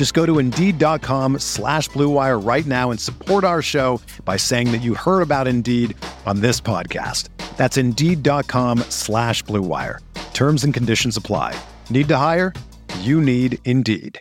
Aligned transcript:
Just 0.00 0.14
go 0.14 0.24
to 0.24 0.38
Indeed.com 0.38 1.40
slash 1.40 1.90
BlueWire 1.90 2.42
right 2.42 2.64
now 2.64 2.90
and 2.90 2.98
support 2.98 3.44
our 3.44 3.60
show 3.60 4.00
by 4.24 4.38
saying 4.38 4.72
that 4.72 4.80
you 4.80 4.94
heard 4.94 5.20
about 5.20 5.46
Indeed 5.46 5.94
on 6.24 6.40
this 6.40 6.58
podcast. 6.58 7.28
That's 7.58 7.76
Indeed.com 7.76 8.78
slash 8.88 9.44
BlueWire. 9.44 9.98
Terms 10.32 10.64
and 10.64 10.72
conditions 10.72 11.18
apply. 11.18 11.54
Need 11.90 12.08
to 12.08 12.16
hire? 12.16 12.54
You 13.00 13.20
need 13.20 13.58
Indeed. 13.66 14.18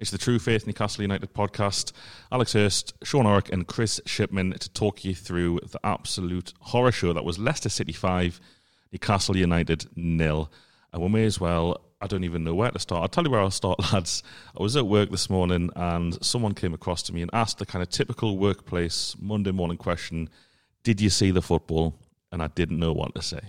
It's 0.00 0.10
the 0.10 0.18
True 0.18 0.40
Faith 0.40 0.66
Newcastle 0.66 1.02
United 1.02 1.32
podcast. 1.32 1.92
Alex 2.32 2.54
Hurst, 2.54 2.94
Sean 3.04 3.26
Orick, 3.26 3.48
and 3.48 3.68
Chris 3.68 4.00
Shipman 4.06 4.58
to 4.58 4.68
talk 4.72 5.04
you 5.04 5.14
through 5.14 5.60
the 5.70 5.78
absolute 5.86 6.52
horror 6.58 6.90
show 6.90 7.12
that 7.12 7.24
was 7.24 7.38
Leicester 7.38 7.68
City 7.68 7.92
5, 7.92 8.40
Newcastle 8.90 9.36
United 9.36 9.86
nil. 9.94 10.50
And 10.92 11.02
we 11.02 11.08
may 11.08 11.24
as 11.24 11.40
well, 11.40 11.80
I 12.00 12.06
don't 12.06 12.24
even 12.24 12.44
know 12.44 12.54
where 12.54 12.70
to 12.70 12.78
start. 12.78 13.02
I'll 13.02 13.08
tell 13.08 13.24
you 13.24 13.30
where 13.30 13.40
I'll 13.40 13.50
start, 13.50 13.78
lads. 13.92 14.22
I 14.58 14.62
was 14.62 14.76
at 14.76 14.86
work 14.86 15.10
this 15.10 15.30
morning 15.30 15.70
and 15.76 16.22
someone 16.24 16.54
came 16.54 16.74
across 16.74 17.02
to 17.04 17.14
me 17.14 17.22
and 17.22 17.30
asked 17.32 17.58
the 17.58 17.66
kind 17.66 17.82
of 17.82 17.90
typical 17.90 18.38
workplace 18.38 19.14
Monday 19.20 19.52
morning 19.52 19.76
question 19.76 20.28
Did 20.82 21.00
you 21.00 21.10
see 21.10 21.30
the 21.30 21.42
football? 21.42 21.96
And 22.32 22.42
I 22.42 22.46
didn't 22.48 22.78
know 22.78 22.92
what 22.92 23.14
to 23.14 23.22
say 23.22 23.40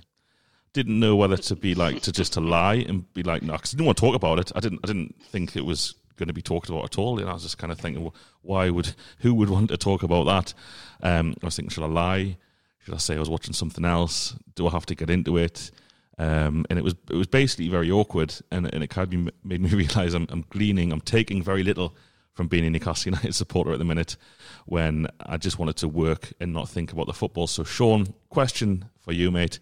didn't 0.73 0.99
know 0.99 1.15
whether 1.15 1.35
to 1.35 1.55
be 1.55 1.75
like 1.75 2.01
to 2.01 2.11
just 2.11 2.33
to 2.33 2.39
lie 2.39 2.75
and 2.75 3.11
be 3.13 3.23
like 3.23 3.43
no 3.43 3.53
because 3.53 3.73
I 3.73 3.77
didn't 3.77 3.87
want 3.87 3.97
to 3.97 4.01
talk 4.01 4.15
about 4.15 4.39
it. 4.39 4.51
I 4.55 4.59
didn't 4.59 4.79
I 4.83 4.87
didn't 4.87 5.21
think 5.21 5.55
it 5.55 5.65
was 5.65 5.95
going 6.17 6.27
to 6.27 6.33
be 6.33 6.41
talked 6.41 6.69
about 6.69 6.85
at 6.85 6.97
all. 6.97 7.19
And 7.19 7.29
I 7.29 7.33
was 7.33 7.43
just 7.43 7.57
kind 7.57 7.71
of 7.71 7.79
thinking, 7.79 8.03
well, 8.03 8.15
why 8.41 8.69
would 8.69 8.93
who 9.19 9.33
would 9.33 9.49
want 9.49 9.69
to 9.69 9.77
talk 9.77 10.03
about 10.03 10.25
that? 10.25 10.53
Um, 11.01 11.35
I 11.41 11.47
was 11.47 11.55
thinking, 11.55 11.71
should 11.71 11.83
I 11.83 11.87
lie? 11.87 12.37
Should 12.79 12.93
I 12.93 12.97
say 12.97 13.15
I 13.15 13.19
was 13.19 13.29
watching 13.29 13.53
something 13.53 13.85
else? 13.85 14.35
Do 14.55 14.67
I 14.67 14.71
have 14.71 14.85
to 14.87 14.95
get 14.95 15.09
into 15.09 15.37
it? 15.37 15.71
Um, 16.17 16.65
and 16.69 16.77
it 16.77 16.83
was 16.83 16.95
it 17.09 17.15
was 17.15 17.27
basically 17.27 17.67
very 17.69 17.89
awkward, 17.89 18.33
and, 18.51 18.71
and 18.73 18.83
it 18.83 18.89
kind 18.89 19.13
of 19.13 19.33
made 19.43 19.61
me 19.61 19.69
realise 19.73 20.13
I'm, 20.13 20.27
I'm 20.29 20.45
gleaning, 20.49 20.91
I'm 20.91 21.01
taking 21.01 21.41
very 21.41 21.63
little 21.63 21.95
from 22.33 22.47
being 22.47 22.65
a 22.65 22.69
Newcastle 22.69 23.09
United 23.11 23.33
supporter 23.33 23.73
at 23.73 23.79
the 23.79 23.85
minute, 23.85 24.17
when 24.65 25.07
I 25.25 25.37
just 25.37 25.59
wanted 25.59 25.77
to 25.77 25.87
work 25.87 26.33
and 26.39 26.53
not 26.53 26.69
think 26.69 26.91
about 26.91 27.07
the 27.07 27.13
football. 27.13 27.47
So, 27.47 27.63
Sean, 27.63 28.13
question 28.29 28.85
for 28.99 29.13
you, 29.13 29.31
mate: 29.31 29.59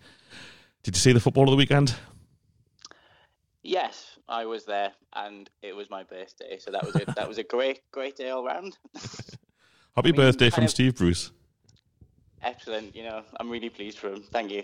Did 0.84 0.96
you 0.96 1.00
see 1.00 1.12
the 1.12 1.20
football 1.20 1.46
of 1.46 1.52
the 1.52 1.58
weekend? 1.58 1.96
Yes, 3.62 4.18
I 4.28 4.46
was 4.46 4.66
there, 4.66 4.94
and 5.14 5.50
it 5.62 5.76
was 5.76 5.90
my 5.90 6.04
birthday, 6.04 6.58
so 6.60 6.72
that 6.72 6.86
was 6.86 6.96
a, 6.96 7.06
that 7.16 7.28
was 7.28 7.38
a 7.38 7.44
great 7.44 7.82
great 7.92 8.16
day 8.16 8.30
all 8.30 8.46
round. 8.46 8.78
Happy 8.96 9.40
I 9.96 10.02
mean, 10.04 10.16
birthday 10.16 10.50
from 10.50 10.66
of, 10.66 10.70
Steve 10.70 10.96
Bruce. 10.96 11.32
Excellent, 12.42 12.96
you 12.96 13.04
know, 13.04 13.24
I'm 13.40 13.50
really 13.50 13.70
pleased 13.70 13.98
for 13.98 14.10
him. 14.10 14.24
Thank 14.32 14.52
you. 14.52 14.64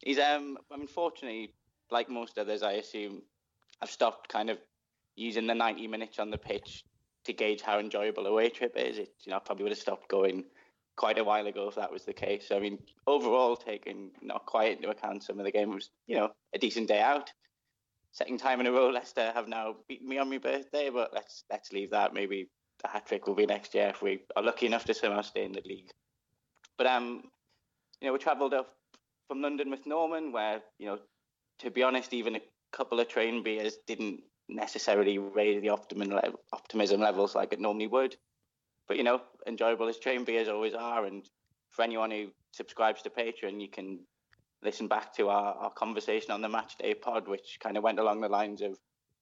He's 0.00 0.18
um, 0.18 0.58
unfortunately, 0.70 1.52
like 1.90 2.08
most 2.08 2.38
others, 2.38 2.62
I 2.62 2.72
assume, 2.72 3.22
I've 3.82 3.90
stopped 3.90 4.28
kind 4.28 4.50
of 4.50 4.58
using 5.16 5.46
the 5.46 5.54
90 5.54 5.86
minutes 5.86 6.18
on 6.18 6.30
the 6.30 6.38
pitch 6.38 6.84
to 7.24 7.32
gauge 7.32 7.60
how 7.60 7.78
enjoyable 7.78 8.26
a 8.26 8.30
away 8.30 8.48
trip 8.48 8.74
is. 8.76 8.98
It, 8.98 9.12
you 9.24 9.30
know, 9.30 9.36
I 9.36 9.40
probably 9.40 9.64
would 9.64 9.72
have 9.72 9.78
stopped 9.78 10.08
going 10.08 10.44
quite 10.96 11.18
a 11.18 11.24
while 11.24 11.46
ago 11.46 11.68
if 11.68 11.74
that 11.74 11.92
was 11.92 12.04
the 12.04 12.12
case. 12.12 12.48
I 12.50 12.58
mean, 12.58 12.78
overall, 13.06 13.56
taking 13.56 14.10
not 14.22 14.46
quite 14.46 14.76
into 14.76 14.90
account 14.90 15.22
some 15.22 15.38
of 15.38 15.44
the 15.44 15.52
game 15.52 15.74
was, 15.74 15.90
you 16.06 16.16
know, 16.16 16.30
a 16.54 16.58
decent 16.58 16.88
day 16.88 17.00
out 17.00 17.30
second 18.12 18.38
time 18.38 18.60
in 18.60 18.66
a 18.66 18.72
row 18.72 18.90
Leicester 18.90 19.32
have 19.34 19.48
now 19.48 19.76
beaten 19.88 20.08
me 20.08 20.18
on 20.18 20.30
my 20.30 20.38
birthday, 20.38 20.90
but 20.90 21.12
let's 21.12 21.44
let's 21.50 21.72
leave 21.72 21.90
that. 21.90 22.14
Maybe 22.14 22.48
the 22.82 22.88
hat 22.88 23.06
trick 23.06 23.26
will 23.26 23.34
be 23.34 23.46
next 23.46 23.74
year 23.74 23.88
if 23.88 24.02
we 24.02 24.20
are 24.36 24.42
lucky 24.42 24.66
enough 24.66 24.84
to 24.86 24.94
somehow 24.94 25.22
stay 25.22 25.44
in 25.44 25.52
the 25.52 25.62
league. 25.64 25.90
But 26.80 26.86
um, 26.86 27.24
you 28.00 28.06
know, 28.06 28.14
we 28.14 28.18
travelled 28.18 28.54
up 28.54 28.74
from 29.28 29.42
London 29.42 29.70
with 29.70 29.84
Norman, 29.84 30.32
where 30.32 30.62
you 30.78 30.86
know, 30.86 30.98
to 31.58 31.70
be 31.70 31.82
honest, 31.82 32.14
even 32.14 32.36
a 32.36 32.40
couple 32.72 32.98
of 32.98 33.06
train 33.06 33.42
beers 33.42 33.76
didn't 33.86 34.22
necessarily 34.48 35.18
raise 35.18 35.60
the 35.60 35.68
optimum 35.68 36.08
le- 36.08 36.32
optimism 36.54 37.02
levels 37.02 37.34
like 37.34 37.52
it 37.52 37.60
normally 37.60 37.86
would. 37.86 38.16
But 38.88 38.96
you 38.96 39.02
know, 39.02 39.20
enjoyable 39.46 39.88
as 39.88 39.98
train 39.98 40.24
beers 40.24 40.48
always 40.48 40.72
are, 40.72 41.04
and 41.04 41.28
for 41.68 41.82
anyone 41.82 42.10
who 42.10 42.28
subscribes 42.52 43.02
to 43.02 43.10
Patreon, 43.10 43.60
you 43.60 43.68
can 43.68 43.98
listen 44.62 44.88
back 44.88 45.14
to 45.16 45.28
our, 45.28 45.52
our 45.56 45.70
conversation 45.72 46.30
on 46.30 46.40
the 46.40 46.48
match 46.48 46.78
day 46.78 46.94
pod, 46.94 47.28
which 47.28 47.58
kind 47.62 47.76
of 47.76 47.82
went 47.82 47.98
along 47.98 48.22
the 48.22 48.28
lines 48.30 48.62
of, 48.62 48.78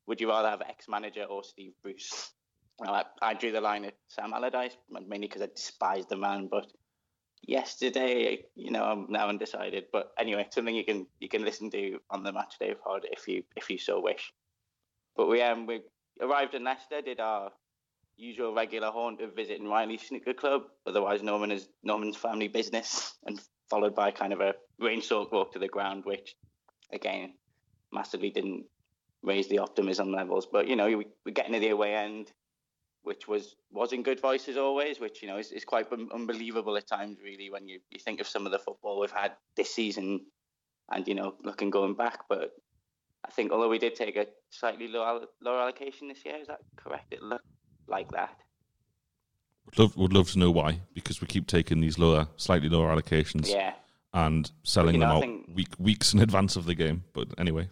would 0.07 0.21
you 0.21 0.29
rather 0.29 0.49
have 0.49 0.63
ex 0.63 0.87
manager 0.89 1.25
or 1.25 1.43
Steve 1.43 1.73
Bruce? 1.83 2.31
Well, 2.79 2.95
I, 2.95 3.05
I, 3.21 3.35
drew 3.35 3.51
the 3.51 3.61
line 3.61 3.85
at 3.85 3.95
Sam 4.07 4.33
Allardyce, 4.33 4.77
mainly 4.89 5.27
because 5.27 5.43
I 5.43 5.47
despised 5.47 6.09
the 6.09 6.17
man. 6.17 6.47
But 6.49 6.69
yesterday, 7.43 8.45
you 8.55 8.71
know, 8.71 8.85
I'm 8.85 9.07
now 9.09 9.29
undecided. 9.29 9.87
But 9.93 10.13
anyway, 10.19 10.47
something 10.51 10.75
you 10.75 10.85
can 10.85 11.07
you 11.21 11.29
can 11.29 11.45
listen 11.45 11.71
to 11.71 11.99
on 12.11 12.23
the 12.23 12.33
match 12.33 12.59
day 12.59 12.75
pod 12.75 13.07
if 13.11 13.29
you 13.29 13.43
if 13.57 13.71
you 13.71 13.79
so 13.79 14.01
wish. 14.01 14.33
But 15.17 15.29
we 15.29 15.43
um 15.43 15.67
we 15.67 15.83
arrived 16.21 16.55
in 16.55 16.65
Leicester, 16.65 17.03
did 17.03 17.21
our 17.21 17.51
usual 18.17 18.55
regular 18.55 18.91
haunt 18.91 19.21
of 19.21 19.35
visiting 19.37 19.69
Riley 19.69 19.99
Snooker 19.99 20.35
Club, 20.35 20.63
otherwise 20.87 21.23
known 21.23 21.53
as 21.53 21.69
Norman's 21.83 22.17
family 22.17 22.49
business, 22.49 23.15
and 23.25 23.41
followed 23.71 23.95
by 23.95 24.11
kind 24.11 24.33
of 24.33 24.41
a 24.41 24.55
rain 24.79 25.03
soaked 25.03 25.33
walk 25.33 25.53
to 25.53 25.59
the 25.59 25.69
ground, 25.69 26.05
which 26.05 26.35
again 26.93 27.35
massively 27.93 28.31
didn't 28.31 28.65
raise 29.23 29.49
the 29.49 29.59
optimism 29.59 30.13
levels. 30.13 30.47
But 30.51 30.69
you 30.69 30.77
know, 30.77 30.87
we, 30.87 31.07
we're 31.25 31.33
getting 31.33 31.55
to 31.55 31.61
the 31.61 31.71
away 31.71 31.95
end, 31.95 32.33
which 33.09 33.27
was 33.27 33.57
was 33.73 33.93
in 33.93 34.03
good 34.03 34.21
voice 34.21 34.49
as 34.49 34.59
always, 34.59 35.01
which 35.01 35.23
you 35.23 35.29
know 35.29 35.39
is, 35.39 35.51
is 35.51 35.65
quite 35.65 35.87
unbelievable 36.15 36.77
at 36.77 36.87
times, 36.87 37.17
really, 37.25 37.49
when 37.51 37.67
you, 37.67 37.81
you 37.91 37.99
think 37.99 38.21
of 38.21 38.29
some 38.29 38.45
of 38.45 38.53
the 38.53 38.59
football 38.59 39.01
we've 39.01 39.11
had 39.11 39.33
this 39.57 39.75
season, 39.75 40.21
and 40.93 41.09
you 41.09 41.15
know, 41.15 41.35
looking 41.43 41.71
going 41.71 41.95
back. 41.95 42.29
But 42.29 42.53
I 43.25 43.31
think 43.31 43.51
although 43.51 43.71
we 43.71 43.79
did 43.79 43.95
take 43.95 44.17
a 44.17 44.27
slightly 44.51 44.89
lower 44.89 45.23
lower 45.41 45.61
allocation 45.63 46.07
this 46.09 46.25
year, 46.25 46.37
is 46.37 46.49
that 46.49 46.61
correct? 46.77 47.13
It 47.13 47.23
looked 47.23 47.47
like 47.89 48.11
that. 48.13 48.37
Would 49.65 49.79
love, 49.79 49.97
would 49.97 50.13
love 50.13 50.31
to 50.33 50.39
know 50.39 50.51
why, 50.51 50.81
because 50.95 51.21
we 51.21 51.27
keep 51.27 51.47
taking 51.47 51.81
these 51.81 51.99
lower, 51.99 52.29
slightly 52.37 52.69
lower 52.69 52.95
allocations. 52.95 53.51
Yeah. 53.51 53.73
And 54.15 54.51
selling 54.63 54.95
you 54.95 55.01
know, 55.01 55.07
them 55.07 55.17
out 55.17 55.21
think, 55.21 55.47
week, 55.55 55.69
weeks 55.79 56.15
in 56.15 56.21
advance 56.21 56.57
of 56.57 56.65
the 56.65 56.75
game. 56.75 57.05
But 57.13 57.29
anyway. 57.39 57.69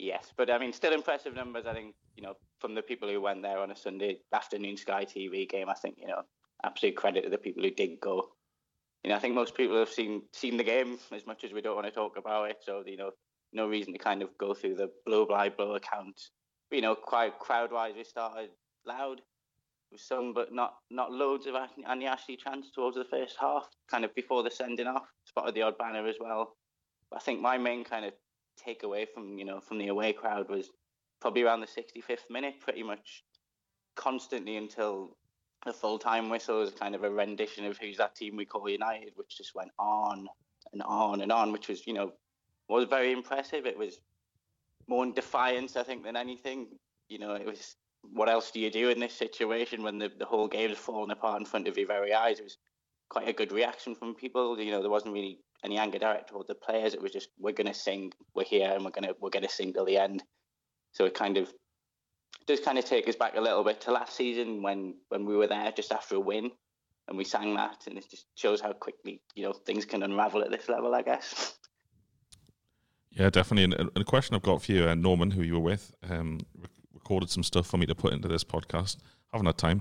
Yes, 0.00 0.32
but 0.34 0.50
I 0.50 0.56
mean, 0.56 0.72
still 0.72 0.94
impressive 0.94 1.34
numbers. 1.34 1.66
I 1.66 1.74
think 1.74 1.94
you 2.16 2.22
know 2.22 2.34
from 2.58 2.74
the 2.74 2.80
people 2.80 3.08
who 3.08 3.20
went 3.20 3.42
there 3.42 3.58
on 3.58 3.70
a 3.70 3.76
Sunday 3.76 4.20
afternoon 4.32 4.78
Sky 4.78 5.04
TV 5.04 5.46
game. 5.46 5.68
I 5.68 5.74
think 5.74 5.96
you 5.98 6.08
know 6.08 6.22
absolute 6.64 6.96
credit 6.96 7.24
to 7.24 7.30
the 7.30 7.36
people 7.36 7.62
who 7.62 7.70
did 7.70 8.00
go. 8.00 8.30
You 9.04 9.10
know, 9.10 9.16
I 9.16 9.18
think 9.18 9.34
most 9.34 9.54
people 9.54 9.78
have 9.78 9.90
seen 9.90 10.22
seen 10.32 10.56
the 10.56 10.64
game 10.64 10.98
as 11.12 11.26
much 11.26 11.44
as 11.44 11.52
we 11.52 11.60
don't 11.60 11.74
want 11.74 11.86
to 11.86 11.92
talk 11.92 12.16
about 12.16 12.50
it. 12.50 12.56
So 12.62 12.82
you 12.86 12.96
know, 12.96 13.10
no 13.52 13.68
reason 13.68 13.92
to 13.92 13.98
kind 13.98 14.22
of 14.22 14.30
go 14.38 14.54
through 14.54 14.76
the 14.76 14.90
blow 15.04 15.26
by 15.26 15.50
blow 15.50 15.74
account. 15.74 16.18
But, 16.70 16.76
you 16.76 16.82
know, 16.82 16.94
quite 16.94 17.38
crowd 17.38 17.70
wise, 17.70 17.94
we 17.94 18.04
started 18.04 18.50
loud 18.86 19.20
with 19.92 20.00
some, 20.00 20.32
but 20.32 20.50
not 20.50 20.76
not 20.90 21.12
loads 21.12 21.46
of 21.46 21.56
Andy 21.86 22.06
Ashley 22.06 22.36
chance 22.36 22.70
towards 22.74 22.96
the 22.96 23.04
first 23.04 23.36
half, 23.38 23.68
kind 23.90 24.06
of 24.06 24.14
before 24.14 24.42
the 24.42 24.50
sending 24.50 24.86
off. 24.86 25.04
Spotted 25.26 25.54
the 25.54 25.62
odd 25.62 25.76
banner 25.76 26.06
as 26.06 26.16
well. 26.18 26.56
But 27.10 27.16
I 27.16 27.20
think 27.20 27.42
my 27.42 27.58
main 27.58 27.84
kind 27.84 28.06
of 28.06 28.14
takeaway 28.66 29.06
from 29.08 29.38
you 29.38 29.44
know 29.44 29.60
from 29.60 29.78
the 29.78 29.88
away 29.88 30.12
crowd 30.12 30.48
was 30.48 30.70
probably 31.20 31.42
around 31.42 31.60
the 31.60 31.66
65th 31.66 32.30
minute, 32.30 32.60
pretty 32.60 32.82
much 32.82 33.24
constantly 33.94 34.56
until 34.56 35.16
the 35.66 35.72
full 35.72 35.98
time 35.98 36.30
whistle 36.30 36.60
was 36.60 36.70
kind 36.70 36.94
of 36.94 37.04
a 37.04 37.10
rendition 37.10 37.66
of 37.66 37.76
who's 37.76 37.98
that 37.98 38.14
team 38.14 38.36
we 38.36 38.44
call 38.44 38.68
United, 38.68 39.12
which 39.16 39.36
just 39.36 39.54
went 39.54 39.70
on 39.78 40.26
and 40.72 40.82
on 40.82 41.20
and 41.20 41.30
on, 41.30 41.52
which 41.52 41.68
was 41.68 41.86
you 41.86 41.92
know 41.92 42.12
was 42.68 42.88
very 42.88 43.12
impressive. 43.12 43.66
It 43.66 43.76
was 43.76 44.00
more 44.86 45.04
in 45.04 45.12
defiance, 45.12 45.76
I 45.76 45.82
think, 45.82 46.04
than 46.04 46.16
anything. 46.16 46.68
You 47.08 47.18
know, 47.18 47.34
it 47.34 47.46
was 47.46 47.76
what 48.12 48.28
else 48.28 48.50
do 48.50 48.60
you 48.60 48.70
do 48.70 48.88
in 48.88 48.98
this 48.98 49.12
situation 49.12 49.82
when 49.82 49.98
the, 49.98 50.10
the 50.18 50.24
whole 50.24 50.48
game's 50.48 50.78
falling 50.78 51.10
apart 51.10 51.40
in 51.40 51.46
front 51.46 51.68
of 51.68 51.76
your 51.76 51.86
very 51.86 52.14
eyes? 52.14 52.38
It 52.38 52.44
was 52.44 52.56
quite 53.08 53.28
a 53.28 53.32
good 53.32 53.52
reaction 53.52 53.94
from 53.94 54.14
people. 54.14 54.58
You 54.58 54.70
know, 54.70 54.80
there 54.80 54.90
wasn't 54.90 55.14
really 55.14 55.40
any 55.64 55.78
anger 55.78 55.98
direct 55.98 56.30
toward 56.30 56.46
the 56.46 56.54
players. 56.54 56.94
It 56.94 57.02
was 57.02 57.12
just 57.12 57.28
we're 57.38 57.52
going 57.52 57.66
to 57.66 57.74
sing, 57.74 58.12
we're 58.34 58.44
here, 58.44 58.70
and 58.70 58.84
we're 58.84 58.90
going 58.90 59.08
to 59.08 59.16
we're 59.20 59.30
going 59.30 59.44
to 59.44 59.48
sing 59.48 59.72
till 59.72 59.84
the 59.84 59.98
end. 59.98 60.22
So 60.92 61.04
it 61.04 61.14
kind 61.14 61.36
of 61.36 61.52
does 62.46 62.60
kind 62.60 62.78
of 62.78 62.84
take 62.84 63.08
us 63.08 63.16
back 63.16 63.36
a 63.36 63.40
little 63.40 63.64
bit 63.64 63.80
to 63.82 63.92
last 63.92 64.14
season 64.14 64.62
when 64.62 64.94
when 65.08 65.24
we 65.24 65.36
were 65.36 65.46
there 65.46 65.72
just 65.72 65.92
after 65.92 66.16
a 66.16 66.20
win 66.20 66.50
and 67.08 67.18
we 67.18 67.24
sang 67.24 67.54
that, 67.56 67.84
and 67.86 67.98
it 67.98 68.08
just 68.10 68.26
shows 68.36 68.60
how 68.60 68.72
quickly 68.72 69.20
you 69.34 69.44
know 69.44 69.52
things 69.52 69.84
can 69.84 70.02
unravel 70.02 70.42
at 70.42 70.50
this 70.50 70.68
level, 70.68 70.94
I 70.94 71.02
guess. 71.02 71.54
Yeah, 73.10 73.28
definitely. 73.28 73.76
And, 73.76 73.90
a 73.96 74.04
question 74.04 74.36
I've 74.36 74.42
got 74.42 74.62
for 74.62 74.70
you, 74.70 74.88
uh, 74.88 74.94
Norman, 74.94 75.32
who 75.32 75.42
you 75.42 75.54
were 75.54 75.60
with, 75.60 75.92
um, 76.08 76.38
recorded 76.94 77.28
some 77.28 77.42
stuff 77.42 77.66
for 77.66 77.76
me 77.76 77.86
to 77.86 77.94
put 77.94 78.12
into 78.12 78.28
this 78.28 78.44
podcast. 78.44 78.98
I 79.32 79.36
haven't 79.36 79.46
had 79.46 79.58
time, 79.58 79.80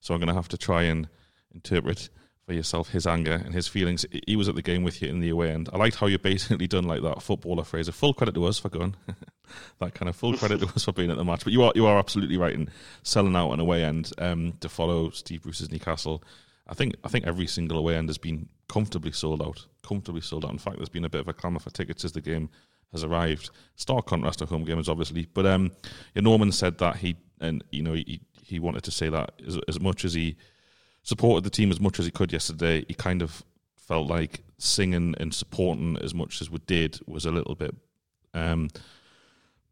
so 0.00 0.12
I'm 0.12 0.20
going 0.20 0.28
to 0.28 0.34
have 0.34 0.48
to 0.48 0.58
try 0.58 0.82
and 0.82 1.08
interpret 1.54 2.10
for 2.46 2.52
yourself 2.52 2.90
his 2.90 3.06
anger 3.06 3.42
and 3.44 3.52
his 3.52 3.66
feelings. 3.66 4.06
He 4.26 4.36
was 4.36 4.48
at 4.48 4.54
the 4.54 4.62
game 4.62 4.84
with 4.84 5.02
you 5.02 5.08
in 5.08 5.20
the 5.20 5.30
away 5.30 5.50
end. 5.50 5.68
I 5.72 5.76
liked 5.76 5.96
how 5.96 6.06
you 6.06 6.18
basically 6.18 6.68
done 6.68 6.84
like 6.84 7.02
that 7.02 7.20
footballer 7.20 7.64
phrase. 7.64 7.88
Full 7.88 8.14
credit 8.14 8.34
to 8.36 8.44
us 8.44 8.58
for 8.58 8.68
going. 8.68 8.94
that 9.80 9.94
kind 9.94 10.08
of 10.08 10.14
full 10.14 10.36
credit 10.36 10.60
to 10.60 10.66
us 10.68 10.84
for 10.84 10.92
being 10.92 11.10
at 11.10 11.16
the 11.16 11.24
match. 11.24 11.42
But 11.42 11.52
you 11.52 11.64
are 11.64 11.72
you 11.74 11.86
are 11.86 11.98
absolutely 11.98 12.36
right 12.36 12.54
in 12.54 12.70
selling 13.02 13.34
out 13.34 13.50
an 13.52 13.60
away 13.60 13.84
end 13.84 14.12
um, 14.18 14.54
to 14.60 14.68
follow 14.68 15.10
Steve 15.10 15.42
Bruce's 15.42 15.72
Newcastle. 15.72 16.22
I 16.68 16.74
think 16.74 16.94
I 17.04 17.08
think 17.08 17.26
every 17.26 17.48
single 17.48 17.78
away 17.78 17.96
end 17.96 18.08
has 18.08 18.18
been 18.18 18.48
comfortably 18.68 19.12
sold 19.12 19.42
out. 19.42 19.66
Comfortably 19.82 20.20
sold 20.20 20.44
out. 20.44 20.52
In 20.52 20.58
fact, 20.58 20.76
there's 20.76 20.88
been 20.88 21.04
a 21.04 21.10
bit 21.10 21.20
of 21.20 21.28
a 21.28 21.32
clamour 21.32 21.58
for 21.58 21.70
tickets 21.70 22.04
as 22.04 22.12
the 22.12 22.20
game 22.20 22.48
has 22.92 23.02
arrived. 23.02 23.50
Stark 23.74 24.06
contrast 24.06 24.38
to 24.38 24.46
home 24.46 24.64
games, 24.64 24.88
obviously. 24.88 25.26
But 25.34 25.46
um, 25.46 25.72
yeah, 26.14 26.22
Norman 26.22 26.52
said 26.52 26.78
that 26.78 26.96
he 26.96 27.16
and 27.40 27.64
you 27.72 27.82
know 27.82 27.94
he 27.94 28.20
he 28.40 28.60
wanted 28.60 28.84
to 28.84 28.92
say 28.92 29.08
that 29.08 29.32
as, 29.44 29.58
as 29.66 29.80
much 29.80 30.04
as 30.04 30.14
he 30.14 30.36
supported 31.06 31.44
the 31.44 31.50
team 31.50 31.70
as 31.70 31.78
much 31.78 32.00
as 32.00 32.04
he 32.04 32.10
could 32.10 32.32
yesterday. 32.32 32.84
He 32.88 32.94
kind 32.94 33.22
of 33.22 33.44
felt 33.76 34.08
like 34.08 34.42
singing 34.58 35.14
and 35.18 35.32
supporting 35.32 35.96
as 35.98 36.12
much 36.12 36.42
as 36.42 36.50
we 36.50 36.58
did 36.66 36.98
was 37.06 37.24
a 37.24 37.30
little 37.30 37.54
bit 37.54 37.74
um, 38.34 38.68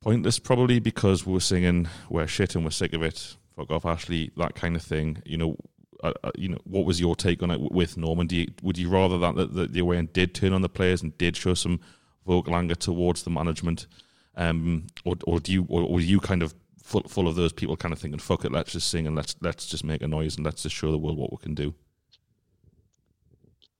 pointless, 0.00 0.38
probably 0.38 0.78
because 0.78 1.26
we 1.26 1.32
were 1.32 1.40
singing 1.40 1.88
"We're 2.08 2.28
shit 2.28 2.54
and 2.54 2.64
we're 2.64 2.70
sick 2.70 2.92
of 2.92 3.02
it." 3.02 3.36
Fuck 3.56 3.72
off, 3.72 3.84
Ashley. 3.84 4.30
That 4.36 4.54
kind 4.54 4.76
of 4.76 4.82
thing. 4.82 5.22
You 5.26 5.38
know, 5.38 5.56
uh, 6.04 6.12
uh, 6.22 6.30
you 6.36 6.48
know, 6.48 6.58
what 6.64 6.84
was 6.84 7.00
your 7.00 7.16
take 7.16 7.42
on 7.42 7.50
it 7.50 7.60
with 7.60 7.96
Norman? 7.96 8.28
Would 8.62 8.78
you 8.78 8.88
rather 8.88 9.18
that, 9.18 9.34
that, 9.34 9.54
that 9.54 9.72
the 9.72 9.80
away 9.80 9.98
end 9.98 10.12
did 10.12 10.34
turn 10.34 10.52
on 10.52 10.62
the 10.62 10.68
players 10.68 11.02
and 11.02 11.18
did 11.18 11.36
show 11.36 11.54
some 11.54 11.80
vocal 12.24 12.54
anger 12.54 12.76
towards 12.76 13.24
the 13.24 13.30
management, 13.30 13.88
um, 14.36 14.86
or, 15.04 15.16
or 15.24 15.40
do 15.40 15.52
you, 15.52 15.66
or, 15.68 15.82
or 15.82 16.00
you 16.00 16.20
kind 16.20 16.44
of 16.44 16.54
full, 16.84 17.02
full 17.08 17.26
of 17.26 17.34
those 17.34 17.52
people 17.52 17.76
kind 17.76 17.92
of 17.92 17.98
thinking, 17.98 18.20
"Fuck 18.20 18.44
it, 18.44 18.52
let's 18.52 18.72
just 18.72 18.88
sing 18.88 19.06
and 19.06 19.16
let's 19.16 19.34
let's 19.40 19.66
just 19.66 19.84
make 19.84 20.02
a 20.02 20.08
noise 20.08 20.36
and 20.36 20.44
let's 20.44 20.62
just 20.62 20.76
show 20.76 20.92
the 20.92 20.98
world 20.98 21.18
what 21.18 21.32
we 21.32 21.38
can 21.38 21.54
do." 21.54 21.74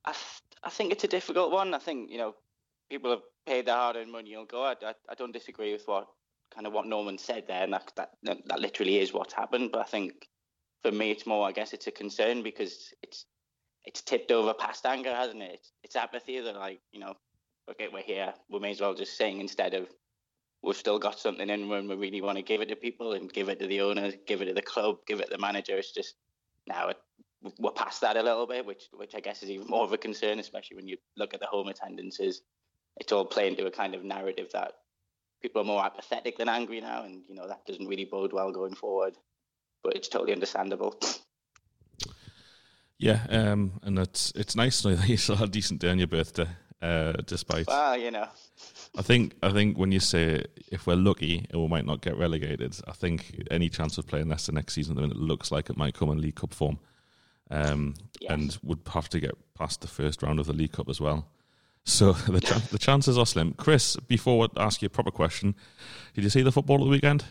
I 0.04 0.12
th- 0.12 0.42
I 0.64 0.70
think 0.70 0.92
it's 0.92 1.04
a 1.04 1.08
difficult 1.08 1.52
one. 1.52 1.74
I 1.74 1.78
think 1.78 2.10
you 2.10 2.18
know 2.18 2.34
people 2.90 3.10
have 3.10 3.22
paid 3.46 3.66
their 3.66 3.76
hard-earned 3.76 4.10
money. 4.10 4.30
You'll 4.30 4.46
go. 4.46 4.64
I, 4.64 4.74
I, 4.82 4.94
I 5.08 5.14
don't 5.14 5.32
disagree 5.32 5.72
with 5.72 5.86
what 5.86 6.06
kind 6.52 6.66
of 6.66 6.72
what 6.72 6.86
Norman 6.86 7.18
said 7.18 7.46
there, 7.46 7.62
and 7.62 7.72
that, 7.74 7.92
that 7.96 8.10
that 8.22 8.60
literally 8.60 8.98
is 8.98 9.12
what's 9.12 9.34
happened. 9.34 9.70
But 9.70 9.82
I 9.82 9.84
think 9.84 10.28
for 10.82 10.90
me, 10.90 11.10
it's 11.10 11.26
more. 11.26 11.46
I 11.46 11.52
guess 11.52 11.74
it's 11.74 11.86
a 11.86 11.92
concern 11.92 12.42
because 12.42 12.92
it's 13.02 13.26
it's 13.84 14.00
tipped 14.00 14.32
over 14.32 14.54
past 14.54 14.86
anger, 14.86 15.14
hasn't 15.14 15.42
it? 15.42 15.52
It's, 15.54 15.72
it's 15.84 15.96
apathy. 15.96 16.40
That 16.40 16.56
like 16.56 16.80
you 16.90 17.00
know, 17.00 17.14
okay, 17.70 17.88
we're 17.92 18.02
here. 18.02 18.32
We 18.48 18.60
may 18.60 18.70
as 18.70 18.80
well 18.80 18.94
just 18.94 19.18
sing 19.18 19.40
instead 19.40 19.74
of 19.74 19.88
we've 20.64 20.76
still 20.76 20.98
got 20.98 21.18
something 21.18 21.48
in 21.50 21.68
when 21.68 21.88
we 21.88 21.94
really 21.94 22.20
want 22.20 22.38
to 22.38 22.42
give 22.42 22.60
it 22.60 22.68
to 22.68 22.76
people 22.76 23.12
and 23.12 23.32
give 23.32 23.48
it 23.48 23.60
to 23.60 23.66
the 23.66 23.80
owners, 23.80 24.14
give 24.26 24.40
it 24.42 24.46
to 24.46 24.54
the 24.54 24.62
club, 24.62 24.98
give 25.06 25.20
it 25.20 25.26
to 25.26 25.30
the 25.30 25.38
manager. 25.38 25.76
It's 25.76 25.92
just 25.92 26.14
now 26.66 26.88
it, 26.88 26.96
we're 27.58 27.72
past 27.72 28.00
that 28.00 28.16
a 28.16 28.22
little 28.22 28.46
bit, 28.46 28.64
which 28.64 28.84
which 28.92 29.14
I 29.14 29.20
guess 29.20 29.42
is 29.42 29.50
even 29.50 29.66
more 29.66 29.84
of 29.84 29.92
a 29.92 29.98
concern, 29.98 30.38
especially 30.38 30.76
when 30.76 30.88
you 30.88 30.96
look 31.16 31.34
at 31.34 31.40
the 31.40 31.46
home 31.46 31.68
attendances. 31.68 32.42
It's 32.96 33.12
all 33.12 33.24
playing 33.24 33.56
to 33.56 33.66
a 33.66 33.70
kind 33.70 33.94
of 33.94 34.04
narrative 34.04 34.48
that 34.52 34.72
people 35.42 35.60
are 35.60 35.66
more 35.66 35.84
apathetic 35.84 36.38
than 36.38 36.48
angry 36.48 36.80
now, 36.80 37.04
and 37.04 37.22
you 37.28 37.34
know 37.34 37.46
that 37.46 37.66
doesn't 37.66 37.86
really 37.86 38.06
bode 38.06 38.32
well 38.32 38.50
going 38.50 38.74
forward. 38.74 39.14
But 39.82 39.96
it's 39.96 40.08
totally 40.08 40.32
understandable. 40.32 40.98
Yeah, 42.98 43.26
um, 43.28 43.80
and 43.82 43.98
it's 43.98 44.32
it's 44.34 44.56
nice 44.56 44.80
to 44.82 44.96
that 44.96 45.08
you 45.08 45.16
still 45.18 45.36
had 45.36 45.48
a 45.48 45.52
decent 45.52 45.80
day 45.80 45.90
on 45.90 45.98
your 45.98 46.06
birthday, 46.06 46.48
uh, 46.84 47.12
despite. 47.26 47.66
Well, 47.66 47.96
you 47.96 48.10
know. 48.10 48.28
I 48.96 49.02
think 49.02 49.34
I 49.42 49.50
think 49.50 49.78
when 49.78 49.90
you 49.90 50.00
say 50.00 50.44
if 50.70 50.86
we're 50.86 50.96
lucky, 50.96 51.46
we 51.52 51.66
might 51.66 51.86
not 51.86 52.02
get 52.02 52.16
relegated. 52.16 52.76
I 52.86 52.92
think 52.92 53.46
any 53.50 53.68
chance 53.68 53.96
of 53.98 54.06
playing 54.06 54.28
Leicester 54.28 54.52
next 54.52 54.74
season, 54.74 54.98
it 54.98 55.16
looks 55.16 55.50
like 55.50 55.70
it 55.70 55.76
might 55.76 55.94
come 55.94 56.10
in 56.10 56.20
League 56.20 56.36
Cup 56.36 56.52
form, 56.52 56.78
um, 57.50 57.94
yes. 58.20 58.30
and 58.30 58.58
would 58.62 58.80
have 58.92 59.08
to 59.10 59.20
get 59.20 59.34
past 59.54 59.80
the 59.80 59.88
first 59.88 60.22
round 60.22 60.38
of 60.38 60.46
the 60.46 60.52
League 60.52 60.72
Cup 60.72 60.88
as 60.88 61.00
well. 61.00 61.26
So 61.84 62.12
the 62.28 62.40
ch- 62.40 62.68
the 62.68 62.78
chances 62.78 63.16
are 63.16 63.26
slim. 63.26 63.54
Chris, 63.54 63.96
before 63.96 64.48
I 64.56 64.64
ask 64.64 64.82
you 64.82 64.86
a 64.86 64.90
proper 64.90 65.10
question, 65.10 65.54
did 66.14 66.22
you 66.22 66.30
see 66.30 66.42
the 66.42 66.52
football 66.52 66.76
at 66.76 66.84
the 66.84 66.90
weekend? 66.90 67.24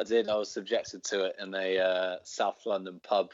I 0.00 0.04
did. 0.04 0.30
I 0.30 0.36
was 0.36 0.50
subjected 0.50 1.04
to 1.04 1.26
it 1.26 1.36
in 1.38 1.54
a 1.54 1.78
uh, 1.78 2.16
South 2.24 2.64
London 2.64 2.98
pub, 3.02 3.32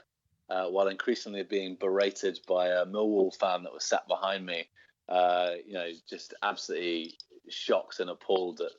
uh, 0.51 0.67
while 0.67 0.89
increasingly 0.89 1.45
being 1.45 1.77
berated 1.77 2.41
by 2.49 2.67
a 2.67 2.85
Millwall 2.85 3.35
fan 3.35 3.63
that 3.63 3.73
was 3.73 3.85
sat 3.85 4.07
behind 4.09 4.45
me 4.45 4.67
uh, 5.09 5.51
you 5.67 5.75
know, 5.75 5.89
just 6.09 6.35
absolutely 6.43 7.15
shocked 7.49 8.01
and 8.01 8.11
appalled 8.11 8.61
at 8.61 8.73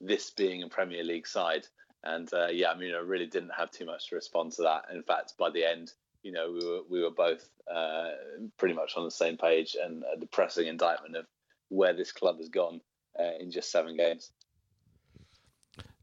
this 0.00 0.30
being 0.30 0.62
a 0.62 0.68
Premier 0.68 1.04
League 1.04 1.26
side. 1.26 1.66
And 2.04 2.32
uh, 2.32 2.48
yeah, 2.48 2.70
I 2.70 2.76
mean, 2.76 2.94
I 2.94 2.98
really 2.98 3.26
didn't 3.26 3.52
have 3.56 3.70
too 3.70 3.86
much 3.86 4.08
to 4.08 4.14
respond 4.14 4.52
to 4.52 4.62
that. 4.62 4.84
In 4.92 5.02
fact, 5.02 5.34
by 5.38 5.50
the 5.50 5.64
end, 5.64 5.92
you 6.22 6.32
know, 6.32 6.52
we 6.52 6.66
were 6.66 6.80
we 6.90 7.02
were 7.02 7.10
both 7.10 7.48
uh, 7.72 8.10
pretty 8.58 8.74
much 8.74 8.94
on 8.96 9.04
the 9.04 9.10
same 9.10 9.36
page, 9.36 9.76
and 9.80 10.02
a 10.12 10.18
depressing 10.18 10.66
indictment 10.66 11.16
of 11.16 11.26
where 11.68 11.92
this 11.92 12.12
club 12.12 12.38
has 12.38 12.48
gone 12.48 12.80
uh, 13.18 13.32
in 13.40 13.50
just 13.50 13.70
seven 13.70 13.96
games. 13.96 14.32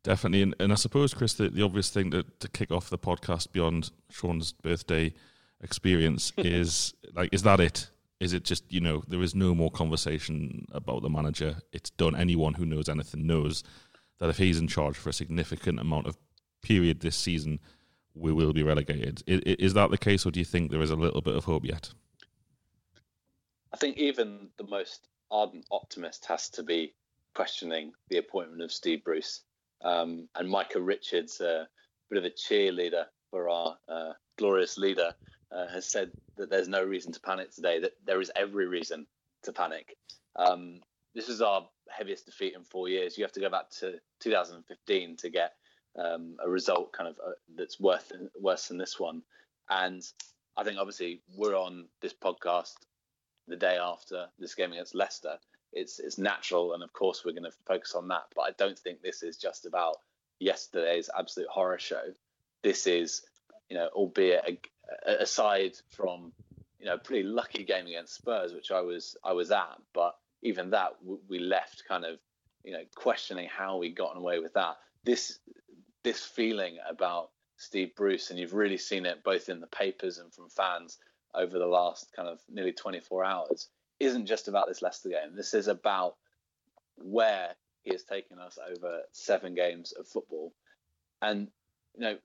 Definitely, 0.04 0.42
and, 0.42 0.56
and 0.60 0.72
I 0.72 0.76
suppose, 0.76 1.14
Chris, 1.14 1.34
the, 1.34 1.50
the 1.50 1.62
obvious 1.62 1.90
thing 1.90 2.12
to, 2.12 2.26
to 2.40 2.50
kick 2.50 2.72
off 2.72 2.90
the 2.90 2.98
podcast 2.98 3.54
beyond 3.54 3.92
Sean's 4.10 4.52
birthday 4.52 5.14
experience 5.62 6.34
is 6.38 6.94
like, 7.14 7.30
is 7.34 7.44
that 7.44 7.62
it? 7.62 7.90
Is 8.24 8.32
it 8.32 8.46
just 8.46 8.72
you 8.72 8.80
know 8.80 9.04
there 9.08 9.22
is 9.22 9.36
no 9.36 9.54
more 9.54 9.70
conversation 9.70 10.66
about 10.72 11.02
the 11.02 11.10
manager? 11.10 11.58
It's 11.74 11.90
done. 11.90 12.16
Anyone 12.16 12.54
who 12.54 12.66
knows 12.66 12.88
anything 12.88 13.28
knows 13.28 13.64
that 14.20 14.30
if 14.30 14.38
he's 14.38 14.60
in 14.60 14.70
charge 14.70 14.96
for 14.96 15.10
a 15.10 15.14
significant 15.14 15.78
amount 15.78 16.08
of 16.08 16.16
period 16.62 17.02
this 17.02 17.18
season, 17.18 17.60
we 18.16 18.32
will 18.32 18.54
be 18.54 18.64
relegated. 18.64 19.22
Is, 19.28 19.42
is 19.42 19.74
that 19.74 19.92
the 19.92 19.98
case, 19.98 20.26
or 20.26 20.32
do 20.32 20.40
you 20.40 20.46
think 20.46 20.72
there 20.72 20.82
is 20.82 20.92
a 20.92 20.96
little 20.96 21.20
bit 21.20 21.36
of 21.36 21.44
hope 21.44 21.66
yet? 21.66 21.92
I 23.74 23.78
think 23.78 23.98
even 23.98 24.48
the 24.58 24.68
most 24.68 25.10
ardent 25.30 25.66
optimist 25.70 26.26
has 26.28 26.50
to 26.52 26.64
be 26.64 26.94
questioning 27.36 27.92
the 28.10 28.20
appointment 28.20 28.62
of 28.62 28.72
Steve 28.72 29.04
Bruce. 29.04 29.42
Um, 29.84 30.30
and 30.36 30.50
Micah 30.50 30.80
Richards, 30.80 31.42
a 31.42 31.68
bit 32.10 32.20
of 32.20 32.24
a 32.24 32.30
cheerleader 32.30 33.06
for 33.32 33.50
our 33.50 33.78
uh, 33.90 34.14
glorious 34.38 34.78
leader, 34.78 35.14
uh, 35.54 35.68
has 35.68 35.86
said 35.86 36.12
that 36.38 36.50
there's 36.50 36.68
no 36.68 36.84
reason 36.84 37.12
to 37.12 37.20
panic 37.20 37.52
today, 37.52 37.80
that 37.80 37.94
there 38.06 38.22
is 38.22 38.32
every 38.36 38.68
reason 38.68 39.06
to 39.44 39.54
panic. 39.54 39.96
Um, 40.36 40.82
this 41.14 41.30
is 41.30 41.42
our 41.42 41.68
heaviest 41.90 42.26
defeat 42.26 42.56
in 42.56 42.64
four 42.64 42.90
years. 42.90 43.18
You 43.18 43.24
have 43.24 43.34
to 43.34 43.40
go 43.40 43.50
back 43.50 43.70
to 43.80 44.00
2015 44.22 45.18
to 45.18 45.30
get 45.30 45.54
um, 45.98 46.38
a 46.44 46.50
result 46.50 46.92
kind 46.92 47.10
of 47.10 47.16
uh, 47.26 47.32
that's 47.56 47.80
worth 47.80 48.12
worse 48.40 48.68
than 48.68 48.78
this 48.78 49.00
one. 49.00 49.22
And 49.70 50.02
I 50.58 50.64
think 50.64 50.78
obviously 50.80 51.22
we're 51.36 51.56
on 51.56 51.86
this 52.02 52.14
podcast 52.14 52.74
the 53.48 53.56
day 53.56 53.78
after 53.78 54.28
this 54.40 54.56
game 54.56 54.72
against 54.72 54.96
Leicester. 54.96 55.38
It's 55.72 56.00
it's 56.00 56.18
natural, 56.18 56.74
and 56.74 56.84
of 56.84 56.94
course 56.94 57.24
we're 57.26 57.32
going 57.32 57.44
to 57.44 57.58
focus 57.68 57.96
on 57.96 58.08
that. 58.10 58.24
But 58.36 58.44
I 58.44 58.52
don't 58.58 58.78
think 58.78 59.02
this 59.02 59.24
is 59.24 59.38
just 59.38 59.66
about 59.66 59.98
yesterday's 60.40 61.10
absolute 61.18 61.50
horror 61.50 61.80
show. 61.80 62.14
This 62.62 62.86
is, 62.88 63.24
you 63.70 63.78
know, 63.78 63.90
albeit 63.94 64.44
a, 64.48 64.60
aside 65.06 65.74
from 65.90 66.34
you 66.80 66.86
know 66.86 66.98
pretty 66.98 67.24
lucky 67.24 67.64
game 67.64 67.88
against 67.88 68.16
Spurs, 68.16 68.54
which 68.54 68.72
I 68.72 68.82
was 68.82 69.16
I 69.24 69.34
was 69.34 69.52
at, 69.52 69.78
but 69.94 70.16
even 70.42 70.72
that 70.72 70.98
we 71.30 71.40
left 71.40 71.84
kind 71.88 72.06
of 72.06 72.20
you 72.64 72.74
know 72.74 72.84
questioning 72.96 73.48
how 73.48 73.78
we 73.78 73.90
gotten 73.90 74.18
away 74.18 74.40
with 74.40 74.54
that. 74.54 74.78
This 75.04 75.40
this 76.04 76.24
feeling 76.24 76.78
about 76.88 77.30
Steve 77.58 77.96
Bruce, 77.96 78.30
and 78.30 78.40
you've 78.40 78.54
really 78.54 78.78
seen 78.78 79.06
it 79.06 79.24
both 79.24 79.50
in 79.50 79.62
the 79.62 79.68
papers 79.68 80.18
and 80.18 80.34
from 80.34 80.50
fans 80.50 80.98
over 81.34 81.58
the 81.58 81.66
last 81.66 82.12
kind 82.16 82.28
of 82.28 82.40
nearly 82.50 82.74
24 82.74 83.24
hours, 83.24 83.70
isn't 84.00 84.26
just 84.26 84.48
about 84.48 84.68
this 84.68 84.82
Leicester 84.82 85.10
game. 85.10 85.36
This 85.36 85.54
is 85.54 85.68
about 85.68 86.16
where 86.98 87.56
he 87.82 87.92
has 87.92 88.04
taken 88.04 88.38
us 88.40 88.58
over 88.70 89.02
seven 89.12 89.56
games 89.56 89.94
of 89.94 90.08
football, 90.08 90.54
and 91.22 91.48
you 91.96 92.02
know 92.02 92.18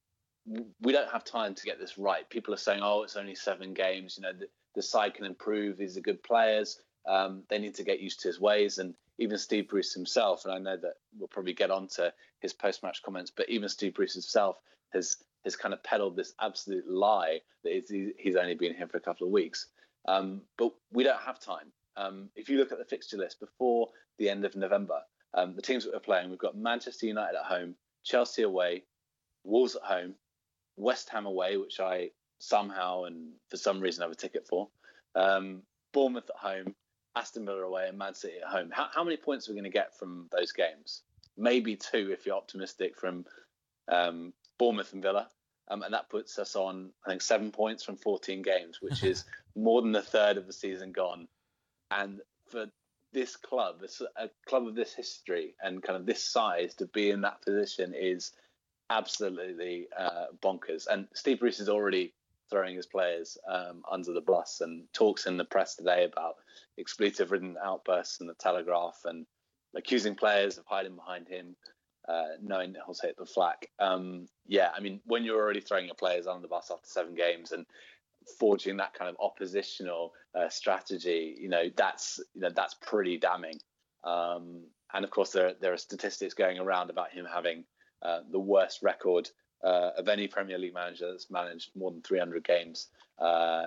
we 0.80 0.92
don't 0.92 1.10
have 1.10 1.24
time 1.24 1.54
to 1.54 1.64
get 1.64 1.78
this 1.78 1.98
right. 1.98 2.28
People 2.28 2.54
are 2.54 2.58
saying, 2.58 2.80
"Oh, 2.82 3.02
it's 3.02 3.16
only 3.16 3.34
seven 3.34 3.74
games. 3.74 4.16
You 4.16 4.22
know, 4.22 4.32
the, 4.32 4.48
the 4.74 4.82
side 4.82 5.14
can 5.14 5.26
improve. 5.26 5.76
These 5.76 5.96
are 5.96 6.00
good 6.00 6.22
players. 6.22 6.80
Um, 7.06 7.42
they 7.48 7.58
need 7.58 7.74
to 7.76 7.84
get 7.84 8.00
used 8.00 8.20
to 8.20 8.28
his 8.28 8.40
ways." 8.40 8.78
And 8.78 8.94
even 9.18 9.38
Steve 9.38 9.68
Bruce 9.68 9.92
himself, 9.92 10.44
and 10.44 10.54
I 10.54 10.58
know 10.58 10.76
that 10.76 10.94
we'll 11.18 11.28
probably 11.28 11.54
get 11.54 11.70
on 11.70 11.88
to 11.88 12.12
his 12.40 12.52
post-match 12.52 13.02
comments, 13.02 13.32
but 13.34 13.48
even 13.48 13.68
Steve 13.68 13.94
Bruce 13.94 14.14
himself 14.14 14.56
has 14.92 15.16
has 15.44 15.56
kind 15.56 15.74
of 15.74 15.82
peddled 15.82 16.16
this 16.16 16.34
absolute 16.40 16.88
lie 16.88 17.40
that 17.64 18.14
he's 18.18 18.36
only 18.36 18.54
been 18.54 18.74
here 18.74 18.88
for 18.88 18.96
a 18.96 19.00
couple 19.00 19.26
of 19.26 19.32
weeks. 19.32 19.68
Um, 20.06 20.42
but 20.56 20.72
we 20.92 21.04
don't 21.04 21.20
have 21.20 21.38
time. 21.38 21.72
Um, 21.96 22.30
if 22.36 22.48
you 22.48 22.58
look 22.58 22.72
at 22.72 22.78
the 22.78 22.84
fixture 22.84 23.16
list 23.16 23.40
before 23.40 23.88
the 24.18 24.30
end 24.30 24.44
of 24.44 24.56
November, 24.56 25.00
um, 25.34 25.54
the 25.54 25.62
teams 25.62 25.84
that 25.84 25.92
we're 25.92 26.00
playing, 26.00 26.30
we've 26.30 26.38
got 26.38 26.56
Manchester 26.56 27.06
United 27.06 27.36
at 27.36 27.44
home, 27.44 27.74
Chelsea 28.04 28.42
away, 28.42 28.84
Wolves 29.44 29.76
at 29.76 29.82
home, 29.82 30.14
West 30.78 31.08
Ham 31.10 31.26
away, 31.26 31.56
which 31.56 31.80
I 31.80 32.10
somehow 32.38 33.04
and 33.04 33.32
for 33.50 33.56
some 33.56 33.80
reason 33.80 34.02
have 34.02 34.12
a 34.12 34.14
ticket 34.14 34.46
for, 34.46 34.68
um, 35.14 35.62
Bournemouth 35.92 36.30
at 36.30 36.40
home, 36.40 36.74
Aston 37.16 37.44
Villa 37.44 37.62
away, 37.62 37.88
and 37.88 37.98
Man 37.98 38.14
City 38.14 38.38
at 38.42 38.48
home. 38.48 38.70
How, 38.72 38.88
how 38.94 39.04
many 39.04 39.16
points 39.16 39.48
are 39.48 39.52
we 39.52 39.56
going 39.56 39.64
to 39.64 39.70
get 39.70 39.98
from 39.98 40.28
those 40.30 40.52
games? 40.52 41.02
Maybe 41.36 41.76
two 41.76 42.10
if 42.12 42.26
you're 42.26 42.36
optimistic 42.36 42.96
from 42.96 43.24
um, 43.88 44.32
Bournemouth 44.58 44.92
and 44.92 45.02
Villa. 45.02 45.28
Um, 45.70 45.82
and 45.82 45.92
that 45.92 46.08
puts 46.08 46.38
us 46.38 46.56
on, 46.56 46.90
I 47.04 47.10
think, 47.10 47.20
seven 47.20 47.50
points 47.50 47.84
from 47.84 47.96
14 47.96 48.40
games, 48.40 48.80
which 48.80 49.02
is 49.02 49.24
more 49.56 49.82
than 49.82 49.94
a 49.94 50.02
third 50.02 50.38
of 50.38 50.46
the 50.46 50.52
season 50.52 50.92
gone. 50.92 51.28
And 51.90 52.20
for 52.50 52.66
this 53.12 53.36
club, 53.36 53.82
a 54.16 54.30
club 54.46 54.66
of 54.66 54.74
this 54.74 54.94
history 54.94 55.54
and 55.62 55.82
kind 55.82 55.98
of 55.98 56.06
this 56.06 56.24
size, 56.24 56.74
to 56.76 56.86
be 56.86 57.10
in 57.10 57.22
that 57.22 57.42
position 57.42 57.94
is 57.94 58.32
absolutely 58.90 59.88
uh, 59.96 60.26
bonkers. 60.42 60.86
And 60.88 61.08
Steve 61.14 61.40
Bruce 61.40 61.60
is 61.60 61.68
already 61.68 62.14
throwing 62.50 62.76
his 62.76 62.86
players 62.86 63.36
um, 63.50 63.82
under 63.90 64.12
the 64.12 64.20
bus 64.20 64.60
and 64.60 64.84
talks 64.92 65.26
in 65.26 65.36
the 65.36 65.44
press 65.44 65.76
today 65.76 66.04
about 66.04 66.36
expletive-ridden 66.78 67.56
outbursts 67.62 68.20
in 68.20 68.26
the 68.26 68.34
Telegraph 68.34 69.00
and 69.04 69.26
accusing 69.76 70.14
players 70.14 70.56
of 70.56 70.64
hiding 70.66 70.96
behind 70.96 71.28
him 71.28 71.56
uh, 72.08 72.36
knowing 72.42 72.74
he'll 72.74 72.94
take 72.94 73.16
the 73.16 73.26
flak. 73.26 73.68
Um, 73.78 74.28
yeah, 74.46 74.70
I 74.74 74.80
mean, 74.80 75.00
when 75.04 75.24
you're 75.24 75.40
already 75.40 75.60
throwing 75.60 75.86
your 75.86 75.94
players 75.94 76.26
under 76.26 76.42
the 76.42 76.48
bus 76.48 76.70
after 76.72 76.88
seven 76.88 77.14
games 77.14 77.52
and 77.52 77.66
forging 78.38 78.78
that 78.78 78.94
kind 78.94 79.10
of 79.10 79.16
oppositional 79.20 80.12
uh, 80.34 80.48
strategy, 80.48 81.36
you 81.38 81.50
know, 81.50 81.64
that's 81.76 82.18
you 82.34 82.40
know 82.40 82.50
that's 82.54 82.74
pretty 82.80 83.18
damning. 83.18 83.58
Um, 84.04 84.64
and 84.94 85.04
of 85.04 85.10
course, 85.10 85.32
there 85.32 85.52
there 85.60 85.74
are 85.74 85.78
statistics 85.78 86.32
going 86.32 86.58
around 86.58 86.88
about 86.88 87.12
him 87.12 87.26
having 87.30 87.64
uh, 88.02 88.20
the 88.30 88.38
worst 88.38 88.82
record 88.82 89.30
uh, 89.64 89.90
of 89.96 90.08
any 90.08 90.28
Premier 90.28 90.58
League 90.58 90.74
manager 90.74 91.10
that's 91.10 91.30
managed 91.30 91.70
more 91.74 91.90
than 91.90 92.02
300 92.02 92.44
games 92.44 92.88
uh, 93.18 93.66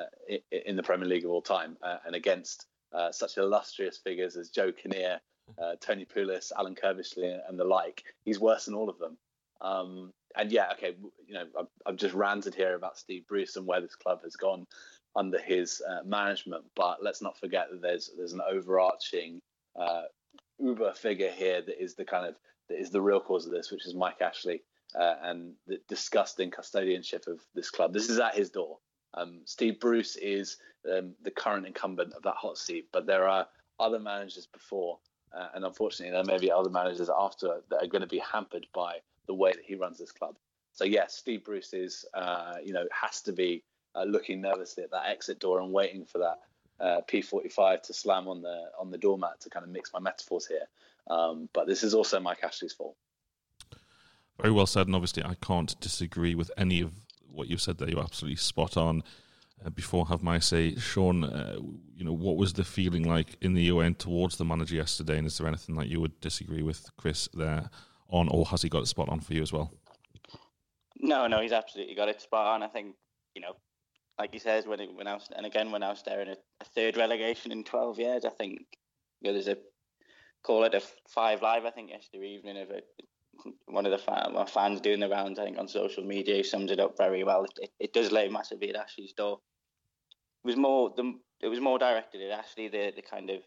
in 0.51 0.75
the 0.75 0.83
Premier 0.83 1.07
League 1.07 1.25
of 1.25 1.31
all 1.31 1.41
time, 1.41 1.77
uh, 1.83 1.97
and 2.05 2.15
against 2.15 2.67
such 3.11 3.37
illustrious 3.37 3.97
figures 3.97 4.35
as 4.35 4.49
Joe 4.49 4.71
Kinnear, 4.71 5.21
uh, 5.61 5.75
Tony 5.79 6.05
Pulis, 6.05 6.51
Alan 6.57 6.75
Curbishley, 6.75 7.39
and 7.47 7.59
the 7.59 7.63
like. 7.63 8.03
He's 8.23 8.39
worse 8.39 8.65
than 8.65 8.75
all 8.75 8.89
of 8.89 8.99
them. 8.99 9.17
Um, 9.61 10.11
and 10.35 10.51
yeah, 10.51 10.71
okay, 10.73 10.95
you 11.27 11.33
know, 11.33 11.45
I've, 11.59 11.67
I've, 11.85 11.95
just 11.97 12.15
ranted 12.15 12.55
here 12.55 12.75
about 12.75 12.97
Steve 12.97 13.27
Bruce 13.27 13.57
and 13.57 13.65
where 13.65 13.81
this 13.81 13.95
club 13.95 14.23
has 14.23 14.35
gone 14.35 14.65
under 15.15 15.39
his 15.39 15.81
uh, 15.87 16.03
management, 16.05 16.63
but 16.75 17.03
let's 17.03 17.21
not 17.21 17.37
forget 17.37 17.67
that 17.69 17.81
there's 17.81 18.09
there's 18.17 18.33
an 18.33 18.41
overarching 18.49 19.41
uh, 19.79 20.03
uber 20.57 20.93
figure 20.93 21.31
here 21.31 21.61
that 21.61 21.83
is 21.83 21.95
the 21.95 22.05
kind 22.05 22.25
of 22.25 22.35
that 22.71 22.79
is 22.79 22.89
the 22.89 23.01
real 23.01 23.19
cause 23.19 23.45
of 23.45 23.51
this, 23.51 23.71
which 23.71 23.85
is 23.85 23.93
Mike 23.93 24.21
Ashley 24.21 24.63
uh, 24.95 25.15
and 25.23 25.53
the 25.67 25.79
disgusting 25.87 26.51
custodianship 26.51 27.27
of 27.27 27.39
this 27.53 27.69
club. 27.69 27.93
This 27.93 28.09
is 28.09 28.19
at 28.19 28.35
his 28.35 28.49
door. 28.49 28.77
Um, 29.13 29.41
Steve 29.45 29.79
Bruce 29.79 30.15
is 30.15 30.57
um, 30.89 31.13
the 31.21 31.31
current 31.31 31.67
incumbent 31.67 32.13
of 32.13 32.23
that 32.23 32.35
hot 32.35 32.57
seat, 32.57 32.87
but 32.93 33.05
there 33.05 33.27
are 33.27 33.47
other 33.79 33.99
managers 33.99 34.47
before 34.47 34.99
uh, 35.33 35.47
and 35.53 35.63
unfortunately, 35.63 36.11
there 36.11 36.23
may 36.23 36.37
be 36.37 36.51
other 36.51 36.69
managers 36.69 37.09
after 37.09 37.61
that 37.69 37.83
are 37.83 37.87
going 37.87 38.01
to 38.01 38.07
be 38.07 38.19
hampered 38.19 38.67
by 38.73 38.97
the 39.27 39.33
way 39.33 39.51
that 39.51 39.63
he 39.63 39.75
runs 39.75 39.97
this 39.97 40.11
club. 40.11 40.35
So 40.73 40.83
yes, 40.83 41.15
Steve 41.15 41.43
Bruce 41.43 41.73
is, 41.73 42.05
uh, 42.13 42.55
you 42.63 42.73
know, 42.73 42.85
has 42.91 43.21
to 43.23 43.31
be 43.31 43.63
uh, 43.95 44.03
looking 44.03 44.41
nervously 44.41 44.83
at 44.83 44.91
that 44.91 45.07
exit 45.07 45.39
door 45.39 45.59
and 45.59 45.71
waiting 45.71 46.05
for 46.05 46.17
that 46.19 46.39
uh, 46.79 47.01
P45 47.07 47.83
to 47.83 47.93
slam 47.93 48.27
on 48.27 48.41
the 48.41 48.71
on 48.79 48.89
the 48.89 48.97
doormat 48.97 49.39
to 49.41 49.49
kind 49.49 49.63
of 49.63 49.71
mix 49.71 49.91
my 49.93 49.99
metaphors 49.99 50.47
here. 50.47 50.67
Um, 51.09 51.49
but 51.53 51.67
this 51.67 51.83
is 51.83 51.93
also 51.93 52.19
Mike 52.19 52.43
Ashley's 52.43 52.73
fault. 52.73 52.95
Very 54.39 54.53
well 54.53 54.65
said, 54.65 54.87
and 54.87 54.95
obviously 54.95 55.23
I 55.23 55.35
can't 55.35 55.79
disagree 55.79 56.35
with 56.35 56.51
any 56.57 56.81
of 56.81 56.93
what 57.31 57.47
you've 57.47 57.61
said 57.61 57.77
there. 57.77 57.89
You're 57.89 58.03
absolutely 58.03 58.37
spot 58.37 58.77
on. 58.77 59.03
Uh, 59.63 59.69
before 59.69 60.05
I 60.05 60.09
have 60.09 60.23
my 60.23 60.39
say, 60.39 60.75
Sean, 60.75 61.23
uh, 61.23 61.57
you 61.95 62.03
know, 62.03 62.13
what 62.13 62.37
was 62.37 62.53
the 62.53 62.63
feeling 62.63 63.03
like 63.03 63.37
in 63.41 63.53
the 63.53 63.63
UN 63.63 63.93
towards 63.93 64.37
the 64.37 64.45
manager 64.45 64.75
yesterday? 64.75 65.17
And 65.17 65.27
is 65.27 65.37
there 65.37 65.47
anything 65.47 65.75
that 65.75 65.87
you 65.87 66.01
would 66.01 66.19
disagree 66.19 66.63
with 66.63 66.89
Chris 66.97 67.29
there 67.33 67.69
on, 68.09 68.27
or 68.29 68.45
has 68.47 68.63
he 68.63 68.69
got 68.69 68.81
it 68.81 68.87
spot 68.87 69.09
on 69.09 69.19
for 69.19 69.33
you 69.33 69.41
as 69.43 69.53
well? 69.53 69.71
No, 70.97 71.27
no, 71.27 71.41
he's 71.41 71.51
absolutely 71.51 71.95
got 71.95 72.09
it 72.09 72.21
spot 72.21 72.47
on. 72.47 72.63
I 72.63 72.67
think, 72.67 72.95
you 73.35 73.41
know, 73.41 73.55
like 74.17 74.33
he 74.33 74.39
says, 74.39 74.65
when 74.65 74.79
it, 74.79 74.93
when 74.93 75.07
I 75.07 75.13
was, 75.13 75.29
and 75.35 75.45
again, 75.45 75.71
when 75.71 75.83
I 75.83 75.89
was 75.89 75.99
staring 75.99 76.29
at 76.29 76.39
a 76.59 76.65
third 76.65 76.97
relegation 76.97 77.51
in 77.51 77.63
12 77.63 77.99
years, 77.99 78.25
I 78.25 78.29
think, 78.29 78.59
you 79.21 79.29
know, 79.29 79.33
there's 79.33 79.47
a, 79.47 79.57
call 80.43 80.63
it 80.63 80.73
a 80.73 80.81
five 81.07 81.41
live, 81.41 81.65
I 81.65 81.71
think, 81.71 81.89
yesterday 81.89 82.27
evening 82.27 82.57
of 82.57 82.69
a, 82.69 82.81
one 83.65 83.85
of 83.85 83.91
the 83.91 83.97
fan, 83.97 84.35
fans 84.47 84.81
doing 84.81 84.99
the 84.99 85.09
rounds, 85.09 85.39
I 85.39 85.45
think, 85.45 85.57
on 85.57 85.67
social 85.67 86.03
media, 86.03 86.35
he 86.35 86.43
sums 86.43 86.71
it 86.71 86.79
up 86.79 86.97
very 86.97 87.23
well. 87.23 87.43
It, 87.43 87.51
it, 87.57 87.69
it 87.79 87.93
does 87.93 88.11
lay 88.11 88.27
massively 88.29 88.69
at 88.69 88.75
Ashley's 88.75 89.13
door 89.13 89.39
It 90.43 90.47
was 90.47 90.55
more 90.57 90.93
the 90.95 91.13
it 91.41 91.47
was 91.47 91.59
more 91.59 91.79
directed 91.79 92.21
at 92.21 92.39
Ashley 92.39 92.67
the 92.67 92.91
the 92.95 93.01
kind 93.01 93.29
of 93.29 93.41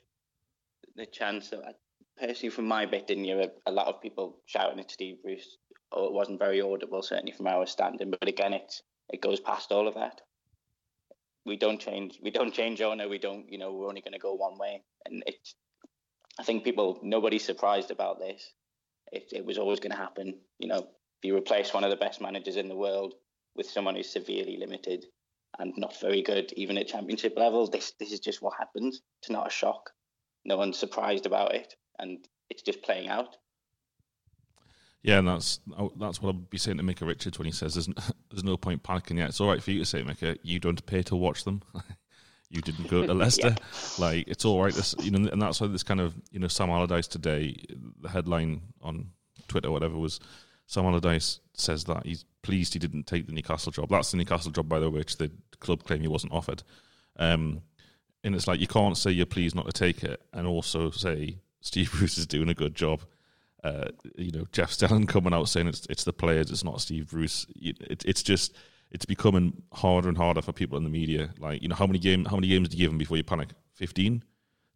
the 0.97 1.07
chance 1.07 1.51
that 1.51 1.61
I, 1.61 1.73
personally 2.17 2.51
from 2.51 2.67
my 2.67 2.87
bit 2.87 3.07
didn't 3.07 3.25
hear 3.25 3.41
a, 3.41 3.71
a, 3.71 3.73
lot 3.73 3.89
of 3.89 4.01
people 4.01 4.39
shouting 4.47 4.81
at 4.81 4.91
Steve 4.91 5.23
Bruce. 5.23 5.59
Oh, 5.93 6.07
it 6.07 6.13
wasn't 6.13 6.39
very 6.39 6.61
audible, 6.61 7.03
certainly 7.03 7.33
from 7.33 7.47
our 7.47 7.67
standing. 7.67 8.11
But 8.11 8.29
again, 8.29 8.53
it 8.53 8.73
it 9.11 9.21
goes 9.21 9.41
past 9.41 9.73
all 9.73 9.89
of 9.89 9.95
that. 9.95 10.21
We 11.47 11.57
don't 11.57 11.81
change. 11.81 12.19
We 12.23 12.31
don't 12.31 12.55
change 12.55 12.81
owner. 12.81 13.09
We 13.09 13.19
don't. 13.19 13.51
You 13.51 13.59
know, 13.59 13.73
we're 13.73 13.89
only 13.89 14.01
going 14.01 14.15
to 14.15 14.19
go 14.19 14.35
one 14.35 14.59
way. 14.59 14.83
And 15.05 15.23
it's. 15.27 15.55
I 16.39 16.43
think 16.43 16.65
people. 16.65 16.99
Nobody's 17.03 17.45
surprised 17.45 17.91
about 17.91 18.19
this. 18.19 18.53
It 19.13 19.29
it 19.33 19.45
was 19.45 19.59
always 19.59 19.81
going 19.81 19.93
to 19.93 19.97
happen. 19.97 20.39
You 20.59 20.69
know, 20.69 20.89
you 21.23 21.37
replace 21.37 21.73
one 21.73 21.85
of 21.85 21.91
the 21.91 21.97
best 21.97 22.21
managers 22.21 22.57
in 22.57 22.69
the 22.69 22.77
world 22.77 23.15
with 23.57 23.71
someone 23.71 23.95
who's 23.95 24.11
severely 24.11 24.57
limited, 24.59 25.07
and 25.59 25.73
not 25.77 26.01
very 26.01 26.23
good 26.23 26.53
even 26.57 26.79
at 26.79 26.89
championship 26.89 27.37
level. 27.37 27.67
This 27.67 27.93
this 27.99 28.13
is 28.13 28.21
just 28.21 28.43
what 28.43 28.55
happens. 28.59 29.01
It's 29.21 29.31
not 29.31 29.47
a 29.47 29.51
shock. 29.51 29.91
No 30.45 30.57
one's 30.57 30.79
surprised 30.79 31.27
about 31.27 31.55
it, 31.55 31.75
and 31.99 32.27
it's 32.51 32.63
just 32.63 32.83
playing 32.83 33.09
out. 33.09 33.37
Yeah, 35.05 35.19
and 35.19 35.29
that's 35.29 35.61
oh, 35.79 35.93
that's 35.99 36.23
what 36.23 36.35
I'd 36.35 36.51
be 36.51 36.59
saying 36.59 36.79
to 36.79 36.83
Micah 36.83 37.05
Richards 37.05 37.39
when 37.39 37.47
he 37.47 37.53
says 37.53 37.75
there's, 37.75 37.87
there's 38.31 38.43
no 38.43 38.57
point 38.57 38.83
panicking 38.83 39.19
yet. 39.19 39.29
It's 39.29 39.41
all 39.41 39.49
right 39.49 39.63
for 39.63 39.71
you 39.71 39.81
to 39.81 39.85
say, 39.85 40.03
Micah, 40.03 40.37
you 40.43 40.59
don't 40.59 40.85
pay 40.87 41.03
to 41.05 41.15
watch 41.15 41.45
them. 41.45 41.63
you 42.55 42.63
didn't 42.63 42.89
go 42.89 43.05
to 43.05 43.15
Leicester. 43.23 43.49
yeah. 43.49 44.05
Like 44.05 44.29
it's 44.29 44.45
all 44.45 44.63
right. 44.63 44.73
This 44.73 44.95
you 45.01 45.11
know, 45.11 45.29
and 45.31 45.43
that's 45.43 45.61
why 45.61 45.67
this 45.67 45.83
kind 45.83 46.01
of 46.01 46.15
you 46.31 46.39
know 46.39 46.49
Sam 46.49 46.71
Allardyce 46.71 47.09
today. 47.09 47.57
The 48.01 48.09
headline 48.09 48.63
on 48.81 49.11
Twitter, 49.49 49.71
whatever, 49.71 49.97
was 49.97 50.21
Sam 50.67 50.87
Allardyce 50.87 51.41
says 51.55 51.85
that 51.85 52.07
he's 52.07 52.25
pleased 52.43 52.73
he 52.73 52.79
didn't 52.79 53.07
take 53.07 53.27
the 53.27 53.33
Newcastle 53.33 53.73
job. 53.73 53.89
That's 53.91 54.11
the 54.11 54.17
Newcastle 54.17 54.53
job, 54.53 54.69
by 54.69 54.79
the 54.79 54.89
way, 54.89 54.99
which 54.99 55.17
the 55.17 55.31
club 55.61 55.85
claim 55.85 56.01
he 56.01 56.09
wasn't 56.09 56.33
offered. 56.33 56.63
Um, 57.19 57.63
and 58.23 58.35
it's 58.35 58.47
like 58.47 58.61
you 58.61 58.67
can't 58.67 58.97
say 58.97 59.11
you're 59.11 59.27
pleased 59.27 59.55
not 59.55 59.67
to 59.67 59.73
take 59.73 60.03
it, 60.05 60.23
and 60.33 60.47
also 60.47 60.91
say 60.91 61.39
Steve 61.61 61.91
Bruce 61.99 62.19
is 62.19 62.27
doing 62.27 62.49
a 62.49 62.55
good 62.55 62.75
job. 62.75 63.03
Uh, 63.63 63.89
you 64.17 64.31
know, 64.31 64.45
Jeff 64.53 64.71
Stelling 64.71 65.07
coming 65.07 65.33
out 65.33 65.49
saying 65.49 65.67
it's 65.67 65.87
it's 65.91 66.05
the 66.05 66.13
players, 66.13 66.51
it's 66.51 66.65
not 66.65 66.81
Steve 66.81 67.11
Bruce. 67.11 67.47
It, 67.57 68.05
it's 68.07 68.23
just 68.23 68.55
it's 68.95 69.05
becoming 69.05 69.61
harder 69.73 70.09
and 70.09 70.17
harder 70.17 70.41
for 70.41 70.53
people 70.53 70.79
in 70.79 70.85
the 70.85 70.89
media. 70.89 71.35
Like, 71.41 71.61
you 71.61 71.69
know, 71.69 71.75
how 71.75 71.87
many 71.87 71.99
game 71.99 72.25
how 72.25 72.37
many 72.37 72.47
games 72.47 72.69
do 72.69 72.77
you 72.77 72.85
give 72.85 72.93
them 72.93 72.99
before 72.99 73.17
you 73.17 73.25
panic? 73.25 73.49
15? 73.75 74.23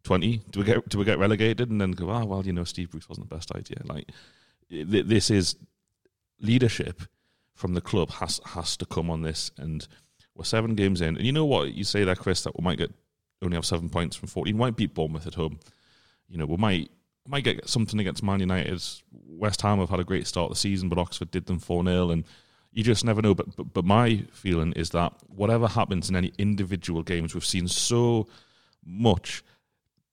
20? 0.03 0.41
Do 0.51 0.59
we 0.59 0.65
get 0.65 0.89
do 0.89 0.99
we 0.99 1.05
get 1.05 1.17
relegated 1.17 1.71
and 1.71 1.79
then 1.79 1.93
go, 1.93 2.11
oh 2.11 2.25
well, 2.25 2.45
you 2.45 2.51
know, 2.51 2.65
Steve 2.65 2.91
Bruce 2.91 3.07
wasn't 3.07 3.29
the 3.29 3.35
best 3.35 3.55
idea. 3.55 3.81
Like, 3.85 4.11
this 4.69 5.31
is 5.31 5.55
leadership 6.41 7.01
from 7.55 7.73
the 7.73 7.81
club 7.81 8.11
has 8.11 8.41
has 8.45 8.75
to 8.77 8.85
come 8.85 9.09
on 9.09 9.21
this, 9.21 9.51
and 9.57 9.87
we're 10.35 10.43
seven 10.43 10.75
games 10.75 10.99
in. 10.99 11.15
And 11.15 11.25
you 11.25 11.31
know 11.31 11.45
what 11.45 11.73
you 11.73 11.85
say 11.85 12.03
there, 12.03 12.15
Chris, 12.15 12.43
that 12.43 12.59
we 12.59 12.63
might 12.63 12.77
get 12.77 12.91
only 13.41 13.55
have 13.55 13.65
seven 13.65 13.89
points 13.89 14.17
from 14.17 14.27
fourteen. 14.27 14.55
We 14.55 14.59
might 14.59 14.75
beat 14.75 14.93
Bournemouth 14.93 15.27
at 15.27 15.35
home. 15.35 15.59
You 16.27 16.37
know, 16.37 16.45
we 16.45 16.57
might 16.57 16.91
might 17.25 17.45
get 17.45 17.69
something 17.69 17.99
against 18.01 18.21
Man 18.21 18.41
United. 18.41 18.83
West 19.11 19.61
Ham 19.61 19.79
have 19.79 19.89
had 19.89 20.01
a 20.01 20.03
great 20.03 20.27
start 20.27 20.51
of 20.51 20.57
the 20.57 20.59
season, 20.59 20.89
but 20.89 20.97
Oxford 20.97 21.31
did 21.31 21.45
them 21.45 21.59
four 21.59 21.85
0 21.85 22.09
and 22.09 22.25
you 22.71 22.83
just 22.83 23.03
never 23.03 23.21
know. 23.21 23.33
But, 23.35 23.55
but 23.55 23.73
but 23.73 23.85
my 23.85 24.23
feeling 24.31 24.73
is 24.73 24.91
that 24.91 25.13
whatever 25.27 25.67
happens 25.67 26.09
in 26.09 26.15
any 26.15 26.31
individual 26.37 27.03
games, 27.03 27.33
we've 27.33 27.45
seen 27.45 27.67
so 27.67 28.27
much 28.85 29.43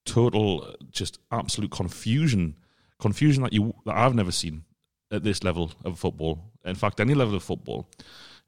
total, 0.04 0.64
uh, 0.64 0.72
just 0.90 1.18
absolute 1.30 1.70
confusion, 1.70 2.56
confusion 2.98 3.42
that 3.42 3.52
you 3.52 3.74
that 3.84 3.96
I've 3.96 4.14
never 4.14 4.32
seen 4.32 4.64
at 5.10 5.22
this 5.22 5.44
level 5.44 5.72
of 5.84 5.98
football. 5.98 6.40
In 6.64 6.74
fact, 6.74 7.00
any 7.00 7.14
level 7.14 7.34
of 7.34 7.42
football, 7.42 7.88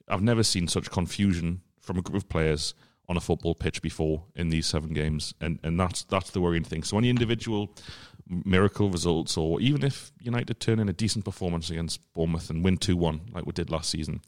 I've 0.08 0.22
never 0.22 0.42
seen 0.42 0.68
such 0.68 0.90
confusion 0.90 1.62
from 1.80 1.98
a 1.98 2.02
group 2.02 2.16
of 2.16 2.28
players 2.28 2.74
on 3.08 3.16
a 3.16 3.20
football 3.20 3.54
pitch 3.54 3.80
before 3.80 4.24
in 4.34 4.50
these 4.50 4.66
seven 4.66 4.92
games, 4.92 5.34
and 5.40 5.58
and 5.62 5.78
that's 5.78 6.04
that's 6.04 6.30
the 6.30 6.40
worrying 6.40 6.64
thing. 6.64 6.82
So 6.82 6.98
any 6.98 7.10
individual 7.10 7.74
miracle 8.28 8.90
results, 8.90 9.36
or 9.36 9.60
even 9.60 9.84
if 9.84 10.12
United 10.20 10.60
turn 10.60 10.78
in 10.78 10.88
a 10.88 10.92
decent 10.92 11.24
performance 11.24 11.70
against 11.70 12.00
Bournemouth 12.12 12.50
and 12.50 12.64
win 12.64 12.76
two 12.76 12.96
one 12.96 13.22
like 13.32 13.46
we 13.46 13.52
did 13.52 13.70
last 13.70 13.90
season, 13.90 14.20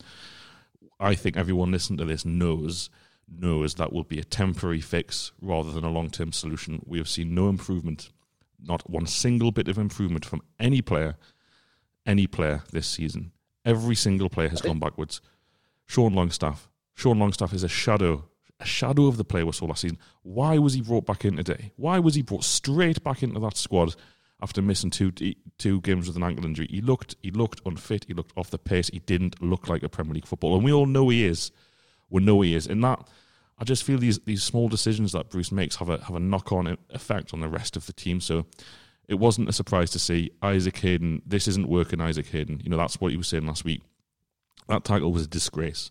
I 0.98 1.14
think 1.14 1.36
everyone 1.36 1.70
listening 1.70 1.98
to 1.98 2.04
this 2.04 2.24
knows 2.24 2.90
knows 3.28 3.74
that 3.74 3.92
will 3.92 4.04
be 4.04 4.18
a 4.18 4.24
temporary 4.24 4.80
fix 4.80 5.32
rather 5.40 5.70
than 5.70 5.84
a 5.84 5.90
long 5.90 6.10
term 6.10 6.32
solution. 6.32 6.82
We 6.84 6.98
have 6.98 7.08
seen 7.08 7.34
no 7.34 7.48
improvement, 7.48 8.10
not 8.60 8.88
one 8.88 9.06
single 9.06 9.52
bit 9.52 9.68
of 9.68 9.78
improvement 9.78 10.24
from 10.24 10.42
any 10.58 10.82
player, 10.82 11.16
any 12.06 12.26
player 12.26 12.62
this 12.72 12.86
season. 12.86 13.32
Every 13.64 13.94
single 13.94 14.30
player 14.30 14.48
has 14.48 14.62
gone 14.62 14.78
backwards. 14.78 15.20
Sean 15.86 16.14
Longstaff. 16.14 16.68
Sean 16.94 17.18
Longstaff 17.18 17.52
is 17.52 17.62
a 17.62 17.68
shadow, 17.68 18.24
a 18.60 18.66
shadow 18.66 19.06
of 19.06 19.16
the 19.16 19.24
player 19.24 19.46
we 19.46 19.52
saw 19.52 19.66
last 19.66 19.82
season. 19.82 19.98
Why 20.22 20.58
was 20.58 20.74
he 20.74 20.80
brought 20.80 21.06
back 21.06 21.24
in 21.24 21.36
today? 21.36 21.72
Why 21.76 21.98
was 21.98 22.14
he 22.14 22.22
brought 22.22 22.44
straight 22.44 23.02
back 23.02 23.22
into 23.22 23.40
that 23.40 23.56
squad 23.56 23.94
after 24.42 24.62
missing 24.62 24.90
two 24.90 25.12
two 25.58 25.80
games 25.80 26.06
with 26.06 26.16
an 26.16 26.22
ankle 26.22 26.44
injury? 26.44 26.66
He 26.70 26.80
looked 26.80 27.16
he 27.22 27.30
looked 27.30 27.62
unfit. 27.64 28.04
He 28.06 28.14
looked 28.14 28.36
off 28.36 28.50
the 28.50 28.58
pace. 28.58 28.88
He 28.88 29.00
didn't 29.00 29.42
look 29.42 29.68
like 29.68 29.82
a 29.82 29.88
Premier 29.88 30.14
League 30.14 30.26
footballer, 30.26 30.56
and 30.56 30.64
we 30.64 30.72
all 30.72 30.86
know 30.86 31.08
he 31.08 31.24
is. 31.24 31.50
We 32.10 32.22
know 32.22 32.40
he 32.40 32.54
is, 32.54 32.66
and 32.66 32.82
that 32.84 33.06
I 33.58 33.64
just 33.64 33.84
feel 33.84 33.98
these 33.98 34.18
these 34.20 34.42
small 34.42 34.68
decisions 34.68 35.12
that 35.12 35.30
Bruce 35.30 35.52
makes 35.52 35.76
have 35.76 35.88
a 35.88 36.02
have 36.04 36.16
a 36.16 36.20
knock 36.20 36.52
on 36.52 36.76
effect 36.90 37.32
on 37.32 37.40
the 37.40 37.48
rest 37.48 37.76
of 37.76 37.86
the 37.86 37.92
team. 37.92 38.20
So 38.20 38.46
it 39.08 39.18
wasn't 39.18 39.48
a 39.48 39.52
surprise 39.52 39.90
to 39.90 39.98
see 39.98 40.30
Isaac 40.42 40.78
Hayden. 40.78 41.22
This 41.26 41.48
isn't 41.48 41.68
working, 41.68 42.00
Isaac 42.00 42.28
Hayden. 42.28 42.60
You 42.62 42.70
know 42.70 42.76
that's 42.76 43.00
what 43.00 43.10
he 43.10 43.16
was 43.16 43.28
saying 43.28 43.46
last 43.46 43.64
week. 43.64 43.82
That 44.68 44.84
title 44.84 45.12
was 45.12 45.24
a 45.24 45.28
disgrace. 45.28 45.90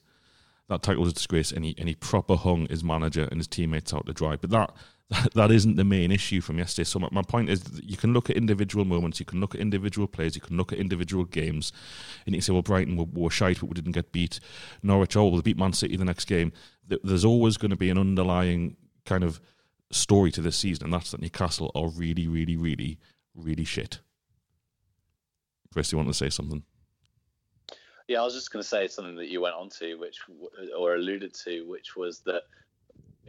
That 0.69 0.83
title 0.83 1.01
was 1.01 1.11
a 1.11 1.15
disgrace, 1.15 1.51
and 1.51 1.65
he 1.65 1.75
and 1.77 1.89
he 1.89 1.95
proper 1.95 2.35
hung 2.35 2.67
his 2.67 2.83
manager 2.83 3.27
and 3.29 3.39
his 3.39 3.47
teammates 3.47 3.93
out 3.93 4.05
to 4.05 4.13
dry. 4.13 4.35
But 4.35 4.51
that 4.51 4.71
that, 5.09 5.33
that 5.33 5.51
isn't 5.51 5.75
the 5.75 5.83
main 5.83 6.11
issue 6.11 6.41
from 6.41 6.57
yesterday. 6.57 6.85
So 6.85 6.99
my, 6.99 7.09
my 7.11 7.21
point 7.21 7.49
is, 7.49 7.63
you 7.83 7.97
can 7.97 8.13
look 8.13 8.29
at 8.29 8.37
individual 8.37 8.85
moments, 8.85 9.19
you 9.19 9.25
can 9.25 9.39
look 9.39 9.55
at 9.55 9.61
individual 9.61 10.07
players, 10.07 10.35
you 10.35 10.41
can 10.41 10.57
look 10.57 10.71
at 10.71 10.79
individual 10.79 11.25
games, 11.25 11.71
and 12.25 12.35
you 12.35 12.39
can 12.39 12.45
say, 12.45 12.53
well, 12.53 12.61
Brighton 12.61 12.95
were, 12.95 13.07
were 13.11 13.29
shite, 13.29 13.59
but 13.59 13.69
we 13.69 13.73
didn't 13.73 13.93
get 13.93 14.11
beat. 14.11 14.39
Norwich, 14.83 15.15
oh, 15.15 15.27
well, 15.27 15.41
beat 15.41 15.57
Man 15.57 15.73
City 15.73 15.97
the 15.97 16.05
next 16.05 16.25
game. 16.25 16.51
There's 17.03 17.25
always 17.25 17.57
going 17.57 17.71
to 17.71 17.77
be 17.77 17.89
an 17.89 17.97
underlying 17.97 18.77
kind 19.05 19.23
of 19.23 19.39
story 19.91 20.31
to 20.31 20.41
this 20.41 20.57
season, 20.57 20.85
and 20.85 20.93
that's 20.93 21.11
that 21.11 21.21
Newcastle 21.21 21.71
are 21.75 21.89
really, 21.89 22.27
really, 22.27 22.55
really, 22.55 22.99
really 23.35 23.65
shit. 23.65 23.99
Chris, 25.71 25.91
you 25.91 25.97
want 25.97 26.09
to 26.09 26.13
say 26.13 26.29
something? 26.29 26.63
Yeah, 28.09 28.21
I 28.21 28.25
was 28.25 28.33
just 28.33 28.51
going 28.51 28.63
to 28.63 28.67
say 28.67 28.87
something 28.87 29.15
that 29.17 29.29
you 29.29 29.39
went 29.39 29.53
on 29.53 29.69
to, 29.77 29.95
which 29.95 30.17
or 30.75 30.95
alluded 30.95 31.31
to, 31.45 31.61
which 31.67 31.95
was 31.95 32.21
that 32.21 32.41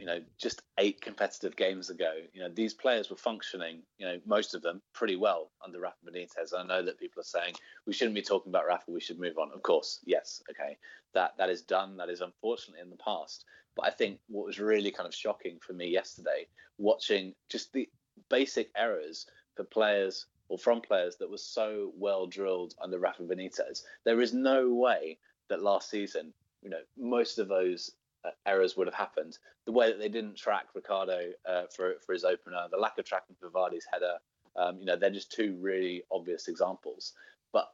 you 0.01 0.07
know, 0.07 0.19
just 0.39 0.63
eight 0.79 0.99
competitive 0.99 1.55
games 1.55 1.91
ago, 1.91 2.11
you 2.33 2.41
know, 2.41 2.49
these 2.49 2.73
players 2.73 3.11
were 3.11 3.15
functioning, 3.15 3.83
you 3.99 4.07
know, 4.07 4.19
most 4.25 4.55
of 4.55 4.63
them 4.63 4.81
pretty 4.93 5.15
well 5.15 5.51
under 5.63 5.79
Rafa 5.79 5.97
Benitez. 6.03 6.57
I 6.57 6.65
know 6.65 6.81
that 6.81 6.99
people 6.99 7.21
are 7.21 7.23
saying 7.23 7.53
we 7.85 7.93
shouldn't 7.93 8.15
be 8.15 8.23
talking 8.23 8.51
about 8.51 8.65
Rafa, 8.65 8.89
we 8.89 8.99
should 8.99 9.19
move 9.19 9.37
on. 9.37 9.51
Of 9.53 9.61
course, 9.61 9.99
yes, 10.03 10.41
okay, 10.49 10.75
that 11.13 11.37
that 11.37 11.51
is 11.51 11.61
done. 11.61 11.97
That 11.97 12.09
is 12.09 12.21
unfortunately 12.21 12.81
in 12.81 12.89
the 12.89 12.95
past. 12.95 13.45
But 13.75 13.85
I 13.85 13.91
think 13.91 14.17
what 14.27 14.47
was 14.47 14.59
really 14.59 14.89
kind 14.89 15.07
of 15.07 15.13
shocking 15.13 15.59
for 15.61 15.73
me 15.73 15.89
yesterday, 15.89 16.47
watching 16.79 17.35
just 17.47 17.71
the 17.71 17.87
basic 18.31 18.71
errors 18.75 19.27
for 19.55 19.63
players 19.63 20.25
or 20.51 20.57
from 20.57 20.81
players 20.81 21.15
that 21.15 21.31
were 21.31 21.37
so 21.37 21.93
well 21.97 22.27
drilled 22.27 22.75
under 22.81 22.99
Rafa 22.99 23.23
Benitez. 23.23 23.83
There 24.03 24.19
is 24.19 24.33
no 24.33 24.73
way 24.73 25.17
that 25.47 25.63
last 25.63 25.89
season, 25.89 26.33
you 26.61 26.69
know, 26.69 26.81
most 26.97 27.39
of 27.39 27.47
those 27.47 27.91
uh, 28.25 28.31
errors 28.45 28.75
would 28.75 28.85
have 28.85 28.93
happened. 28.93 29.37
The 29.65 29.71
way 29.71 29.89
that 29.89 29.97
they 29.97 30.09
didn't 30.09 30.35
track 30.35 30.65
Ricardo 30.75 31.31
uh, 31.49 31.63
for 31.73 31.93
for 32.05 32.11
his 32.11 32.25
opener, 32.25 32.67
the 32.69 32.77
lack 32.77 32.97
of 32.97 33.05
tracking 33.05 33.37
for 33.39 33.49
header, 33.93 34.17
um, 34.57 34.77
you 34.77 34.85
know, 34.85 34.97
they're 34.97 35.09
just 35.09 35.31
two 35.31 35.57
really 35.61 36.03
obvious 36.11 36.49
examples. 36.49 37.13
But 37.53 37.71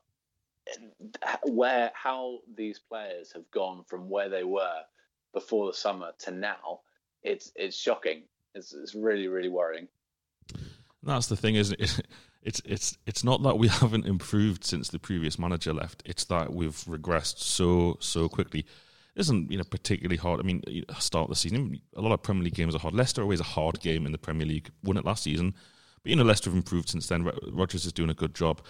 uh, 0.71 1.37
where 1.45 1.91
how 1.95 2.41
these 2.55 2.77
players 2.77 3.31
have 3.31 3.49
gone 3.49 3.85
from 3.87 4.07
where 4.07 4.29
they 4.29 4.43
were 4.43 4.81
before 5.33 5.65
the 5.65 5.73
summer 5.73 6.11
to 6.19 6.31
now, 6.31 6.81
it's 7.23 7.51
it's 7.55 7.75
shocking. 7.75 8.21
It's, 8.53 8.71
it's 8.71 8.93
really 8.93 9.27
really 9.29 9.49
worrying. 9.49 9.87
That's 11.01 11.27
the 11.27 11.37
thing, 11.37 11.55
isn't 11.55 11.79
it? 11.79 12.01
It's 12.41 12.61
it's 12.65 12.97
it's 13.05 13.23
not 13.23 13.43
that 13.43 13.57
we 13.57 13.67
haven't 13.81 14.05
improved 14.05 14.63
since 14.63 14.89
the 14.89 14.99
previous 14.99 15.37
manager 15.37 15.73
left. 15.73 16.03
It's 16.05 16.25
that 16.25 16.53
we've 16.53 16.77
regressed 16.85 17.39
so 17.39 17.97
so 17.99 18.29
quickly 18.29 18.65
isn't 19.17 19.51
you 19.51 19.57
know 19.57 19.63
particularly 19.63 20.17
hard. 20.17 20.39
I 20.39 20.43
mean, 20.43 20.63
start 20.99 21.29
the 21.29 21.35
season, 21.35 21.79
a 21.95 22.01
lot 22.01 22.13
of 22.13 22.23
Premier 22.23 22.43
League 22.43 22.55
games 22.55 22.75
are 22.75 22.79
hard. 22.79 22.93
Leicester 22.93 23.21
always 23.21 23.39
a 23.39 23.43
hard 23.43 23.81
game 23.81 24.05
in 24.05 24.11
the 24.11 24.17
Premier 24.17 24.45
League. 24.45 24.69
Won 24.83 24.97
it 24.97 25.05
last 25.05 25.23
season, 25.23 25.53
but 26.03 26.09
you 26.09 26.15
know 26.15 26.23
Leicester 26.23 26.49
have 26.49 26.57
improved 26.57 26.89
since 26.89 27.07
then. 27.07 27.29
Rodgers 27.51 27.85
is 27.85 27.93
doing 27.93 28.09
a 28.09 28.13
good 28.13 28.33
job. 28.33 28.61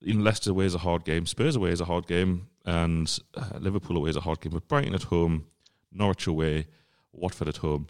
You 0.00 0.14
know, 0.14 0.22
Leicester 0.22 0.50
away 0.50 0.66
is 0.66 0.74
a 0.74 0.78
hard 0.78 1.04
game. 1.04 1.26
Spurs 1.26 1.56
away 1.56 1.70
is 1.70 1.80
a 1.80 1.86
hard 1.86 2.06
game, 2.06 2.48
and 2.66 3.18
uh, 3.34 3.58
Liverpool 3.58 3.96
away 3.96 4.10
is 4.10 4.16
a 4.16 4.20
hard 4.20 4.40
game. 4.40 4.52
But 4.52 4.68
Brighton 4.68 4.94
at 4.94 5.04
home, 5.04 5.46
Norwich 5.92 6.26
away, 6.26 6.66
Watford 7.12 7.48
at 7.48 7.58
home. 7.58 7.86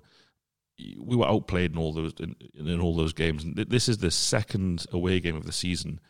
We 0.79 1.17
were 1.17 1.27
outplayed 1.27 1.73
in 1.73 1.79
all 1.79 1.93
those 1.93 2.15
in, 2.19 2.35
in 2.55 2.81
all 2.81 2.97
those 2.97 3.13
games. 3.13 3.45
And 3.45 3.57
this 3.57 3.89
is 3.89 3.99
the 3.99 4.11
second 4.11 4.87
away 4.93 5.21
game 5.21 5.37
of 5.37 5.47
the 5.47 5.53
season 5.53 6.01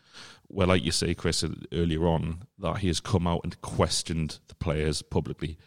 where, 0.46 0.66
like 0.66 0.84
you 0.84 0.92
say, 0.92 1.14
Chris, 1.14 1.42
uh, 1.42 1.48
earlier 1.72 2.06
on, 2.06 2.44
that 2.58 2.78
he 2.78 2.86
has 2.86 3.00
come 3.00 3.26
out 3.26 3.40
and 3.44 3.60
questioned 3.62 4.38
the 4.48 4.54
players 4.54 5.02
publicly 5.02 5.58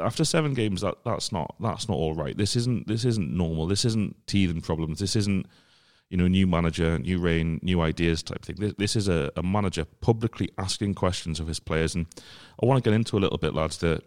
after 0.00 0.24
seven 0.24 0.54
games, 0.54 0.80
that 0.82 0.96
that's 1.04 1.32
not 1.32 1.54
that's 1.60 1.88
not 1.88 1.96
all 1.96 2.14
right. 2.14 2.36
This 2.36 2.56
isn't 2.56 2.86
this 2.86 3.04
isn't 3.04 3.36
normal. 3.36 3.66
This 3.66 3.84
isn't 3.84 4.26
teething 4.26 4.60
problems. 4.60 4.98
This 4.98 5.16
isn't 5.16 5.46
you 6.10 6.16
know 6.16 6.28
new 6.28 6.46
manager, 6.46 6.98
new 6.98 7.18
reign, 7.18 7.60
new 7.62 7.80
ideas 7.80 8.22
type 8.22 8.44
thing. 8.44 8.56
This, 8.58 8.74
this 8.78 8.96
is 8.96 9.08
a, 9.08 9.30
a, 9.36 9.42
manager 9.42 9.84
publicly 9.84 10.50
asking 10.58 10.94
questions 10.94 11.40
of 11.40 11.46
his 11.46 11.60
players, 11.60 11.94
and 11.94 12.06
I 12.62 12.66
want 12.66 12.82
to 12.82 12.88
get 12.88 12.94
into 12.94 13.16
a 13.16 13.20
little 13.20 13.38
bit, 13.38 13.54
lads. 13.54 13.78
The 13.78 14.00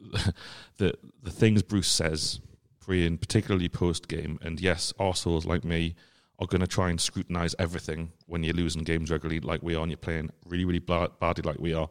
the 0.78 0.94
the 1.22 1.30
things 1.30 1.62
Bruce 1.62 1.90
says 1.90 2.40
pre 2.86 3.06
and 3.06 3.20
particularly 3.20 3.68
post 3.68 4.08
game, 4.08 4.38
and 4.42 4.60
yes, 4.60 4.92
Arsenal's 4.98 5.46
like 5.46 5.64
me 5.64 5.94
are 6.38 6.46
going 6.46 6.60
to 6.60 6.66
try 6.66 6.90
and 6.90 7.00
scrutinise 7.00 7.54
everything 7.58 8.12
when 8.26 8.42
you're 8.42 8.54
losing 8.54 8.84
games 8.84 9.10
regularly, 9.10 9.40
like 9.40 9.62
we 9.62 9.74
are, 9.74 9.82
and 9.82 9.90
you're 9.90 9.96
playing 9.96 10.30
really 10.46 10.64
really 10.64 10.78
badly, 10.78 11.42
like 11.42 11.58
we 11.58 11.74
are 11.74 11.88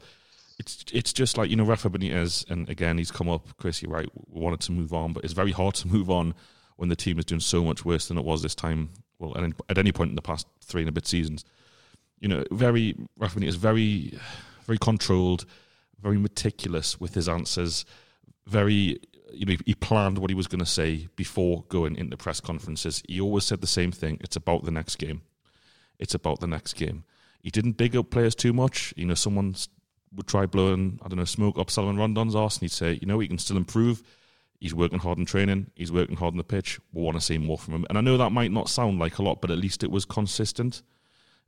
it's 0.57 0.85
it's 0.93 1.11
just 1.11 1.37
like 1.37 1.49
you 1.49 1.55
know 1.55 1.65
Rafa 1.65 1.89
Benitez, 1.89 2.49
and 2.49 2.69
again 2.69 2.97
he's 2.97 3.11
come 3.11 3.29
up. 3.29 3.57
Chris, 3.57 3.81
you're 3.81 3.91
right. 3.91 4.09
We 4.29 4.41
wanted 4.41 4.61
to 4.61 4.71
move 4.71 4.93
on, 4.93 5.13
but 5.13 5.23
it's 5.23 5.33
very 5.33 5.51
hard 5.51 5.75
to 5.75 5.87
move 5.87 6.09
on 6.09 6.33
when 6.77 6.89
the 6.89 6.95
team 6.95 7.19
is 7.19 7.25
doing 7.25 7.41
so 7.41 7.63
much 7.63 7.85
worse 7.85 8.07
than 8.07 8.17
it 8.17 8.25
was 8.25 8.41
this 8.41 8.55
time. 8.55 8.89
Well, 9.19 9.37
at, 9.37 9.51
at 9.69 9.77
any 9.77 9.91
point 9.91 10.09
in 10.09 10.15
the 10.15 10.21
past 10.21 10.47
three 10.61 10.81
and 10.81 10.89
a 10.89 10.91
bit 10.91 11.07
seasons, 11.07 11.45
you 12.19 12.27
know, 12.27 12.43
very 12.51 12.95
Rafa 13.17 13.39
Benitez, 13.39 13.55
very 13.57 14.17
very 14.65 14.77
controlled, 14.77 15.45
very 16.01 16.17
meticulous 16.17 16.99
with 16.99 17.13
his 17.13 17.29
answers. 17.29 17.85
Very, 18.47 18.99
you 19.35 19.45
know, 19.45 19.55
he 19.65 19.75
planned 19.75 20.17
what 20.17 20.29
he 20.29 20.35
was 20.35 20.47
going 20.47 20.59
to 20.59 20.65
say 20.65 21.07
before 21.15 21.63
going 21.69 21.95
into 21.95 22.17
press 22.17 22.39
conferences. 22.39 23.03
He 23.07 23.19
always 23.19 23.43
said 23.43 23.61
the 23.61 23.67
same 23.67 23.91
thing. 23.91 24.17
It's 24.21 24.35
about 24.35 24.63
the 24.63 24.71
next 24.71 24.97
game. 24.97 25.21
It's 25.99 26.13
about 26.13 26.39
the 26.39 26.47
next 26.47 26.73
game. 26.73 27.03
He 27.41 27.51
didn't 27.51 27.73
big 27.73 27.95
up 27.95 28.09
players 28.09 28.35
too 28.35 28.53
much. 28.53 28.93
You 28.97 29.05
know, 29.05 29.13
someone 29.13 29.55
would 30.13 30.27
try 30.27 30.45
blowing, 30.45 30.99
I 31.03 31.07
don't 31.07 31.17
know, 31.17 31.25
smoke 31.25 31.57
up 31.57 31.69
Salomon 31.69 31.97
Rondon's 31.97 32.35
arse 32.35 32.55
and 32.55 32.61
he'd 32.61 32.71
say, 32.71 32.97
you 33.01 33.07
know, 33.07 33.19
he 33.19 33.27
can 33.27 33.37
still 33.37 33.57
improve. 33.57 34.01
He's 34.59 34.73
working 34.73 34.99
hard 34.99 35.17
in 35.17 35.25
training. 35.25 35.71
He's 35.75 35.91
working 35.91 36.15
hard 36.15 36.33
on 36.33 36.37
the 36.37 36.43
pitch. 36.43 36.79
We 36.93 37.01
want 37.01 37.17
to 37.17 37.21
see 37.21 37.37
more 37.37 37.57
from 37.57 37.75
him. 37.75 37.85
And 37.89 37.97
I 37.97 38.01
know 38.01 38.17
that 38.17 38.31
might 38.31 38.51
not 38.51 38.69
sound 38.69 38.99
like 38.99 39.17
a 39.17 39.23
lot, 39.23 39.41
but 39.41 39.51
at 39.51 39.57
least 39.57 39.83
it 39.83 39.91
was 39.91 40.05
consistent. 40.05 40.81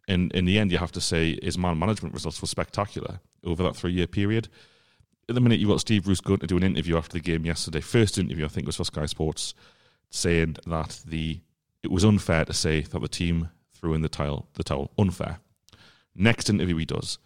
In 0.08 0.30
in 0.32 0.46
the 0.46 0.60
end, 0.60 0.72
you 0.72 0.78
have 0.78 0.92
to 0.94 1.02
say 1.02 1.38
his 1.42 1.58
man 1.58 1.80
management 1.80 2.14
results 2.14 2.42
were 2.42 2.48
spectacular 2.48 3.20
over 3.44 3.64
that 3.64 3.76
three 3.76 3.92
year 3.92 4.08
period. 4.08 4.50
At 5.30 5.36
the 5.36 5.42
minute, 5.42 5.60
you 5.60 5.68
got 5.68 5.82
Steve 5.82 6.06
Bruce 6.06 6.22
going 6.22 6.40
to 6.40 6.48
do 6.48 6.56
an 6.56 6.64
interview 6.64 6.98
after 6.98 7.14
the 7.14 7.20
game 7.20 7.46
yesterday. 7.46 7.82
First 7.82 8.18
interview, 8.18 8.46
I 8.46 8.48
think, 8.48 8.66
was 8.66 8.78
for 8.78 8.86
Sky 8.86 9.06
Sports, 9.06 9.54
saying 10.10 10.58
that 10.66 11.02
the 11.06 11.42
it 11.84 11.92
was 11.92 12.06
unfair 12.06 12.46
to 12.46 12.54
say 12.54 12.82
that 12.82 13.00
the 13.00 13.08
team 13.08 13.50
threw 13.74 13.94
in 13.94 14.02
the 14.02 14.10
towel. 14.10 14.48
The 14.54 14.64
towel 14.64 14.92
unfair. 14.98 15.40
Next 16.16 16.50
interview 16.50 16.78
he 16.78 16.86
does, 16.86 17.20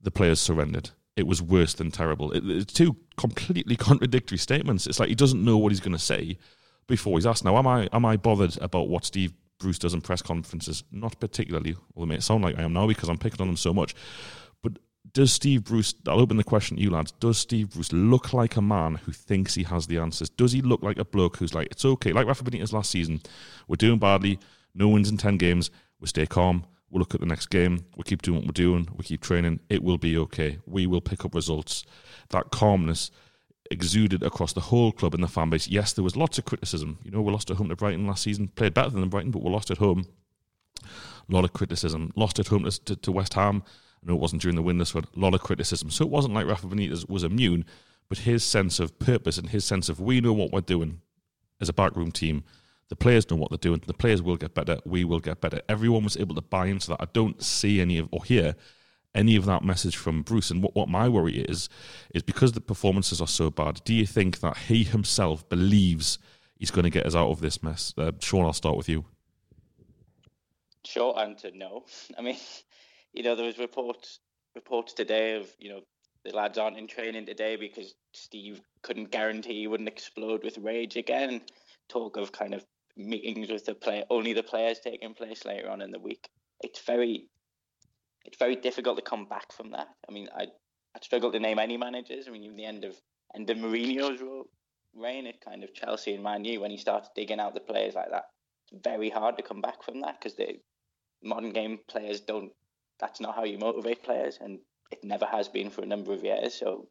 the 0.00 0.10
players 0.10 0.40
surrendered. 0.40 0.90
It 1.16 1.26
was 1.26 1.42
worse 1.42 1.74
than 1.74 1.90
terrible. 1.90 2.32
It, 2.32 2.44
it's 2.46 2.72
two 2.72 2.96
completely 3.16 3.76
contradictory 3.88 4.38
statements. 4.38 4.86
It's 4.86 5.00
like 5.00 5.08
he 5.08 5.14
doesn't 5.14 5.44
know 5.44 5.56
what 5.56 5.72
he's 5.72 5.80
going 5.80 5.96
to 5.96 5.98
say 5.98 6.38
before 6.86 7.16
he's 7.16 7.26
asked. 7.26 7.44
Now, 7.44 7.56
am 7.56 7.66
I 7.66 7.88
am 7.92 8.04
I 8.04 8.18
bothered 8.18 8.58
about 8.58 8.88
what 8.88 9.06
Steve 9.06 9.32
Bruce 9.58 9.78
does 9.78 9.94
in 9.94 10.02
press 10.02 10.20
conferences? 10.20 10.84
Not 10.92 11.18
particularly. 11.18 11.76
Well, 11.94 12.04
it 12.04 12.08
may 12.08 12.20
sound 12.20 12.44
like 12.44 12.58
I 12.58 12.62
am 12.62 12.74
now 12.74 12.86
because 12.86 13.08
I'm 13.08 13.18
picking 13.18 13.40
on 13.40 13.48
him 13.48 13.56
so 13.56 13.72
much. 13.72 13.94
Does 15.12 15.32
Steve 15.32 15.64
Bruce? 15.64 15.94
I'll 16.06 16.20
open 16.20 16.36
the 16.36 16.44
question 16.44 16.76
to 16.76 16.82
you 16.82 16.90
lads. 16.90 17.12
Does 17.12 17.38
Steve 17.38 17.70
Bruce 17.70 17.92
look 17.92 18.32
like 18.32 18.56
a 18.56 18.62
man 18.62 18.94
who 18.94 19.12
thinks 19.12 19.54
he 19.54 19.64
has 19.64 19.86
the 19.86 19.98
answers? 19.98 20.30
Does 20.30 20.52
he 20.52 20.62
look 20.62 20.82
like 20.82 20.98
a 20.98 21.04
bloke 21.04 21.36
who's 21.36 21.54
like, 21.54 21.68
it's 21.70 21.84
okay, 21.84 22.12
like 22.12 22.26
Rafa 22.26 22.44
Benitez 22.44 22.72
last 22.72 22.90
season? 22.90 23.20
We're 23.68 23.76
doing 23.76 23.98
badly. 23.98 24.38
No 24.74 24.88
wins 24.88 25.10
in 25.10 25.18
ten 25.18 25.36
games. 25.36 25.70
We 26.00 26.06
stay 26.06 26.24
calm. 26.24 26.64
We'll 26.88 27.00
look 27.00 27.14
at 27.14 27.20
the 27.20 27.26
next 27.26 27.46
game. 27.46 27.84
We 27.96 28.04
keep 28.04 28.22
doing 28.22 28.38
what 28.38 28.46
we're 28.46 28.52
doing. 28.52 28.88
We 28.96 29.04
keep 29.04 29.22
training. 29.22 29.60
It 29.68 29.82
will 29.82 29.98
be 29.98 30.16
okay. 30.18 30.58
We 30.66 30.86
will 30.86 31.00
pick 31.00 31.24
up 31.24 31.34
results. 31.34 31.84
That 32.30 32.50
calmness 32.50 33.10
exuded 33.70 34.22
across 34.22 34.52
the 34.52 34.60
whole 34.60 34.92
club 34.92 35.14
and 35.14 35.22
the 35.22 35.28
fan 35.28 35.50
base. 35.50 35.68
Yes, 35.68 35.94
there 35.94 36.04
was 36.04 36.16
lots 36.16 36.38
of 36.38 36.44
criticism. 36.44 36.98
You 37.02 37.10
know, 37.10 37.22
we 37.22 37.32
lost 37.32 37.50
at 37.50 37.56
home 37.56 37.70
to 37.70 37.76
Brighton 37.76 38.06
last 38.06 38.22
season. 38.22 38.48
Played 38.48 38.74
better 38.74 38.90
than 38.90 39.08
Brighton, 39.08 39.30
but 39.30 39.42
we 39.42 39.50
lost 39.50 39.70
at 39.70 39.78
home. 39.78 40.06
A 40.84 41.32
lot 41.32 41.44
of 41.44 41.52
criticism. 41.52 42.12
Lost 42.14 42.38
at 42.38 42.48
home 42.48 42.68
to, 42.68 42.96
to 42.96 43.12
West 43.12 43.34
Ham. 43.34 43.62
I 44.02 44.08
know 44.08 44.14
it 44.14 44.20
wasn't 44.20 44.42
during 44.42 44.56
the 44.56 44.62
win 44.62 44.78
this 44.78 44.94
one. 44.94 45.04
A 45.16 45.20
lot 45.20 45.34
of 45.34 45.40
criticism. 45.40 45.90
So 45.90 46.04
it 46.04 46.10
wasn't 46.10 46.34
like 46.34 46.46
Rafa 46.46 46.66
Benitez 46.66 47.08
was 47.08 47.22
immune, 47.22 47.64
but 48.08 48.18
his 48.18 48.44
sense 48.44 48.80
of 48.80 48.98
purpose 48.98 49.38
and 49.38 49.50
his 49.50 49.64
sense 49.64 49.88
of 49.88 50.00
we 50.00 50.20
know 50.20 50.32
what 50.32 50.52
we're 50.52 50.60
doing 50.60 51.00
as 51.60 51.68
a 51.68 51.72
backroom 51.72 52.10
team. 52.10 52.44
The 52.88 52.96
players 52.96 53.30
know 53.30 53.36
what 53.36 53.50
they're 53.50 53.58
doing. 53.58 53.82
The 53.86 53.94
players 53.94 54.20
will 54.20 54.36
get 54.36 54.54
better. 54.54 54.78
We 54.84 55.04
will 55.04 55.20
get 55.20 55.40
better. 55.40 55.62
Everyone 55.68 56.04
was 56.04 56.16
able 56.16 56.34
to 56.34 56.42
buy 56.42 56.66
into 56.66 56.88
that. 56.88 57.00
I 57.00 57.06
don't 57.12 57.42
see 57.42 57.80
any 57.80 57.98
of 57.98 58.08
or 58.10 58.24
hear 58.24 58.54
any 59.14 59.36
of 59.36 59.44
that 59.46 59.64
message 59.64 59.96
from 59.96 60.22
Bruce. 60.22 60.50
And 60.50 60.62
what, 60.62 60.74
what 60.74 60.88
my 60.88 61.08
worry 61.08 61.38
is, 61.38 61.68
is 62.14 62.22
because 62.22 62.52
the 62.52 62.60
performances 62.60 63.20
are 63.20 63.26
so 63.26 63.50
bad, 63.50 63.80
do 63.84 63.94
you 63.94 64.06
think 64.06 64.40
that 64.40 64.56
he 64.56 64.84
himself 64.84 65.48
believes 65.48 66.18
he's 66.58 66.70
going 66.70 66.84
to 66.84 66.90
get 66.90 67.06
us 67.06 67.14
out 67.14 67.30
of 67.30 67.40
this 67.40 67.62
mess? 67.62 67.94
Uh, 67.96 68.12
Sean, 68.20 68.44
I'll 68.44 68.52
start 68.52 68.76
with 68.76 68.88
you. 68.88 69.04
Short 70.84 71.18
answer, 71.18 71.50
no. 71.54 71.84
I 72.18 72.22
mean, 72.22 72.36
you 73.12 73.22
know, 73.22 73.34
there 73.34 73.46
was 73.46 73.58
reports 73.58 74.20
reports 74.54 74.92
today 74.92 75.36
of, 75.36 75.48
you 75.58 75.70
know, 75.70 75.80
the 76.24 76.34
lads 76.34 76.58
aren't 76.58 76.78
in 76.78 76.86
training 76.86 77.26
today 77.26 77.56
because 77.56 77.94
Steve 78.14 78.60
couldn't 78.82 79.10
guarantee 79.10 79.60
he 79.60 79.66
wouldn't 79.66 79.88
explode 79.88 80.44
with 80.44 80.58
rage 80.58 80.96
again. 80.96 81.40
Talk 81.88 82.16
of 82.16 82.32
kind 82.32 82.54
of 82.54 82.64
meetings 82.96 83.50
with 83.50 83.64
the 83.64 83.74
player, 83.74 84.04
only 84.10 84.32
the 84.32 84.42
players 84.42 84.78
taking 84.78 85.14
place 85.14 85.44
later 85.44 85.70
on 85.70 85.80
in 85.80 85.90
the 85.90 85.98
week. 85.98 86.28
It's 86.60 86.80
very 86.84 87.28
it's 88.24 88.38
very 88.38 88.56
difficult 88.56 88.96
to 88.96 89.02
come 89.02 89.26
back 89.26 89.52
from 89.52 89.72
that. 89.72 89.88
I 90.08 90.12
mean, 90.12 90.28
I 90.36 90.46
I 90.94 91.00
struggle 91.00 91.32
to 91.32 91.40
name 91.40 91.58
any 91.58 91.76
managers. 91.76 92.26
I 92.28 92.30
mean, 92.30 92.44
even 92.44 92.56
the 92.56 92.64
end 92.64 92.84
of 92.84 92.94
end 93.34 93.50
of 93.50 93.56
Mourinho's 93.56 94.20
reign 94.94 95.26
at 95.26 95.40
kind 95.40 95.64
of 95.64 95.74
Chelsea 95.74 96.14
and 96.14 96.22
Man 96.22 96.44
U 96.44 96.60
when 96.60 96.70
he 96.70 96.76
started 96.76 97.08
digging 97.16 97.40
out 97.40 97.54
the 97.54 97.60
players 97.60 97.94
like 97.94 98.10
that. 98.10 98.24
It's 98.70 98.82
very 98.84 99.10
hard 99.10 99.36
to 99.38 99.42
come 99.42 99.60
back 99.60 99.82
from 99.82 100.00
that 100.02 100.20
because 100.20 100.36
the 100.36 100.60
modern 101.22 101.50
game 101.50 101.78
players 101.88 102.20
don't. 102.20 102.52
That's 103.02 103.20
not 103.20 103.34
how 103.34 103.42
you 103.42 103.58
motivate 103.58 104.04
players, 104.04 104.38
and 104.40 104.60
it 104.92 105.00
never 105.02 105.26
has 105.26 105.48
been 105.48 105.70
for 105.70 105.82
a 105.82 105.86
number 105.86 106.12
of 106.12 106.22
years. 106.22 106.54
So 106.54 106.86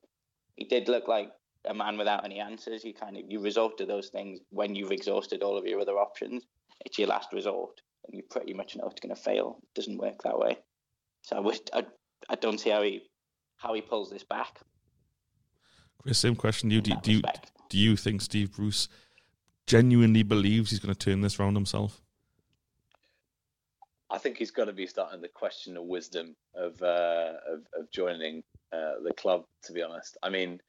he 0.58 0.66
did 0.66 0.90
look 0.90 1.08
like 1.08 1.32
a 1.66 1.74
man 1.74 1.98
without 1.98 2.26
any 2.26 2.42
answers. 2.42 2.84
You 2.84 2.94
kind 2.94 3.16
of 3.16 3.24
you 3.30 3.40
resort 3.40 3.78
to 3.78 3.86
those 3.86 4.10
things 4.10 4.40
when 4.50 4.76
you've 4.76 4.92
exhausted 4.92 5.42
all 5.42 5.58
of 5.58 5.66
your 5.66 5.80
other 5.80 5.94
options. 5.94 6.44
It's 6.86 7.00
your 7.00 7.08
last 7.08 7.32
resort, 7.32 7.80
and 8.06 8.18
you 8.18 8.24
pretty 8.30 8.54
much 8.54 8.76
know 8.76 8.90
it's 8.90 9.00
going 9.00 9.16
to 9.16 9.22
fail. 9.22 9.60
It 9.64 9.80
doesn't 9.80 9.98
work 9.98 10.22
that 10.24 10.38
way. 10.38 10.58
So 11.22 11.38
I 11.38 11.40
wish 11.40 11.60
I, 11.74 11.86
I 12.30 12.36
don't 12.36 12.60
see 12.60 12.72
how 12.72 12.82
he 12.82 13.04
how 13.56 13.74
he 13.74 13.82
pulls 13.82 14.10
this 14.10 14.26
back. 14.26 14.60
Chris, 15.98 16.18
same 16.18 16.36
question. 16.36 16.68
Do 16.68 16.76
you 16.76 16.82
do, 16.82 16.96
do 17.02 17.12
you 17.14 17.22
do 17.70 17.78
you 17.78 17.96
think 17.96 18.22
Steve 18.22 18.52
Bruce 18.52 18.90
genuinely 19.66 20.24
believes 20.24 20.72
he's 20.72 20.80
going 20.80 20.94
to 20.94 21.00
turn 21.00 21.22
this 21.22 21.40
round 21.40 21.56
himself? 21.56 22.01
I 24.12 24.18
think 24.18 24.38
he's 24.38 24.52
got 24.52 24.66
to 24.66 24.74
be 24.74 24.88
starting 24.88 25.22
to 25.22 25.28
question 25.30 25.74
the 25.74 25.82
wisdom 25.82 26.36
of 26.54 26.82
uh, 26.82 27.34
of, 27.48 27.60
of, 27.78 27.90
joining 27.92 28.44
uh, 28.74 28.96
the 29.04 29.14
club. 29.16 29.46
To 29.64 29.74
be 29.74 29.82
honest, 29.82 30.18
I 30.22 30.30
mean, 30.30 30.62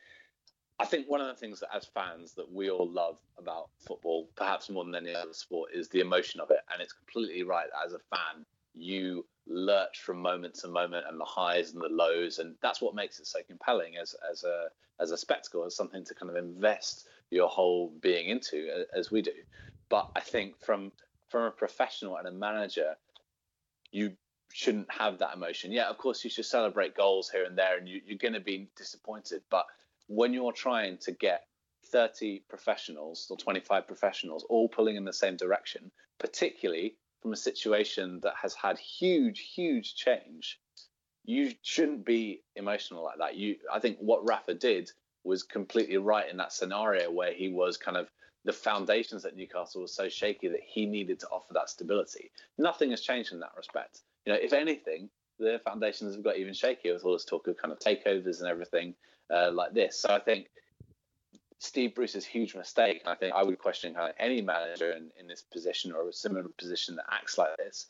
I 0.78 0.85
think 0.85 1.09
one 1.09 1.20
of 1.20 1.26
the 1.26 1.35
things 1.35 1.61
that 1.61 1.74
as 1.74 1.85
fans 1.85 2.35
that 2.35 2.50
we 2.50 2.70
all 2.70 2.88
love 2.88 3.18
about 3.38 3.70
football, 3.81 4.28
perhaps 4.37 4.70
more 4.70 4.85
than 4.85 4.94
any 4.94 5.14
other 5.14 5.33
sport, 5.33 5.70
is 5.74 5.88
the 5.88 6.00
emotion 6.00 6.40
of 6.40 6.50
it. 6.50 6.61
And 6.72 6.81
it's 6.81 6.92
completely 6.92 7.42
right 7.42 7.66
that 7.72 7.87
as 7.87 7.94
a 7.94 7.98
fan, 8.14 8.46
you 8.74 9.24
lurch 9.46 10.00
from 10.00 10.20
moment 10.20 10.55
to 10.55 10.68
moment 10.68 11.05
and 11.09 11.18
the 11.18 11.24
highs 11.24 11.72
and 11.72 11.83
the 11.83 11.88
lows 11.88 12.38
and 12.38 12.55
that's 12.62 12.81
what 12.81 12.94
makes 12.94 13.18
it 13.18 13.26
so 13.26 13.40
compelling 13.46 13.96
as 13.96 14.14
as 14.31 14.44
a 14.44 14.68
as 15.00 15.11
a 15.11 15.16
spectacle 15.16 15.64
as 15.64 15.74
something 15.74 16.05
to 16.05 16.14
kind 16.14 16.31
of 16.31 16.37
invest 16.37 17.09
your 17.31 17.48
whole 17.48 17.92
being 18.00 18.28
into 18.28 18.85
as 18.96 19.11
we 19.11 19.20
do 19.20 19.33
but 19.88 20.09
i 20.14 20.20
think 20.20 20.55
from 20.61 20.92
from 21.28 21.42
a 21.42 21.50
professional 21.50 22.16
and 22.18 22.28
a 22.28 22.31
manager 22.31 22.94
you 23.92 24.12
shouldn't 24.52 24.90
have 24.90 25.18
that 25.18 25.35
emotion 25.35 25.72
yeah 25.72 25.88
of 25.88 25.96
course 25.96 26.24
you 26.24 26.31
should 26.31 26.44
celebrate 26.44 26.94
goals 26.94 27.31
here 27.31 27.44
and 27.44 27.57
there 27.57 27.78
and 27.78 27.88
you, 27.88 28.00
you're 28.05 28.18
going 28.18 28.35
to 28.35 28.40
be 28.40 28.68
disappointed 28.76 29.42
but 29.50 29.64
when 30.09 30.35
you're 30.35 30.52
trying 30.52 30.98
to 30.98 31.12
get 31.12 31.44
30 31.87 32.42
professionals 32.48 33.26
or 33.31 33.37
25 33.37 33.87
professionals 33.87 34.44
all 34.48 34.68
pulling 34.68 34.96
in 34.96 35.05
the 35.05 35.12
same 35.12 35.37
direction 35.37 35.90
particularly 36.18 36.96
from 37.22 37.33
a 37.33 37.37
situation 37.37 38.20
that 38.22 38.35
has 38.42 38.55
had 38.55 38.78
huge, 38.78 39.52
huge 39.55 39.94
change, 39.94 40.61
you 41.24 41.52
shouldn't 41.62 42.05
be 42.05 42.42
emotional 42.57 43.05
like 43.05 43.18
that. 43.18 43.37
You, 43.37 43.57
I 43.72 43.78
think 43.78 43.98
what 44.00 44.26
Rafa 44.26 44.55
did 44.55 44.90
was 45.24 45.44
completely 45.44 45.98
right 45.98 46.28
in 46.28 46.37
that 46.38 46.52
scenario 46.52 47.11
where 47.11 47.33
he 47.33 47.48
was 47.48 47.76
kind 47.76 47.96
of 47.96 48.11
the 48.44 48.52
foundations 48.52 49.24
at 49.24 49.37
Newcastle 49.37 49.83
were 49.83 49.88
so 49.88 50.09
shaky 50.09 50.48
that 50.48 50.61
he 50.66 50.87
needed 50.87 51.20
to 51.20 51.28
offer 51.28 51.52
that 51.55 51.70
stability. 51.70 52.31
Nothing 52.59 52.90
has 52.90 53.00
changed 53.00 53.33
in 53.33 53.40
that 53.40 53.52
respect. 53.57 54.00
You 54.26 54.33
know, 54.33 54.38
if 54.40 54.52
anything, 54.52 55.09
the 55.38 55.61
foundations 55.64 56.14
have 56.14 56.24
got 56.24 56.37
even 56.37 56.52
shakier 56.52 56.94
with 56.94 57.05
all 57.05 57.12
this 57.12 57.24
talk 57.24 57.46
of 57.46 57.57
kind 57.57 57.72
of 57.72 57.78
takeovers 57.78 58.40
and 58.40 58.48
everything 58.48 58.94
uh, 59.31 59.50
like 59.52 59.74
this. 59.74 59.98
So 59.98 60.09
I 60.11 60.18
think 60.18 60.48
Steve 61.59 61.94
Bruce's 61.94 62.24
huge 62.24 62.55
mistake. 62.55 63.02
I 63.07 63.14
think 63.14 63.35
I 63.35 63.44
would 63.44 63.59
question 63.59 63.94
how 63.94 64.11
any 64.18 64.40
manager 64.40 64.92
in, 64.92 65.11
in 65.18 65.28
this 65.28 65.42
position 65.42 65.92
or 65.92 66.09
a 66.09 66.12
similar 66.12 66.48
position 66.59 66.96
that 66.96 67.07
acts 67.11 67.38
like 67.38 67.57
this 67.59 67.87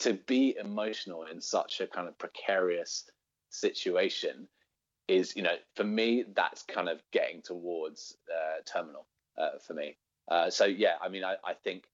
to 0.00 0.14
be 0.14 0.56
emotional 0.58 1.24
in 1.24 1.40
such 1.40 1.80
a 1.80 1.86
kind 1.86 2.08
of 2.08 2.16
precarious 2.18 3.04
situation 3.50 4.48
is, 5.08 5.36
you 5.36 5.42
know, 5.42 5.56
for 5.74 5.84
me, 5.84 6.24
that's 6.34 6.62
kind 6.62 6.88
of 6.88 7.02
getting 7.12 7.42
towards 7.42 8.16
uh, 8.32 8.60
terminal 8.64 9.06
uh, 9.40 9.58
for 9.66 9.74
me. 9.74 9.96
Uh, 10.28 10.50
so, 10.50 10.64
yeah, 10.64 10.94
I 11.00 11.08
mean, 11.08 11.24
I, 11.24 11.34
I 11.44 11.54
think 11.54 11.84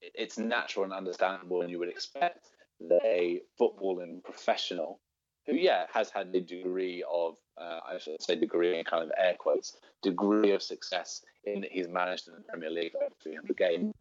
it's 0.00 0.38
natural 0.38 0.84
and 0.84 0.92
understandable, 0.92 1.62
and 1.62 1.70
you 1.70 1.78
would 1.78 1.88
expect 1.88 2.46
that 2.88 3.04
a 3.04 3.40
footballing 3.60 4.22
professional 4.22 5.00
who, 5.46 5.54
yeah, 5.54 5.86
has 5.92 6.10
had 6.10 6.28
a 6.34 6.40
degree 6.40 7.04
of, 7.10 7.36
uh, 7.60 7.80
I 7.86 7.98
should 7.98 8.22
say, 8.22 8.36
degree 8.36 8.78
in 8.78 8.84
kind 8.84 9.02
of 9.02 9.10
air 9.18 9.34
quotes, 9.38 9.76
degree 10.02 10.52
of 10.52 10.62
success 10.62 11.22
in 11.44 11.62
that 11.62 11.72
he's 11.72 11.88
managed 11.88 12.28
in 12.28 12.34
the 12.34 12.40
Premier 12.40 12.70
League 12.70 12.92
over 12.94 13.14
300 13.22 13.56
games, 13.56 13.94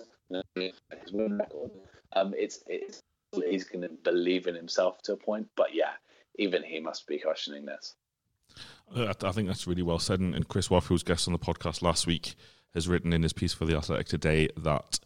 his 0.56 0.73
win 1.12 1.38
record. 1.38 1.71
Um, 2.13 2.34
it's, 2.38 2.63
it's 2.67 3.02
he's 3.34 3.63
going 3.63 3.82
to 3.82 3.89
believe 3.89 4.47
in 4.47 4.56
himself 4.56 5.02
to 5.04 5.13
a 5.13 5.17
point, 5.17 5.47
but 5.56 5.73
yeah, 5.73 5.93
even 6.38 6.63
he 6.63 6.80
must 6.80 7.08
be 7.08 7.19
questioning 7.19 7.65
this. 7.65 7.95
Uh, 8.95 9.13
I 9.23 9.32
think 9.32 9.47
that's 9.47 9.67
really 9.67 9.82
well 9.82 10.00
said. 10.00 10.19
And 10.19 10.47
Chris 10.47 10.69
Waugh, 10.69 10.82
who's 10.82 11.04
guest 11.04 11.28
on 11.28 11.34
the 11.34 11.39
podcast 11.39 11.82
last 11.82 12.08
week, 12.08 12.36
has 12.73 12.88
written 12.88 13.13
in 13.13 13.23
his 13.23 13.34
piece 13.34 13.54
for 13.54 13.65
the 13.65 13.76
Athletic 13.76 14.08
today 14.08 14.50
that 14.58 15.00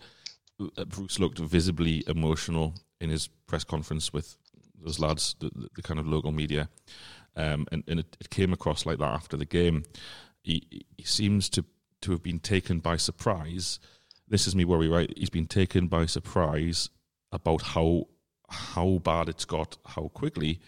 uh, 0.78 0.86
Bruce 0.86 1.20
looked 1.20 1.40
visibly 1.40 2.04
emotional 2.08 2.76
in 3.00 3.10
his 3.10 3.28
press 3.48 3.64
conference 3.64 4.14
with 4.14 4.38
those 4.84 5.00
lads, 5.00 5.36
the, 5.40 5.52
the 5.76 5.82
kind 5.82 6.00
of 6.00 6.08
local 6.08 6.32
media, 6.32 6.70
um, 7.36 7.68
and, 7.72 7.84
and 7.88 8.00
it, 8.00 8.18
it, 8.20 8.30
came 8.30 8.52
across 8.52 8.86
like 8.86 8.98
that 8.98 9.14
after 9.14 9.38
the 9.38 9.46
game. 9.46 9.84
He, 10.44 10.86
he 10.98 11.04
seems 11.04 11.50
to, 11.50 11.64
to 12.02 12.12
have 12.12 12.24
been 12.24 12.40
taken 12.40 12.80
by 12.80 12.98
surprise. 12.98 13.80
This 14.28 14.48
is 14.48 14.56
me 14.56 14.66
worry, 14.66 14.88
right? 14.88 15.12
He's 15.16 15.30
been 15.30 15.48
taken 15.48 15.88
by 15.88 16.08
surprise 16.08 16.90
about 17.32 17.62
how 17.62 18.08
how 18.50 19.00
bad 19.02 19.30
it's 19.30 19.46
got, 19.46 19.78
how 19.86 20.10
quickly, 20.10 20.60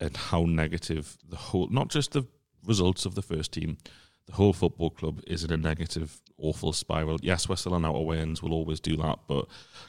and 0.00 0.16
how 0.16 0.42
negative 0.42 1.16
the 1.28 1.36
whole, 1.36 1.68
not 1.68 1.88
just 1.88 2.12
the 2.12 2.26
results 2.66 3.06
of 3.06 3.14
the 3.14 3.22
first 3.22 3.52
team, 3.52 3.78
the 4.26 4.34
whole 4.34 4.52
football 4.52 4.90
club 4.90 5.20
is 5.26 5.44
in 5.44 5.52
a 5.52 5.56
negative, 5.56 6.20
awful 6.38 6.72
spiral. 6.72 7.18
Yes, 7.22 7.48
we're 7.48 7.56
still 7.56 7.74
on 7.74 7.84
outer 7.84 8.00
wins, 8.00 8.42
we'll 8.42 8.52
always 8.52 8.80
do 8.80 8.96
that, 8.96 9.20
but 9.28 9.46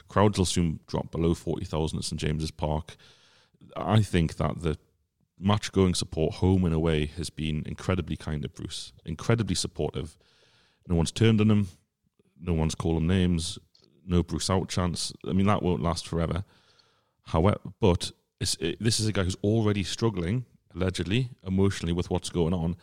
crowds 0.08 0.38
will 0.38 0.44
soon 0.44 0.80
drop 0.86 1.10
below 1.10 1.34
40,000 1.34 1.98
at 1.98 2.04
St 2.04 2.20
James's 2.20 2.50
Park. 2.50 2.96
I 3.76 4.02
think 4.02 4.36
that 4.36 4.62
the 4.62 4.78
match 5.38 5.72
going 5.72 5.94
support 5.94 6.34
home 6.34 6.64
and 6.64 6.74
away 6.74 7.06
has 7.16 7.30
been 7.30 7.62
incredibly 7.66 8.16
kind 8.16 8.44
of 8.44 8.54
Bruce, 8.54 8.92
incredibly 9.04 9.54
supportive. 9.54 10.16
No 10.88 10.94
one's 10.94 11.12
turned 11.12 11.40
on 11.40 11.50
him, 11.50 11.68
no 12.40 12.54
one's 12.54 12.74
called 12.74 12.98
him 12.98 13.06
names, 13.06 13.58
no 14.06 14.22
Bruce 14.22 14.50
out 14.50 14.68
chance. 14.68 15.12
I 15.28 15.32
mean, 15.32 15.46
that 15.46 15.62
won't 15.62 15.82
last 15.82 16.06
forever. 16.06 16.44
However, 17.24 17.58
but 17.80 18.12
it, 18.40 18.82
this 18.82 19.00
is 19.00 19.06
a 19.06 19.12
guy 19.12 19.24
who's 19.24 19.36
already 19.42 19.84
struggling, 19.84 20.44
allegedly, 20.74 21.30
emotionally 21.46 21.92
with 21.92 22.10
what's 22.10 22.30
going 22.30 22.54
on. 22.54 22.76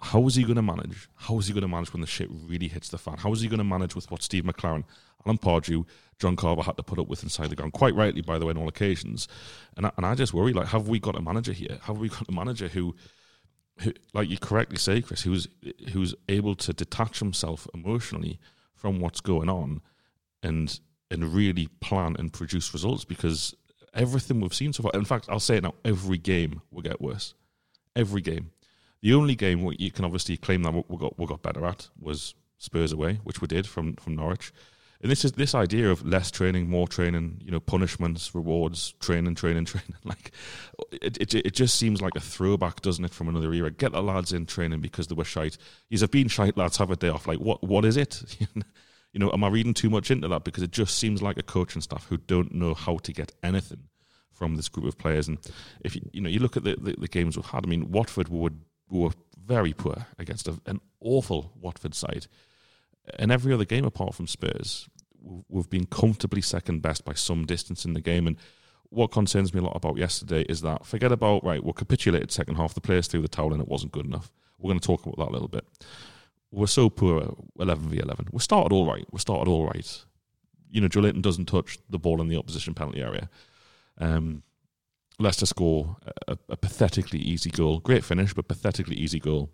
How 0.00 0.26
is 0.26 0.34
he 0.34 0.44
going 0.44 0.56
to 0.56 0.62
manage? 0.62 1.08
How 1.14 1.38
is 1.38 1.46
he 1.46 1.52
going 1.52 1.62
to 1.62 1.68
manage 1.68 1.92
when 1.92 2.00
the 2.00 2.06
shit 2.06 2.28
really 2.30 2.68
hits 2.68 2.88
the 2.88 2.98
fan? 2.98 3.18
How 3.18 3.32
is 3.32 3.42
he 3.42 3.48
going 3.48 3.58
to 3.58 3.64
manage 3.64 3.94
with 3.94 4.10
what 4.10 4.22
Steve 4.22 4.44
McClaren, 4.44 4.84
Alan 5.26 5.38
Pardew, 5.38 5.84
John 6.18 6.36
Carver 6.36 6.62
had 6.62 6.76
to 6.76 6.82
put 6.82 6.98
up 6.98 7.08
with 7.08 7.22
inside 7.22 7.50
the 7.50 7.56
ground, 7.56 7.72
quite 7.72 7.94
rightly, 7.94 8.22
by 8.22 8.38
the 8.38 8.46
way, 8.46 8.50
on 8.50 8.58
all 8.58 8.68
occasions. 8.68 9.26
And 9.76 9.86
I, 9.86 9.92
and 9.96 10.06
I 10.06 10.14
just 10.14 10.32
worry, 10.32 10.52
like, 10.52 10.68
have 10.68 10.88
we 10.88 11.00
got 11.00 11.16
a 11.16 11.22
manager 11.22 11.52
here? 11.52 11.78
Have 11.82 11.98
we 11.98 12.08
got 12.08 12.28
a 12.28 12.32
manager 12.32 12.68
who, 12.68 12.94
who, 13.78 13.92
like 14.12 14.28
you 14.28 14.38
correctly 14.38 14.76
say, 14.76 15.02
Chris, 15.02 15.22
who's 15.22 15.48
who's 15.92 16.14
able 16.28 16.54
to 16.56 16.72
detach 16.72 17.18
himself 17.18 17.66
emotionally 17.74 18.38
from 18.74 19.00
what's 19.00 19.20
going 19.20 19.48
on, 19.48 19.80
and 20.42 20.78
and 21.10 21.34
really 21.34 21.68
plan 21.80 22.16
and 22.18 22.32
produce 22.32 22.72
results? 22.72 23.04
Because 23.04 23.54
everything 23.94 24.40
we've 24.40 24.54
seen 24.54 24.72
so 24.72 24.82
far, 24.82 24.92
in 24.94 25.04
fact, 25.04 25.26
I'll 25.28 25.40
say 25.40 25.56
it 25.56 25.62
now, 25.62 25.74
every 25.84 26.18
game 26.18 26.62
will 26.70 26.82
get 26.82 27.00
worse. 27.00 27.34
Every 27.96 28.20
game. 28.20 28.50
The 29.02 29.14
only 29.14 29.34
game 29.34 29.62
what 29.62 29.80
you 29.80 29.90
can 29.90 30.04
obviously 30.04 30.36
claim 30.36 30.62
that 30.62 30.72
we 30.72 30.96
got 30.98 31.18
we 31.18 31.26
got 31.26 31.42
better 31.42 31.64
at 31.64 31.88
was 31.98 32.34
Spurs 32.58 32.92
away, 32.92 33.20
which 33.24 33.40
we 33.40 33.48
did 33.48 33.66
from 33.66 33.94
from 33.94 34.14
Norwich 34.14 34.52
And 35.00 35.10
this 35.10 35.24
is 35.24 35.32
this 35.32 35.54
idea 35.54 35.90
of 35.90 36.06
less 36.06 36.30
training, 36.30 36.68
more 36.68 36.86
training, 36.86 37.40
you 37.42 37.50
know, 37.50 37.60
punishments, 37.60 38.34
rewards, 38.34 38.92
training, 39.00 39.34
training, 39.34 39.64
training. 39.72 39.94
Like, 40.04 40.32
it, 40.92 41.16
it, 41.18 41.34
it 41.34 41.54
just 41.54 41.76
seems 41.76 42.02
like 42.02 42.14
a 42.14 42.20
throwback, 42.20 42.82
doesn't 42.82 43.04
it, 43.04 43.14
from 43.14 43.28
another 43.28 43.52
era? 43.54 43.70
Get 43.70 43.92
the 43.92 44.02
lads 44.02 44.32
in 44.32 44.44
training 44.44 44.80
because 44.80 45.06
they 45.06 45.14
were 45.14 45.24
shite. 45.24 45.56
You've 45.88 46.02
have 46.02 46.10
been 46.10 46.28
shite, 46.28 46.58
lads. 46.58 46.76
Have 46.76 46.90
a 46.90 46.96
day 46.96 47.08
off. 47.08 47.26
Like, 47.26 47.38
what 47.38 47.62
what 47.62 47.86
is 47.86 47.96
it? 47.96 48.22
you 49.12 49.20
know, 49.20 49.30
am 49.32 49.44
I 49.44 49.48
reading 49.48 49.74
too 49.74 49.90
much 49.90 50.10
into 50.10 50.28
that? 50.28 50.44
Because 50.44 50.62
it 50.62 50.70
just 50.70 50.98
seems 50.98 51.20
like 51.22 51.36
a 51.38 51.42
coach 51.42 51.74
and 51.74 51.82
staff 51.82 52.06
who 52.06 52.16
don't 52.16 52.52
know 52.52 52.74
how 52.74 52.98
to 52.98 53.12
get 53.12 53.32
anything 53.42 53.88
from 54.32 54.56
this 54.56 54.68
group 54.68 54.86
of 54.86 54.98
players. 54.98 55.28
And 55.28 55.38
if 55.80 55.94
you, 55.94 56.02
you 56.12 56.20
know, 56.20 56.30
you 56.30 56.38
look 56.38 56.56
at 56.56 56.64
the, 56.64 56.76
the, 56.76 56.96
the 56.98 57.08
games 57.08 57.36
we've 57.36 57.46
had. 57.46 57.66
I 57.66 57.68
mean, 57.68 57.90
Watford 57.90 58.28
were 58.28 58.50
were 58.88 59.10
very 59.46 59.72
poor 59.72 60.06
against 60.18 60.48
a, 60.48 60.60
an 60.66 60.80
awful 61.00 61.52
Watford 61.60 61.94
side 61.94 62.26
And 63.18 63.32
every 63.32 63.52
other 63.52 63.64
game 63.64 63.84
apart 63.84 64.14
from 64.14 64.26
Spurs, 64.26 64.88
we've 65.48 65.70
been 65.70 65.86
comfortably 65.86 66.42
second 66.42 66.82
best 66.82 67.04
by 67.04 67.14
some 67.14 67.46
distance 67.46 67.84
in 67.84 67.92
the 67.92 68.00
game. 68.00 68.26
And 68.26 68.36
what 68.88 69.12
concerns 69.12 69.54
me 69.54 69.60
a 69.60 69.64
lot 69.64 69.76
about 69.76 69.96
yesterday 69.96 70.42
is 70.42 70.60
that 70.62 70.84
forget 70.86 71.12
about 71.12 71.44
right, 71.44 71.62
we're 71.62 71.72
capitulated 71.72 72.30
second 72.30 72.56
half. 72.56 72.74
The 72.74 72.80
players 72.80 73.06
threw 73.06 73.22
the 73.22 73.28
towel 73.28 73.52
and 73.52 73.62
it 73.62 73.68
wasn't 73.68 73.92
good 73.92 74.06
enough. 74.06 74.32
We're 74.58 74.70
going 74.70 74.80
to 74.80 74.86
talk 74.86 75.06
about 75.06 75.18
that 75.18 75.30
a 75.30 75.32
little 75.32 75.48
bit. 75.48 75.64
We're 76.50 76.66
so 76.66 76.90
poor, 76.90 77.36
eleven 77.58 77.88
v 77.88 77.98
eleven. 77.98 78.26
We 78.32 78.40
started 78.40 78.72
all 78.72 78.86
right. 78.86 79.06
We 79.10 79.18
started 79.18 79.50
all 79.50 79.66
right. 79.66 80.04
You 80.70 80.80
know, 80.80 80.88
Joelinton 80.88 81.22
doesn't 81.22 81.46
touch 81.46 81.78
the 81.88 81.98
ball 81.98 82.20
in 82.20 82.28
the 82.28 82.36
opposition 82.36 82.74
penalty 82.74 83.02
area. 83.02 83.28
Um, 83.98 84.42
Leicester 85.18 85.46
score 85.46 85.96
a, 86.28 86.38
a 86.48 86.56
pathetically 86.56 87.18
easy 87.18 87.50
goal. 87.50 87.78
Great 87.80 88.04
finish, 88.04 88.34
but 88.34 88.48
pathetically 88.48 88.96
easy 88.96 89.20
goal. 89.20 89.50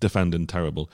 Defending 0.00 0.46
terrible 0.46 0.90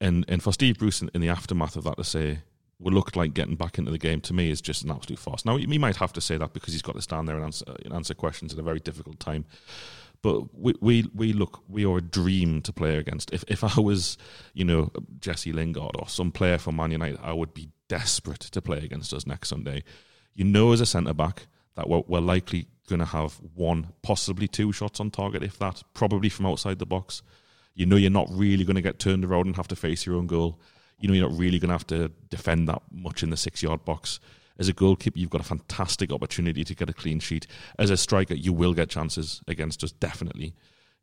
and 0.00 0.24
and 0.28 0.42
for 0.42 0.52
Steve 0.52 0.78
Bruce 0.78 1.02
in, 1.02 1.10
in, 1.14 1.20
the 1.20 1.28
aftermath 1.28 1.76
of 1.76 1.84
that 1.84 1.96
to 1.96 2.04
say 2.04 2.38
we 2.78 2.90
looked 2.92 3.16
like 3.16 3.34
getting 3.34 3.56
back 3.56 3.78
into 3.78 3.90
the 3.90 3.98
game 3.98 4.20
to 4.22 4.32
me 4.32 4.50
is 4.50 4.60
just 4.60 4.82
an 4.82 4.90
absolute 4.90 5.18
farce. 5.18 5.44
Now 5.44 5.58
he 5.58 5.78
might 5.78 5.96
have 5.96 6.14
to 6.14 6.20
say 6.20 6.38
that 6.38 6.54
because 6.54 6.72
he's 6.72 6.82
got 6.82 6.96
to 6.96 7.02
stand 7.02 7.28
there 7.28 7.36
and 7.36 7.44
answer, 7.44 7.66
and 7.84 7.92
answer 7.92 8.14
questions 8.14 8.54
at 8.54 8.58
a 8.58 8.62
very 8.62 8.80
difficult 8.80 9.20
time. 9.20 9.44
But 10.22 10.54
we, 10.54 10.74
we 10.80 11.10
we 11.14 11.32
look 11.32 11.62
we 11.68 11.86
are 11.86 11.98
a 11.98 12.02
dream 12.02 12.60
to 12.62 12.72
play 12.72 12.96
against. 12.96 13.32
If 13.32 13.44
if 13.48 13.64
I 13.64 13.80
was 13.80 14.18
you 14.52 14.64
know 14.64 14.90
Jesse 15.18 15.52
Lingard 15.52 15.96
or 15.98 16.08
some 16.08 16.30
player 16.30 16.58
from 16.58 16.76
Man 16.76 16.90
United, 16.90 17.18
I 17.22 17.32
would 17.32 17.54
be 17.54 17.70
desperate 17.88 18.40
to 18.40 18.62
play 18.62 18.78
against 18.78 19.12
us 19.14 19.26
next 19.26 19.48
Sunday. 19.48 19.82
You 20.34 20.44
know, 20.44 20.72
as 20.72 20.80
a 20.80 20.86
centre 20.86 21.14
back, 21.14 21.46
that 21.74 21.88
we're, 21.88 22.02
we're 22.06 22.20
likely 22.20 22.68
going 22.88 23.00
to 23.00 23.06
have 23.06 23.40
one, 23.54 23.88
possibly 24.02 24.46
two 24.46 24.72
shots 24.72 25.00
on 25.00 25.10
target, 25.10 25.42
if 25.42 25.58
that, 25.58 25.82
probably 25.94 26.28
from 26.28 26.46
outside 26.46 26.78
the 26.78 26.86
box. 26.86 27.22
You 27.74 27.86
know 27.86 27.96
you're 27.96 28.10
not 28.10 28.28
really 28.30 28.64
going 28.64 28.76
to 28.76 28.82
get 28.82 28.98
turned 28.98 29.24
around 29.24 29.46
and 29.46 29.56
have 29.56 29.68
to 29.68 29.76
face 29.76 30.04
your 30.04 30.16
own 30.16 30.26
goal. 30.26 30.60
You 30.98 31.08
know 31.08 31.14
you're 31.14 31.28
not 31.28 31.38
really 31.38 31.58
going 31.58 31.68
to 31.68 31.74
have 31.74 31.86
to 31.86 32.08
defend 32.28 32.68
that 32.68 32.82
much 32.92 33.22
in 33.22 33.30
the 33.30 33.36
six 33.36 33.62
yard 33.62 33.84
box. 33.84 34.20
As 34.60 34.68
a 34.68 34.72
goalkeeper, 34.72 35.18
you've 35.18 35.30
got 35.30 35.40
a 35.40 35.44
fantastic 35.44 36.12
opportunity 36.12 36.64
to 36.64 36.74
get 36.74 36.88
a 36.90 36.92
clean 36.92 37.18
sheet. 37.18 37.46
As 37.78 37.90
a 37.90 37.96
striker, 37.96 38.34
you 38.34 38.52
will 38.52 38.74
get 38.74 38.90
chances 38.90 39.42
against 39.48 39.82
us, 39.82 39.90
definitely. 39.90 40.54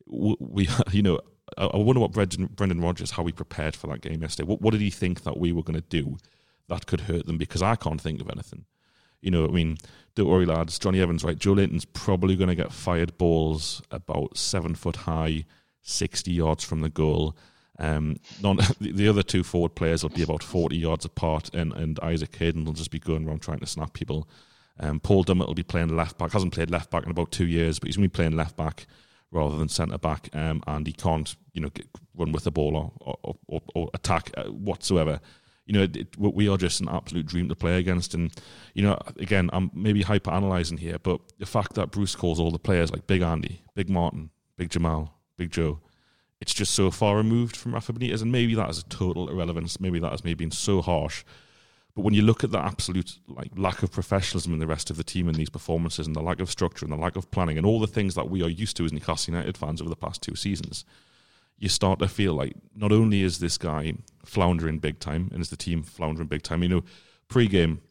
We, 0.06 0.70
you 0.92 1.02
know, 1.02 1.20
I 1.58 1.76
wonder 1.76 2.00
what 2.00 2.12
Brendan, 2.12 2.48
Brendan 2.48 2.82
Rodgers, 2.82 3.12
how 3.12 3.26
he 3.26 3.32
prepared 3.32 3.76
for 3.76 3.88
that 3.88 4.02
game 4.02 4.22
yesterday. 4.22 4.48
What, 4.48 4.62
what 4.62 4.72
did 4.72 4.82
he 4.82 4.92
think 4.92 5.24
that 5.24 5.38
we 5.38 5.52
were 5.52 5.64
going 5.64 5.82
to 5.82 5.88
do 5.90 6.18
that 6.70 6.86
could 6.86 7.02
hurt 7.02 7.26
them? 7.26 7.38
Because 7.38 7.64
I 7.64 7.76
can't 7.76 8.00
think 8.00 8.22
of 8.22 8.30
anything. 8.30 8.66
You 9.22 9.32
know, 9.32 9.46
I 9.46 9.50
mean, 9.50 9.78
don't 10.14 10.30
worry, 10.30 10.46
lads. 10.46 10.78
Jonny 10.78 11.02
Evans, 11.02 11.24
right? 11.24 11.38
Joelinton's 11.38 11.86
probably 11.86 12.36
going 12.36 12.50
to 12.50 12.56
get 12.56 12.72
fired 12.72 13.18
balls 13.18 13.82
about 13.90 14.38
seven 14.38 14.76
foot 14.76 14.98
high 14.98 15.46
60 15.82 16.32
yards 16.32 16.64
from 16.64 16.82
the 16.82 16.90
goal. 16.90 17.36
Um, 17.80 18.18
non, 18.42 18.60
the 18.82 19.08
other 19.08 19.24
two 19.24 19.44
forward 19.44 19.76
players 19.76 20.04
will 20.04 20.10
be 20.10 20.24
about 20.24 20.44
40 20.44 20.76
yards 20.76 21.06
apart, 21.06 21.54
and, 21.54 21.74
and 21.74 22.00
Isaac 22.02 22.36
Hayden 22.38 22.66
will 22.66 22.74
just 22.74 22.92
be 22.92 23.00
going 23.00 23.28
around 23.28 23.42
trying 23.42 23.60
to 23.60 23.66
snap 23.66 23.94
people. 23.94 24.28
Um, 24.80 25.00
Paul 25.00 25.24
Dummett 25.24 25.48
will 25.48 25.54
be 25.54 25.64
playing 25.64 25.96
left 25.96 26.18
back. 26.18 26.32
Hasn't 26.32 26.54
played 26.54 26.70
left 26.70 26.92
back 26.92 27.04
in 27.04 27.12
about 27.12 27.32
two 27.32 27.48
years, 27.48 27.80
but 27.80 27.88
he's 27.88 27.98
going 27.98 28.10
to 28.10 28.10
be 28.10 28.16
playing 28.16 28.36
left 28.36 28.56
back 28.56 28.86
rather 29.32 29.58
than 29.58 29.70
centre 29.70 29.98
back. 29.98 30.30
Um, 30.34 30.62
and 30.68 30.86
he 30.86 30.94
can't, 30.94 31.36
you 31.54 31.62
know, 31.62 31.70
get, 31.70 31.88
run 32.16 32.32
with 32.32 32.44
the 32.44 32.52
ball 32.52 32.76
or, 32.76 33.18
or, 33.24 33.36
or, 33.48 33.62
or 33.76 33.90
attack 33.94 34.32
uh, 34.38 34.46
whatsoever. 34.46 35.20
You 35.66 35.74
know, 35.74 35.84
it, 35.84 35.98
it, 35.98 36.18
we 36.18 36.48
are 36.48 36.58
just 36.58 36.80
an 36.80 36.88
absolute 36.88 37.26
dream 37.26 37.50
to 37.50 37.56
play 37.56 37.78
against. 37.78 38.14
And 38.14 38.32
you 38.74 38.84
know, 38.84 38.98
again, 39.18 39.50
I'm 39.52 39.70
maybe 39.74 40.02
hyper 40.02 40.32
analysing 40.32 40.78
here, 40.78 40.98
but 40.98 41.20
the 41.40 41.46
fact 41.46 41.74
that 41.74 41.92
Bruce 41.92 42.16
calls 42.16 42.40
all 42.40 42.52
the 42.52 42.60
players 42.60 42.92
like 42.92 43.06
Big 43.08 43.22
Andy, 43.22 43.64
Big 43.76 43.90
Martin, 43.90 44.30
Big 44.58 44.70
Jamal, 44.70 45.20
Big 45.38 45.52
Joe. 45.52 45.80
It's 46.40 46.54
just 46.54 46.74
so 46.74 46.92
far 46.92 47.18
removed 47.18 47.56
from 47.58 47.74
Rafa 47.74 47.94
Benitez, 47.94 48.22
and 48.22 48.32
maybe 48.32 48.54
that 48.56 48.70
is 48.70 48.80
a 48.80 48.84
total 48.86 49.30
irrelevance. 49.30 49.80
Maybe 49.80 50.00
that 50.00 50.12
has 50.12 50.24
maybe 50.24 50.46
been 50.46 50.52
so 50.52 50.82
harsh. 50.82 51.24
But 51.96 52.04
when 52.04 52.14
you 52.14 52.22
look 52.22 52.44
at 52.44 52.52
the 52.52 52.60
absolute 52.60 53.18
like 53.28 53.50
lack 53.58 53.82
of 53.82 53.92
professionalism 53.92 54.54
in 54.54 54.60
the 54.60 54.68
rest 54.68 54.92
of 54.92 54.98
the 54.98 55.04
team 55.04 55.28
in 55.28 55.34
these 55.34 55.50
performances, 55.50 56.06
and 56.06 56.16
the 56.16 56.22
lack 56.22 56.40
of 56.40 56.52
structure, 56.52 56.86
and 56.86 56.92
the 56.92 56.98
lack 56.98 57.16
of 57.16 57.32
planning, 57.32 57.58
and 57.58 57.66
all 57.66 57.80
the 57.80 57.88
things 57.88 58.14
that 58.14 58.30
we 58.30 58.44
are 58.44 58.50
used 58.50 58.78
to 58.78 58.86
as 58.86 58.94
Newcastle 58.94 59.34
United 59.34 59.58
fans 59.58 59.82
over 59.82 59.90
the 59.90 59.96
past 59.96 60.22
two 60.22 60.36
seasons, 60.36 60.86
you 61.58 61.70
start 61.70 61.98
to 62.00 62.08
feel 62.08 62.36
like 62.36 62.54
not 62.76 62.92
only 62.92 63.24
is 63.24 63.40
this 63.40 63.58
guy 63.58 63.94
floundering 64.24 64.78
big 64.78 65.00
time, 65.00 65.30
and 65.34 65.42
is 65.42 65.50
the 65.50 65.58
team 65.58 65.82
floundering 65.82 66.28
big 66.28 66.44
time. 66.44 66.62
You 66.62 66.70
know, 66.70 66.84
pre-game, 67.30 67.82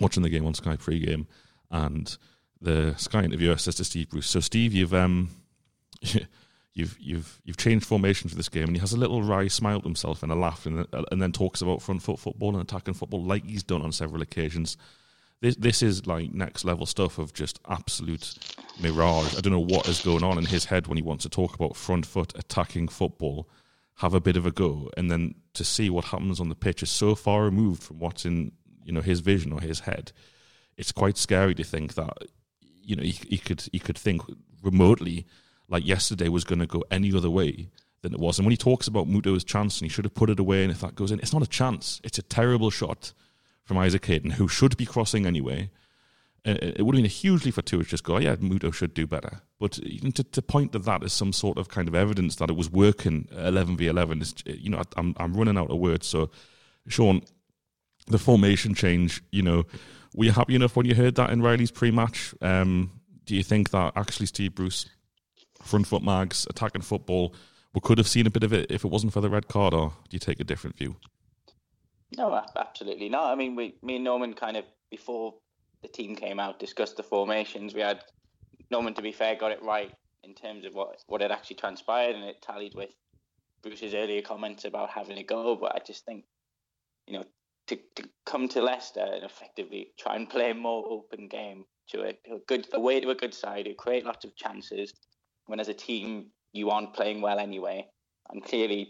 watching 0.00 0.22
the 0.22 0.30
game 0.30 0.46
on 0.46 0.54
Sky 0.54 0.76
pre-game, 0.76 1.26
and 1.70 2.16
the 2.62 2.94
Sky 2.96 3.24
interviewer 3.24 3.58
says 3.58 3.74
to 3.74 3.84
Steve 3.84 4.08
Bruce, 4.08 4.26
"So 4.26 4.40
Steve, 4.40 4.72
you've 4.72 4.94
um." 4.94 5.28
you've 6.74 6.96
you've 7.00 7.40
you've 7.44 7.56
changed 7.56 7.86
formation 7.86 8.28
for 8.28 8.36
this 8.36 8.48
game, 8.48 8.64
and 8.64 8.76
he 8.76 8.80
has 8.80 8.92
a 8.92 8.98
little 8.98 9.22
wry 9.22 9.48
smile 9.48 9.80
to 9.80 9.86
himself 9.86 10.22
and 10.22 10.30
a 10.30 10.34
laugh, 10.34 10.66
and, 10.66 10.86
and 10.92 11.22
then 11.22 11.32
talks 11.32 11.62
about 11.62 11.80
front 11.80 12.02
foot 12.02 12.18
football 12.18 12.50
and 12.50 12.60
attacking 12.60 12.94
football 12.94 13.22
like 13.22 13.46
he's 13.46 13.62
done 13.62 13.82
on 13.82 13.92
several 13.92 14.22
occasions. 14.22 14.76
This 15.40 15.56
this 15.56 15.82
is 15.82 16.06
like 16.06 16.34
next 16.34 16.64
level 16.64 16.86
stuff 16.86 17.18
of 17.18 17.32
just 17.32 17.60
absolute 17.68 18.36
mirage. 18.80 19.36
I 19.36 19.40
don't 19.40 19.52
know 19.52 19.60
what 19.60 19.88
is 19.88 20.00
going 20.00 20.24
on 20.24 20.38
in 20.38 20.46
his 20.46 20.66
head 20.66 20.86
when 20.86 20.96
he 20.96 21.02
wants 21.02 21.22
to 21.22 21.30
talk 21.30 21.54
about 21.54 21.76
front 21.76 22.06
foot 22.06 22.32
attacking 22.36 22.88
football. 22.88 23.48
Have 23.98 24.14
a 24.14 24.20
bit 24.20 24.36
of 24.36 24.44
a 24.44 24.50
go, 24.50 24.90
and 24.96 25.08
then 25.08 25.36
to 25.54 25.64
see 25.64 25.88
what 25.88 26.06
happens 26.06 26.40
on 26.40 26.48
the 26.48 26.56
pitch 26.56 26.82
is 26.82 26.90
so 26.90 27.14
far 27.14 27.44
removed 27.44 27.84
from 27.84 28.00
what's 28.00 28.24
in 28.24 28.50
you 28.84 28.92
know 28.92 29.00
his 29.00 29.20
vision 29.20 29.52
or 29.52 29.60
his 29.60 29.80
head. 29.80 30.10
It's 30.76 30.90
quite 30.90 31.16
scary 31.16 31.54
to 31.54 31.62
think 31.62 31.94
that 31.94 32.18
you 32.82 32.96
know 32.96 33.04
he, 33.04 33.12
he 33.12 33.38
could 33.38 33.62
he 33.70 33.78
could 33.78 33.96
think 33.96 34.22
remotely 34.60 35.26
like 35.68 35.86
yesterday 35.86 36.28
was 36.28 36.44
going 36.44 36.58
to 36.58 36.66
go 36.66 36.82
any 36.90 37.14
other 37.14 37.30
way 37.30 37.68
than 38.02 38.12
it 38.12 38.20
was. 38.20 38.38
And 38.38 38.46
when 38.46 38.52
he 38.52 38.56
talks 38.56 38.86
about 38.86 39.08
Muto's 39.08 39.44
chance 39.44 39.80
and 39.80 39.86
he 39.86 39.92
should 39.92 40.04
have 40.04 40.14
put 40.14 40.30
it 40.30 40.38
away, 40.38 40.62
and 40.62 40.70
if 40.70 40.80
that 40.80 40.94
goes 40.94 41.10
in, 41.10 41.18
it's 41.20 41.32
not 41.32 41.42
a 41.42 41.48
chance. 41.48 42.00
It's 42.04 42.18
a 42.18 42.22
terrible 42.22 42.70
shot 42.70 43.12
from 43.64 43.78
Isaac 43.78 44.04
Hayden, 44.06 44.32
who 44.32 44.46
should 44.46 44.76
be 44.76 44.86
crossing 44.86 45.26
anyway. 45.26 45.70
Uh, 46.46 46.50
uh, 46.50 46.72
it 46.76 46.82
would 46.82 46.94
have 46.94 46.98
been 46.98 47.06
a 47.06 47.08
hugely 47.08 47.50
fortuitous 47.50 47.90
just 47.90 48.04
go, 48.04 48.16
oh, 48.16 48.18
yeah, 48.18 48.36
Muto 48.36 48.72
should 48.72 48.92
do 48.92 49.06
better. 49.06 49.40
But 49.58 49.78
uh, 49.78 50.10
to, 50.10 50.22
to 50.22 50.42
point 50.42 50.72
to 50.72 50.78
that 50.80 51.02
as 51.02 51.12
some 51.12 51.32
sort 51.32 51.56
of 51.56 51.68
kind 51.68 51.88
of 51.88 51.94
evidence 51.94 52.36
that 52.36 52.50
it 52.50 52.56
was 52.56 52.70
working 52.70 53.26
11 53.32 53.78
v 53.78 53.86
11 53.86 54.20
is, 54.20 54.34
you 54.44 54.68
know, 54.68 54.82
I'm, 54.96 55.14
I'm 55.16 55.34
running 55.34 55.56
out 55.56 55.70
of 55.70 55.78
words. 55.78 56.06
So, 56.06 56.30
Sean, 56.86 57.22
the 58.06 58.18
formation 58.18 58.74
change, 58.74 59.22
you 59.32 59.42
know, 59.42 59.64
were 60.14 60.26
you 60.26 60.32
happy 60.32 60.54
enough 60.54 60.76
when 60.76 60.86
you 60.86 60.94
heard 60.94 61.14
that 61.14 61.30
in 61.30 61.40
Riley's 61.40 61.70
pre 61.70 61.90
match? 61.90 62.34
Um, 62.42 63.00
do 63.24 63.34
you 63.34 63.42
think 63.42 63.70
that 63.70 63.94
actually 63.96 64.26
Steve 64.26 64.54
Bruce 64.54 64.86
front 65.64 65.86
foot 65.86 66.02
mags, 66.02 66.46
attacking 66.50 66.82
football. 66.82 67.34
We 67.74 67.80
could 67.80 67.98
have 67.98 68.08
seen 68.08 68.26
a 68.26 68.30
bit 68.30 68.44
of 68.44 68.52
it 68.52 68.70
if 68.70 68.84
it 68.84 68.88
wasn't 68.88 69.12
for 69.12 69.20
the 69.20 69.30
red 69.30 69.48
card, 69.48 69.74
or 69.74 69.88
do 69.88 70.14
you 70.14 70.18
take 70.18 70.40
a 70.40 70.44
different 70.44 70.76
view? 70.76 70.96
No, 72.16 72.40
absolutely 72.56 73.08
not. 73.08 73.32
I 73.32 73.34
mean, 73.34 73.56
we, 73.56 73.74
me 73.82 73.96
and 73.96 74.04
Norman 74.04 74.34
kind 74.34 74.56
of 74.56 74.64
before 74.90 75.34
the 75.82 75.88
team 75.88 76.14
came 76.14 76.38
out 76.38 76.58
discussed 76.58 76.96
the 76.96 77.02
formations. 77.02 77.74
We 77.74 77.80
had 77.80 78.04
Norman, 78.70 78.94
to 78.94 79.02
be 79.02 79.12
fair, 79.12 79.34
got 79.34 79.52
it 79.52 79.62
right 79.62 79.92
in 80.22 80.34
terms 80.34 80.64
of 80.64 80.74
what 80.74 81.02
what 81.06 81.20
had 81.20 81.32
actually 81.32 81.56
transpired, 81.56 82.14
and 82.14 82.24
it 82.24 82.40
tallied 82.42 82.74
with 82.74 82.90
Bruce's 83.62 83.94
earlier 83.94 84.22
comments 84.22 84.64
about 84.64 84.90
having 84.90 85.18
a 85.18 85.22
go. 85.24 85.56
But 85.56 85.74
I 85.74 85.80
just 85.84 86.04
think, 86.04 86.24
you 87.06 87.14
know, 87.14 87.24
to, 87.66 87.76
to 87.96 88.08
come 88.24 88.48
to 88.48 88.62
Leicester 88.62 89.06
and 89.14 89.24
effectively 89.24 89.88
try 89.98 90.16
and 90.16 90.28
play 90.28 90.50
a 90.50 90.54
more 90.54 90.84
open 90.88 91.28
game 91.28 91.64
to 91.88 92.02
a, 92.02 92.18
a 92.32 92.38
good 92.46 92.66
away 92.72 93.00
to 93.00 93.10
a 93.10 93.14
good 93.14 93.34
side, 93.34 93.66
who 93.66 93.74
create 93.74 94.06
lots 94.06 94.24
of 94.24 94.34
chances, 94.36 94.92
when 95.46 95.60
as 95.60 95.68
a 95.68 95.74
team 95.74 96.30
you 96.52 96.70
aren't 96.70 96.94
playing 96.94 97.20
well 97.20 97.38
anyway, 97.38 97.86
and 98.30 98.44
clearly, 98.44 98.88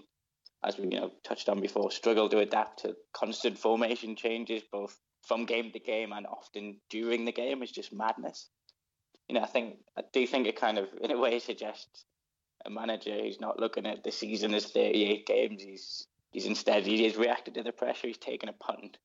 as 0.62 0.78
we 0.78 0.84
you 0.84 1.00
know 1.00 1.10
touched 1.24 1.48
on 1.48 1.60
before, 1.60 1.90
struggle 1.90 2.28
to 2.28 2.38
adapt 2.38 2.80
to 2.80 2.94
constant 3.12 3.58
formation 3.58 4.16
changes, 4.16 4.62
both 4.70 4.98
from 5.22 5.46
game 5.46 5.72
to 5.72 5.78
game 5.78 6.12
and 6.12 6.26
often 6.26 6.80
during 6.90 7.24
the 7.24 7.32
game, 7.32 7.62
is 7.62 7.70
just 7.70 7.92
madness. 7.92 8.48
You 9.28 9.36
know, 9.36 9.42
I 9.42 9.46
think 9.46 9.76
I 9.96 10.02
do 10.12 10.26
think 10.26 10.46
it 10.46 10.60
kind 10.60 10.78
of, 10.78 10.88
in 11.00 11.10
a 11.10 11.18
way, 11.18 11.38
suggests 11.38 12.04
a 12.66 12.70
manager 12.70 13.14
who's 13.14 13.40
not 13.40 13.58
looking 13.58 13.86
at 13.86 14.04
the 14.04 14.12
season 14.12 14.54
as 14.54 14.66
38 14.66 15.26
games. 15.26 15.62
He's 15.62 16.06
he's 16.30 16.46
instead 16.46 16.84
he 16.84 17.04
has 17.04 17.16
reacted 17.16 17.54
to 17.54 17.62
the 17.62 17.72
pressure. 17.72 18.08
He's 18.08 18.18
taken 18.18 18.48
a 18.48 18.52
punt. 18.52 18.98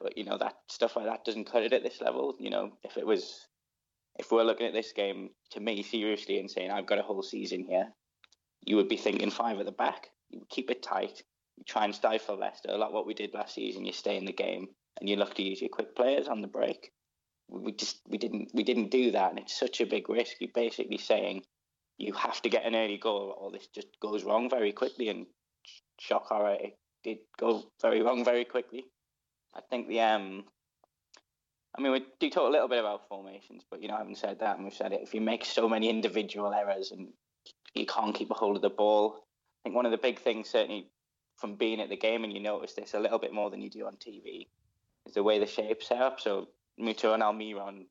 But 0.00 0.16
you 0.16 0.24
know 0.24 0.38
that 0.38 0.56
stuff 0.68 0.96
like 0.96 1.06
that 1.06 1.24
doesn't 1.24 1.50
cut 1.50 1.62
it 1.62 1.72
at 1.72 1.82
this 1.82 2.00
level. 2.00 2.34
You 2.38 2.50
know, 2.50 2.72
if 2.82 2.96
it 2.96 3.06
was 3.06 3.46
if 4.20 4.30
we're 4.30 4.44
looking 4.44 4.66
at 4.66 4.74
this 4.74 4.92
game 4.92 5.30
to 5.50 5.60
me 5.60 5.82
seriously 5.82 6.38
and 6.38 6.50
saying 6.50 6.70
I've 6.70 6.86
got 6.86 6.98
a 6.98 7.02
whole 7.02 7.22
season 7.22 7.64
here, 7.64 7.88
you 8.66 8.76
would 8.76 8.88
be 8.88 8.98
thinking 8.98 9.30
five 9.30 9.58
at 9.58 9.64
the 9.64 9.72
back. 9.72 10.08
You 10.28 10.42
keep 10.50 10.70
it 10.70 10.82
tight. 10.82 11.22
you 11.56 11.64
try 11.66 11.86
and 11.86 11.94
stifle 11.94 12.38
Leicester. 12.38 12.76
Lot 12.76 12.92
what 12.92 13.06
we 13.06 13.14
did 13.14 13.32
last 13.32 13.54
season. 13.54 13.86
You 13.86 13.94
stay 13.94 14.18
in 14.18 14.26
the 14.26 14.32
game 14.32 14.68
and 15.00 15.08
you 15.08 15.16
look 15.16 15.34
to 15.34 15.42
use 15.42 15.62
your 15.62 15.70
quick 15.70 15.96
players 15.96 16.28
on 16.28 16.42
the 16.42 16.48
break. 16.48 16.90
We 17.48 17.72
just 17.72 18.02
we 18.06 18.18
didn't 18.18 18.50
we 18.52 18.62
didn't 18.62 18.90
do 18.90 19.10
that, 19.12 19.30
and 19.30 19.38
it's 19.40 19.58
such 19.58 19.80
a 19.80 19.86
big 19.86 20.08
risk. 20.08 20.36
You're 20.38 20.50
basically 20.54 20.98
saying 20.98 21.42
you 21.96 22.12
have 22.12 22.40
to 22.42 22.50
get 22.50 22.66
an 22.66 22.76
early 22.76 22.98
goal, 22.98 23.34
or 23.36 23.50
this 23.50 23.68
just 23.74 23.88
goes 24.00 24.22
wrong 24.22 24.50
very 24.50 24.72
quickly. 24.72 25.08
And 25.08 25.26
shock 25.98 26.26
horror, 26.26 26.58
it 26.60 26.78
did 27.02 27.18
go 27.38 27.64
very 27.80 28.02
wrong 28.02 28.24
very 28.24 28.44
quickly. 28.44 28.84
I 29.56 29.62
think 29.68 29.88
the 29.88 30.00
um, 30.00 30.44
I 31.76 31.80
mean 31.80 31.92
we 31.92 32.04
do 32.18 32.30
talk 32.30 32.48
a 32.48 32.52
little 32.52 32.68
bit 32.68 32.80
about 32.80 33.08
formations, 33.08 33.62
but 33.70 33.82
you 33.82 33.88
know 33.88 33.94
I 33.94 33.98
haven't 33.98 34.18
said 34.18 34.40
that, 34.40 34.56
and 34.56 34.64
we've 34.64 34.74
said 34.74 34.92
it. 34.92 35.02
If 35.02 35.14
you 35.14 35.20
make 35.20 35.44
so 35.44 35.68
many 35.68 35.88
individual 35.88 36.52
errors 36.52 36.90
and 36.90 37.08
you 37.74 37.86
can't 37.86 38.14
keep 38.14 38.30
a 38.30 38.34
hold 38.34 38.56
of 38.56 38.62
the 38.62 38.70
ball, 38.70 39.16
I 39.16 39.58
think 39.64 39.76
one 39.76 39.86
of 39.86 39.92
the 39.92 39.98
big 39.98 40.18
things 40.18 40.48
certainly 40.48 40.88
from 41.36 41.54
being 41.54 41.80
at 41.80 41.88
the 41.88 41.96
game, 41.96 42.24
and 42.24 42.32
you 42.32 42.40
notice 42.40 42.74
this 42.74 42.94
a 42.94 43.00
little 43.00 43.18
bit 43.18 43.32
more 43.32 43.50
than 43.50 43.62
you 43.62 43.70
do 43.70 43.86
on 43.86 43.94
TV, 43.94 44.48
is 45.06 45.14
the 45.14 45.22
way 45.22 45.38
the 45.38 45.46
shape's 45.46 45.88
set 45.88 46.02
up. 46.02 46.20
So 46.20 46.48
Muto 46.78 47.14
and 47.14 47.22
Almiron 47.22 47.86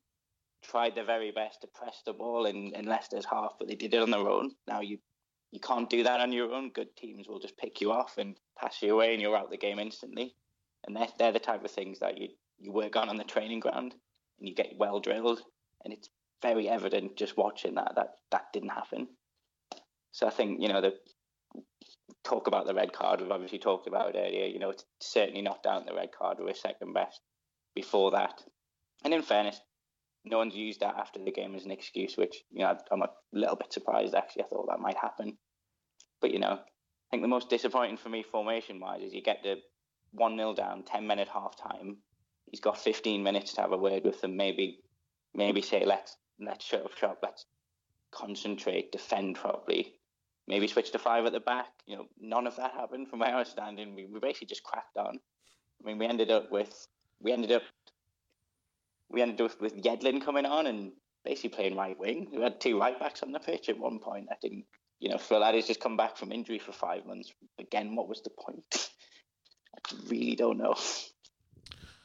tried 0.62 0.94
their 0.94 1.04
very 1.04 1.30
best 1.30 1.62
to 1.62 1.66
press 1.66 2.02
the 2.04 2.12
ball 2.12 2.46
in, 2.46 2.74
in 2.74 2.84
Leicester's 2.84 3.24
half, 3.24 3.54
but 3.58 3.66
they 3.66 3.74
did 3.74 3.94
it 3.94 4.02
on 4.02 4.10
their 4.10 4.28
own. 4.28 4.52
Now 4.68 4.80
you 4.80 4.98
you 5.52 5.58
can't 5.58 5.90
do 5.90 6.04
that 6.04 6.20
on 6.20 6.30
your 6.30 6.52
own. 6.52 6.70
Good 6.70 6.96
teams 6.96 7.26
will 7.26 7.40
just 7.40 7.56
pick 7.56 7.80
you 7.80 7.90
off 7.90 8.18
and 8.18 8.36
pass 8.58 8.82
you 8.82 8.94
away, 8.94 9.12
and 9.12 9.20
you're 9.20 9.36
out 9.36 9.50
the 9.50 9.56
game 9.56 9.80
instantly. 9.80 10.36
And 10.86 10.94
they're, 10.94 11.08
they're 11.18 11.32
the 11.32 11.40
type 11.40 11.64
of 11.64 11.70
things 11.70 11.98
that 11.98 12.18
you 12.18 12.28
you 12.60 12.72
work 12.72 12.96
on 12.96 13.08
on 13.08 13.16
the 13.16 13.24
training 13.24 13.60
ground, 13.60 13.94
and 14.38 14.48
you 14.48 14.54
get 14.54 14.76
well 14.76 15.00
drilled. 15.00 15.40
And 15.84 15.92
it's 15.92 16.08
very 16.42 16.68
evident 16.68 17.16
just 17.16 17.36
watching 17.36 17.74
that 17.74 17.92
that 17.96 18.08
that 18.30 18.52
didn't 18.52 18.70
happen. 18.70 19.08
So 20.12 20.26
I 20.26 20.30
think 20.30 20.60
you 20.60 20.68
know 20.68 20.80
the 20.80 20.94
talk 22.24 22.46
about 22.46 22.66
the 22.66 22.74
red 22.74 22.92
card. 22.92 23.20
We've 23.20 23.30
obviously 23.30 23.58
talked 23.58 23.86
about 23.86 24.14
earlier. 24.14 24.46
You 24.46 24.58
know, 24.58 24.70
it's 24.70 24.84
certainly 25.00 25.42
not 25.42 25.62
down 25.62 25.84
the 25.86 25.94
red 25.94 26.10
card. 26.16 26.38
We 26.38 26.44
were 26.44 26.54
second 26.54 26.92
best 26.92 27.20
before 27.74 28.10
that. 28.12 28.42
And 29.04 29.14
in 29.14 29.22
fairness, 29.22 29.60
no 30.24 30.38
one's 30.38 30.54
used 30.54 30.80
that 30.80 30.96
after 30.96 31.18
the 31.22 31.32
game 31.32 31.54
as 31.54 31.64
an 31.64 31.70
excuse, 31.70 32.16
which, 32.16 32.42
you 32.50 32.60
know, 32.60 32.76
I'm 32.90 33.02
a 33.02 33.10
little 33.32 33.56
bit 33.56 33.72
surprised 33.72 34.14
actually. 34.14 34.44
I 34.44 34.48
thought 34.48 34.68
that 34.68 34.80
might 34.80 34.96
happen. 34.96 35.38
But, 36.20 36.32
you 36.32 36.38
know, 36.38 36.58
I 36.58 37.10
think 37.10 37.22
the 37.22 37.28
most 37.28 37.48
disappointing 37.48 37.96
for 37.96 38.10
me 38.10 38.22
formation 38.22 38.80
wise 38.80 39.02
is 39.02 39.14
you 39.14 39.22
get 39.22 39.42
the 39.42 39.56
1 40.12 40.36
0 40.36 40.54
down, 40.54 40.84
10 40.84 41.06
minute 41.06 41.28
half 41.28 41.56
time. 41.56 41.98
He's 42.46 42.60
got 42.60 42.78
15 42.78 43.22
minutes 43.22 43.54
to 43.54 43.60
have 43.62 43.72
a 43.72 43.76
word 43.76 44.04
with 44.04 44.20
them. 44.20 44.36
Maybe, 44.36 44.80
maybe 45.34 45.62
say, 45.62 45.84
let's, 45.84 46.16
let's 46.40 46.64
shut 46.64 46.84
up 46.84 46.96
shop, 46.96 47.18
let's 47.22 47.46
concentrate, 48.12 48.92
defend 48.92 49.36
properly 49.36 49.94
maybe 50.50 50.66
switch 50.66 50.90
to 50.90 50.98
five 50.98 51.24
at 51.24 51.32
the 51.32 51.40
back. 51.40 51.68
You 51.86 51.96
know, 51.96 52.06
none 52.20 52.46
of 52.46 52.56
that 52.56 52.72
happened 52.72 53.08
from 53.08 53.20
where 53.20 53.34
I 53.34 53.38
was 53.38 53.48
standing. 53.48 53.94
We, 53.94 54.06
we 54.06 54.18
basically 54.18 54.48
just 54.48 54.64
cracked 54.64 54.96
on. 54.96 55.18
I 55.18 55.86
mean, 55.86 55.96
we 55.96 56.06
ended 56.06 56.30
up 56.30 56.50
with 56.50 56.88
we 57.22 57.32
ended 57.32 57.52
up 57.52 57.62
we 59.08 59.22
ended 59.22 59.40
up 59.40 59.60
with 59.60 59.80
Yedlin 59.80 60.22
coming 60.22 60.44
on 60.44 60.66
and 60.66 60.92
basically 61.24 61.50
playing 61.50 61.76
right 61.76 61.98
wing. 61.98 62.28
We 62.32 62.42
had 62.42 62.60
two 62.60 62.78
right 62.78 62.98
backs 62.98 63.22
on 63.22 63.32
the 63.32 63.38
pitch 63.38 63.68
at 63.68 63.78
one 63.78 64.00
point. 64.00 64.28
I 64.30 64.34
think 64.34 64.64
you 64.98 65.08
know 65.08 65.42
Addy's 65.42 65.68
just 65.68 65.80
come 65.80 65.96
back 65.96 66.16
from 66.16 66.32
injury 66.32 66.58
for 66.58 66.72
five 66.72 67.06
months. 67.06 67.32
Again, 67.58 67.94
what 67.94 68.08
was 68.08 68.20
the 68.22 68.30
point? 68.30 68.90
I 69.74 69.78
really 70.08 70.34
don't 70.34 70.58
know. 70.58 70.74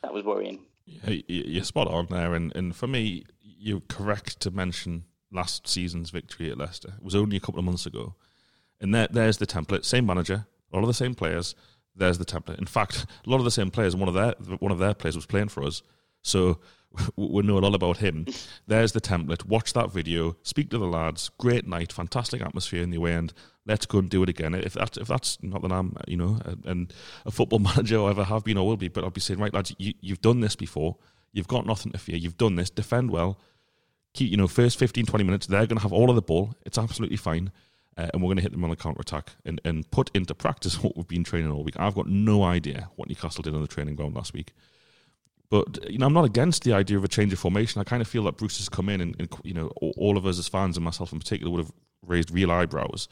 That 0.05 0.13
was 0.13 0.23
worrying. 0.23 0.59
Yeah, 0.85 1.15
you're 1.27 1.63
spot 1.63 1.87
on 1.87 2.05
there, 2.11 2.35
and, 2.35 2.55
and 2.55 2.75
for 2.75 2.85
me, 2.85 3.23
you're 3.41 3.81
correct 3.89 4.39
to 4.41 4.51
mention 4.51 5.05
last 5.31 5.67
season's 5.67 6.11
victory 6.11 6.51
at 6.51 6.59
Leicester. 6.59 6.93
It 6.95 7.03
was 7.03 7.15
only 7.15 7.37
a 7.37 7.39
couple 7.39 7.57
of 7.57 7.65
months 7.65 7.87
ago, 7.87 8.13
and 8.79 8.93
there, 8.93 9.07
there's 9.09 9.37
the 9.37 9.47
template. 9.47 9.83
Same 9.83 10.05
manager, 10.05 10.45
a 10.71 10.75
lot 10.75 10.83
of 10.83 10.87
the 10.87 10.93
same 10.93 11.15
players. 11.15 11.55
There's 11.95 12.19
the 12.19 12.25
template. 12.25 12.59
In 12.59 12.67
fact, 12.67 13.07
a 13.25 13.29
lot 13.31 13.37
of 13.37 13.45
the 13.45 13.51
same 13.51 13.71
players. 13.71 13.95
One 13.95 14.07
of 14.07 14.13
their 14.13 14.35
one 14.59 14.71
of 14.71 14.77
their 14.77 14.93
players 14.93 15.15
was 15.15 15.25
playing 15.25 15.47
for 15.47 15.63
us, 15.63 15.81
so 16.25 16.59
we 17.15 17.43
know 17.43 17.57
a 17.57 17.59
lot 17.59 17.75
about 17.75 17.97
him. 17.97 18.25
There's 18.67 18.93
the 18.93 19.01
template. 19.01 19.45
Watch 19.45 19.73
that 19.73 19.91
video. 19.91 20.37
Speak 20.43 20.69
to 20.71 20.77
the 20.77 20.87
lads. 20.87 21.29
Great 21.37 21.67
night. 21.67 21.91
Fantastic 21.91 22.41
atmosphere 22.41 22.81
in 22.81 22.89
the 22.89 22.97
away 22.97 23.13
end. 23.13 23.33
Let's 23.65 23.85
go 23.85 23.99
and 23.99 24.09
do 24.09 24.23
it 24.23 24.29
again. 24.29 24.53
If 24.55 24.73
that's 24.73 24.97
if 24.97 25.07
that's 25.07 25.41
not 25.41 25.61
that 25.61 25.71
I'm 25.71 25.95
you 26.07 26.17
know 26.17 26.39
and 26.65 26.93
a 27.25 27.31
football 27.31 27.59
manager 27.69 27.97
or 27.97 28.09
ever 28.09 28.23
have 28.23 28.43
been 28.43 28.57
or 28.57 28.67
will 28.67 28.77
be, 28.77 28.87
but 28.87 29.03
I'll 29.03 29.09
be 29.09 29.21
saying 29.21 29.39
right 29.39 29.53
lads, 29.53 29.75
you, 29.77 29.93
you've 30.01 30.21
done 30.21 30.39
this 30.41 30.55
before. 30.55 30.97
You've 31.31 31.47
got 31.47 31.65
nothing 31.65 31.91
to 31.91 31.97
fear. 31.97 32.15
You've 32.15 32.37
done 32.37 32.55
this. 32.55 32.69
Defend 32.69 33.11
well. 33.11 33.39
Keep 34.13 34.31
you 34.31 34.37
know 34.37 34.47
first 34.47 34.79
15, 34.79 35.05
20 35.05 35.23
minutes. 35.23 35.47
They're 35.47 35.67
going 35.67 35.77
to 35.77 35.83
have 35.83 35.93
all 35.93 36.09
of 36.09 36.15
the 36.15 36.21
ball. 36.21 36.55
It's 36.65 36.77
absolutely 36.77 37.17
fine 37.17 37.51
uh, 37.97 38.07
and 38.13 38.21
we're 38.21 38.27
going 38.27 38.37
to 38.37 38.43
hit 38.43 38.51
them 38.51 38.63
on 38.63 38.69
the 38.69 38.75
counter 38.75 39.01
attack 39.01 39.31
and, 39.45 39.61
and 39.63 39.89
put 39.91 40.11
into 40.13 40.33
practice 40.33 40.75
what 40.83 40.95
we've 40.95 41.07
been 41.07 41.23
training 41.23 41.51
all 41.51 41.63
week. 41.63 41.79
I've 41.79 41.95
got 41.95 42.07
no 42.07 42.43
idea 42.43 42.89
what 42.95 43.09
Newcastle 43.09 43.41
did 43.41 43.53
on 43.53 43.61
the 43.61 43.67
training 43.67 43.95
ground 43.95 44.15
last 44.15 44.33
week. 44.33 44.53
But 45.49 45.89
you 45.89 45.97
know, 45.97 46.07
I'm 46.07 46.13
not 46.13 46.25
against 46.25 46.63
the 46.63 46.73
idea 46.73 46.97
of 46.97 47.03
a 47.03 47.07
change 47.07 47.33
of 47.33 47.39
formation. 47.39 47.81
I 47.81 47.83
kind 47.83 48.01
of 48.01 48.07
feel 48.07 48.23
that 48.23 48.37
Bruce 48.37 48.57
has 48.57 48.69
come 48.69 48.89
in, 48.89 49.01
and, 49.01 49.15
and 49.19 49.29
you 49.43 49.53
know, 49.53 49.67
all 49.77 50.17
of 50.17 50.25
us 50.25 50.39
as 50.39 50.47
fans, 50.47 50.77
and 50.77 50.83
myself 50.83 51.13
in 51.13 51.19
particular, 51.19 51.51
would 51.51 51.63
have 51.63 51.71
raised 52.05 52.31
real 52.31 52.51
eyebrows 52.51 53.07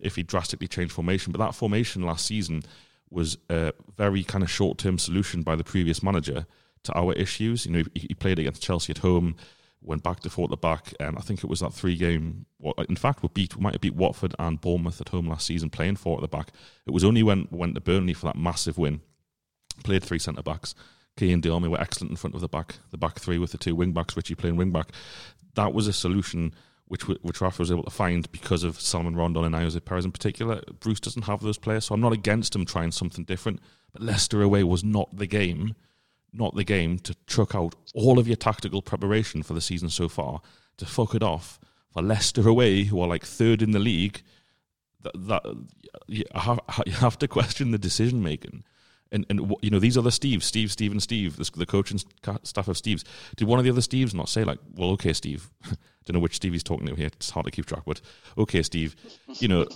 if 0.00 0.16
he 0.16 0.22
drastically 0.22 0.68
changed 0.68 0.92
formation. 0.92 1.32
But 1.32 1.38
that 1.38 1.54
formation 1.54 2.02
last 2.02 2.26
season 2.26 2.62
was 3.10 3.36
a 3.50 3.72
very 3.96 4.24
kind 4.24 4.42
of 4.42 4.50
short-term 4.50 4.98
solution 4.98 5.42
by 5.42 5.54
the 5.54 5.64
previous 5.64 6.02
manager 6.02 6.46
to 6.84 6.98
our 6.98 7.12
issues. 7.12 7.66
You 7.66 7.72
know, 7.72 7.84
he, 7.94 8.06
he 8.08 8.14
played 8.14 8.38
against 8.38 8.62
Chelsea 8.62 8.92
at 8.92 8.98
home 8.98 9.36
went 9.82 10.02
back 10.02 10.20
to 10.20 10.30
four 10.30 10.44
at 10.44 10.50
the 10.50 10.56
back. 10.56 10.94
and 11.00 11.16
I 11.18 11.20
think 11.20 11.42
it 11.42 11.50
was 11.50 11.60
that 11.60 11.72
three 11.72 11.96
game. 11.96 12.46
Well, 12.58 12.74
in 12.88 12.96
fact, 12.96 13.22
we 13.22 13.28
beat 13.32 13.56
we 13.56 13.62
might 13.62 13.74
have 13.74 13.80
beat 13.80 13.94
Watford 13.94 14.34
and 14.38 14.60
Bournemouth 14.60 15.00
at 15.00 15.08
home 15.10 15.28
last 15.28 15.46
season 15.46 15.70
playing 15.70 15.96
four 15.96 16.16
at 16.16 16.22
the 16.22 16.28
back. 16.28 16.52
It 16.86 16.92
was 16.92 17.04
only 17.04 17.22
when 17.22 17.48
we 17.50 17.58
went 17.58 17.74
to 17.74 17.80
Burnley 17.80 18.14
for 18.14 18.26
that 18.26 18.36
massive 18.36 18.78
win, 18.78 19.00
played 19.82 20.02
three 20.02 20.18
centre 20.18 20.42
backs. 20.42 20.74
Ki 21.16 21.32
and 21.32 21.42
Diame 21.42 21.70
were 21.70 21.80
excellent 21.80 22.10
in 22.10 22.16
front 22.16 22.34
of 22.34 22.40
the 22.40 22.48
back. 22.48 22.76
The 22.90 22.98
back 22.98 23.18
three 23.18 23.38
with 23.38 23.52
the 23.52 23.58
two 23.58 23.74
wing 23.74 23.92
backs, 23.92 24.16
Ritchie 24.16 24.34
playing 24.34 24.56
wing 24.56 24.72
back. 24.72 24.92
That 25.54 25.74
was 25.74 25.86
a 25.86 25.92
solution 25.92 26.54
which 26.86 27.06
which 27.06 27.40
Rafa 27.40 27.62
was 27.62 27.70
able 27.70 27.84
to 27.84 27.90
find 27.90 28.30
because 28.32 28.64
of 28.64 28.80
Salomon 28.80 29.16
Rondon 29.16 29.44
and 29.44 29.54
Ayoze 29.54 29.84
Perez 29.84 30.04
in 30.04 30.12
particular. 30.12 30.62
Bruce 30.80 31.00
doesn't 31.00 31.22
have 31.22 31.40
those 31.40 31.58
players, 31.58 31.86
so 31.86 31.94
I'm 31.94 32.00
not 32.00 32.12
against 32.12 32.54
him 32.54 32.64
trying 32.64 32.92
something 32.92 33.24
different. 33.24 33.60
But 33.92 34.02
Leicester 34.02 34.42
away 34.42 34.64
was 34.64 34.82
not 34.82 35.16
the 35.16 35.26
game 35.26 35.74
not 36.32 36.54
the 36.54 36.64
game 36.64 36.98
to 36.98 37.14
truck 37.26 37.54
out 37.54 37.74
all 37.94 38.18
of 38.18 38.26
your 38.26 38.36
tactical 38.36 38.82
preparation 38.82 39.42
for 39.42 39.52
the 39.54 39.60
season 39.60 39.90
so 39.90 40.08
far 40.08 40.40
to 40.78 40.86
fuck 40.86 41.14
it 41.14 41.22
off 41.22 41.60
for 41.92 42.02
Leicester 42.02 42.48
away, 42.48 42.84
who 42.84 43.00
are 43.00 43.08
like 43.08 43.24
third 43.24 43.60
in 43.60 43.72
the 43.72 43.78
league. 43.78 44.22
That, 45.02 45.12
that 45.26 45.66
you, 46.06 46.24
have, 46.34 46.60
you 46.86 46.92
have 46.92 47.18
to 47.18 47.28
question 47.28 47.70
the 47.70 47.78
decision 47.78 48.22
making. 48.22 48.64
And, 49.12 49.26
and 49.28 49.54
you 49.60 49.70
know 49.70 49.78
these 49.78 49.98
are 49.98 50.02
the 50.02 50.10
Steves, 50.10 50.44
Steve, 50.44 50.72
Steve, 50.72 50.90
and 50.90 51.02
Steve, 51.02 51.36
the, 51.36 51.50
the 51.54 51.66
coaching 51.66 51.98
staff 51.98 52.68
of 52.68 52.76
Steves. 52.76 53.04
Did 53.36 53.46
one 53.46 53.58
of 53.58 53.64
the 53.64 53.70
other 53.70 53.82
Steves 53.82 54.14
not 54.14 54.28
say 54.28 54.42
like, 54.42 54.58
"Well, 54.74 54.90
okay, 54.92 55.12
Steve, 55.12 55.50
don't 55.64 56.14
know 56.14 56.20
which 56.20 56.36
Steve 56.36 56.52
he's 56.52 56.62
talking 56.62 56.86
to 56.86 56.94
here. 56.94 57.08
It's 57.08 57.30
hard 57.30 57.46
to 57.46 57.52
keep 57.52 57.66
track, 57.66 57.82
but 57.86 58.00
okay, 58.38 58.62
Steve, 58.62 58.96
you 59.38 59.48
know, 59.48 59.66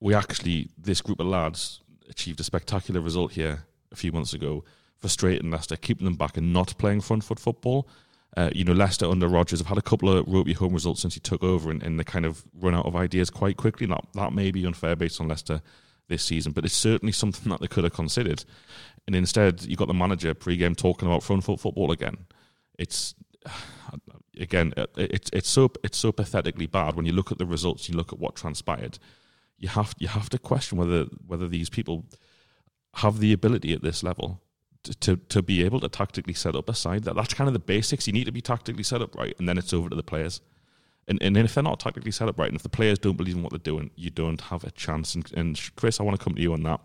we 0.00 0.14
actually 0.14 0.70
this 0.78 1.02
group 1.02 1.20
of 1.20 1.26
lads 1.26 1.82
achieved 2.08 2.40
a 2.40 2.44
spectacular 2.44 3.00
result 3.00 3.32
here 3.32 3.66
a 3.92 3.96
few 3.96 4.10
months 4.10 4.32
ago 4.32 4.64
frustrating 4.98 5.50
Leicester, 5.50 5.76
keeping 5.76 6.04
them 6.04 6.16
back 6.16 6.36
and 6.36 6.52
not 6.52 6.76
playing 6.78 7.00
front 7.00 7.24
foot 7.24 7.38
football. 7.38 7.88
Uh, 8.36 8.50
you 8.52 8.64
know, 8.64 8.72
Leicester 8.72 9.06
under 9.06 9.28
Rodgers 9.28 9.60
have 9.60 9.68
had 9.68 9.78
a 9.78 9.82
couple 9.82 10.10
of 10.10 10.26
ropey 10.26 10.52
home 10.52 10.74
results 10.74 11.00
since 11.00 11.14
he 11.14 11.20
took 11.20 11.42
over, 11.42 11.70
and, 11.70 11.82
and 11.82 11.98
they 11.98 12.04
kind 12.04 12.26
of 12.26 12.44
run 12.60 12.74
out 12.74 12.84
of 12.84 12.96
ideas 12.96 13.30
quite 13.30 13.56
quickly. 13.56 13.86
That 13.86 14.04
that 14.14 14.32
may 14.32 14.50
be 14.50 14.66
unfair 14.66 14.96
based 14.96 15.20
on 15.20 15.28
Leicester 15.28 15.62
this 16.08 16.22
season, 16.22 16.52
but 16.52 16.64
it's 16.64 16.74
certainly 16.74 17.12
something 17.12 17.50
that 17.50 17.60
they 17.60 17.66
could 17.66 17.84
have 17.84 17.92
considered. 17.92 18.44
And 19.06 19.14
instead, 19.14 19.62
you've 19.62 19.78
got 19.78 19.88
the 19.88 19.94
manager 19.94 20.34
pre-game 20.34 20.74
talking 20.74 21.08
about 21.08 21.22
front 21.22 21.44
foot 21.44 21.60
football 21.60 21.92
again. 21.92 22.26
It's 22.78 23.14
again, 24.40 24.72
it's 24.96 25.30
it's 25.32 25.48
so 25.48 25.70
it's 25.82 25.98
so 25.98 26.12
pathetically 26.12 26.66
bad 26.66 26.96
when 26.96 27.06
you 27.06 27.12
look 27.12 27.32
at 27.32 27.38
the 27.38 27.46
results. 27.46 27.88
You 27.88 27.96
look 27.96 28.12
at 28.12 28.18
what 28.18 28.36
transpired. 28.36 28.98
You 29.58 29.68
have 29.68 29.94
you 29.98 30.08
have 30.08 30.28
to 30.30 30.38
question 30.38 30.78
whether 30.78 31.04
whether 31.26 31.48
these 31.48 31.70
people 31.70 32.04
have 32.94 33.20
the 33.20 33.32
ability 33.32 33.72
at 33.72 33.82
this 33.82 34.02
level 34.02 34.42
to 35.00 35.16
to 35.16 35.42
be 35.42 35.64
able 35.64 35.80
to 35.80 35.88
tactically 35.88 36.34
set 36.34 36.56
up 36.56 36.68
a 36.68 36.74
side. 36.74 37.04
That 37.04 37.16
that's 37.16 37.34
kind 37.34 37.48
of 37.48 37.54
the 37.54 37.60
basics. 37.60 38.06
You 38.06 38.12
need 38.12 38.26
to 38.26 38.32
be 38.32 38.42
tactically 38.42 38.82
set 38.82 39.02
up 39.02 39.14
right, 39.14 39.34
and 39.38 39.48
then 39.48 39.58
it's 39.58 39.72
over 39.72 39.88
to 39.88 39.96
the 39.96 40.02
players. 40.02 40.40
And 41.08 41.22
and 41.22 41.36
if 41.36 41.54
they're 41.54 41.62
not 41.62 41.80
tactically 41.80 42.12
and 42.20 42.56
if 42.56 42.62
the 42.62 42.68
players 42.68 42.98
don't 42.98 43.16
believe 43.16 43.36
in 43.36 43.42
what 43.42 43.52
they're 43.52 43.58
doing, 43.58 43.90
you 43.94 44.10
don't 44.10 44.40
have 44.40 44.64
a 44.64 44.70
chance. 44.72 45.14
And, 45.14 45.30
and 45.34 45.60
Chris, 45.76 46.00
I 46.00 46.02
want 46.02 46.18
to 46.18 46.24
come 46.24 46.34
to 46.34 46.42
you 46.42 46.52
on 46.52 46.62
that. 46.64 46.80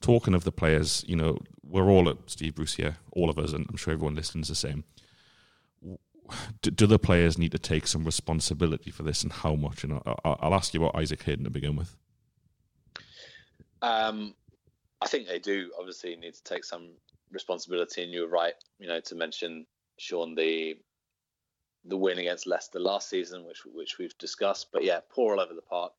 Talking 0.00 0.34
of 0.34 0.42
the 0.42 0.50
players, 0.50 1.04
you 1.06 1.14
know, 1.14 1.38
we're 1.62 1.88
all 1.88 2.08
at 2.08 2.16
Steve 2.26 2.56
Bruce 2.56 2.74
here, 2.74 2.96
all 3.12 3.30
of 3.30 3.38
us, 3.38 3.52
and 3.52 3.66
I'm 3.70 3.76
sure 3.76 3.94
everyone 3.94 4.16
listening 4.16 4.42
is 4.42 4.48
the 4.48 4.56
same. 4.56 4.84
Do, 6.62 6.70
do 6.70 6.86
the 6.86 6.98
players 6.98 7.38
need 7.38 7.52
to 7.52 7.58
take 7.58 7.86
some 7.86 8.04
responsibility 8.04 8.90
for 8.90 9.04
this, 9.04 9.22
and 9.22 9.32
how 9.32 9.54
much? 9.54 9.84
And 9.84 10.00
I'll, 10.04 10.38
I'll 10.40 10.54
ask 10.54 10.74
you 10.74 10.82
about 10.82 11.00
Isaac 11.00 11.22
Hayden 11.22 11.44
to 11.44 11.50
begin 11.50 11.76
with. 11.76 11.96
Um, 13.80 14.34
I 15.00 15.06
think 15.06 15.28
they 15.28 15.38
do 15.38 15.70
obviously 15.78 16.16
need 16.16 16.34
to 16.34 16.42
take 16.42 16.64
some 16.64 16.90
responsibility. 17.30 18.02
And 18.02 18.12
you're 18.12 18.28
right, 18.28 18.54
you 18.78 18.88
know, 18.88 19.00
to 19.00 19.14
mention 19.14 19.66
Sean 19.98 20.34
the 20.34 20.76
the 21.84 21.96
win 21.96 22.18
against 22.18 22.46
Leicester 22.46 22.78
last 22.78 23.08
season, 23.08 23.44
which 23.44 23.64
which 23.64 23.98
we've 23.98 24.16
discussed. 24.18 24.68
But 24.72 24.84
yeah, 24.84 25.00
poor 25.10 25.34
all 25.34 25.40
over 25.40 25.54
the 25.54 25.62
park. 25.62 25.92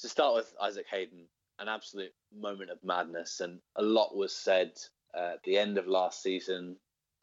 To 0.00 0.08
start 0.08 0.34
with, 0.34 0.54
Isaac 0.60 0.86
Hayden, 0.90 1.26
an 1.58 1.68
absolute 1.68 2.12
moment 2.34 2.70
of 2.70 2.82
madness, 2.82 3.40
and 3.40 3.60
a 3.76 3.82
lot 3.82 4.16
was 4.16 4.34
said 4.34 4.72
uh, 5.14 5.32
at 5.34 5.42
the 5.42 5.58
end 5.58 5.78
of 5.78 5.86
last 5.86 6.22
season, 6.22 6.76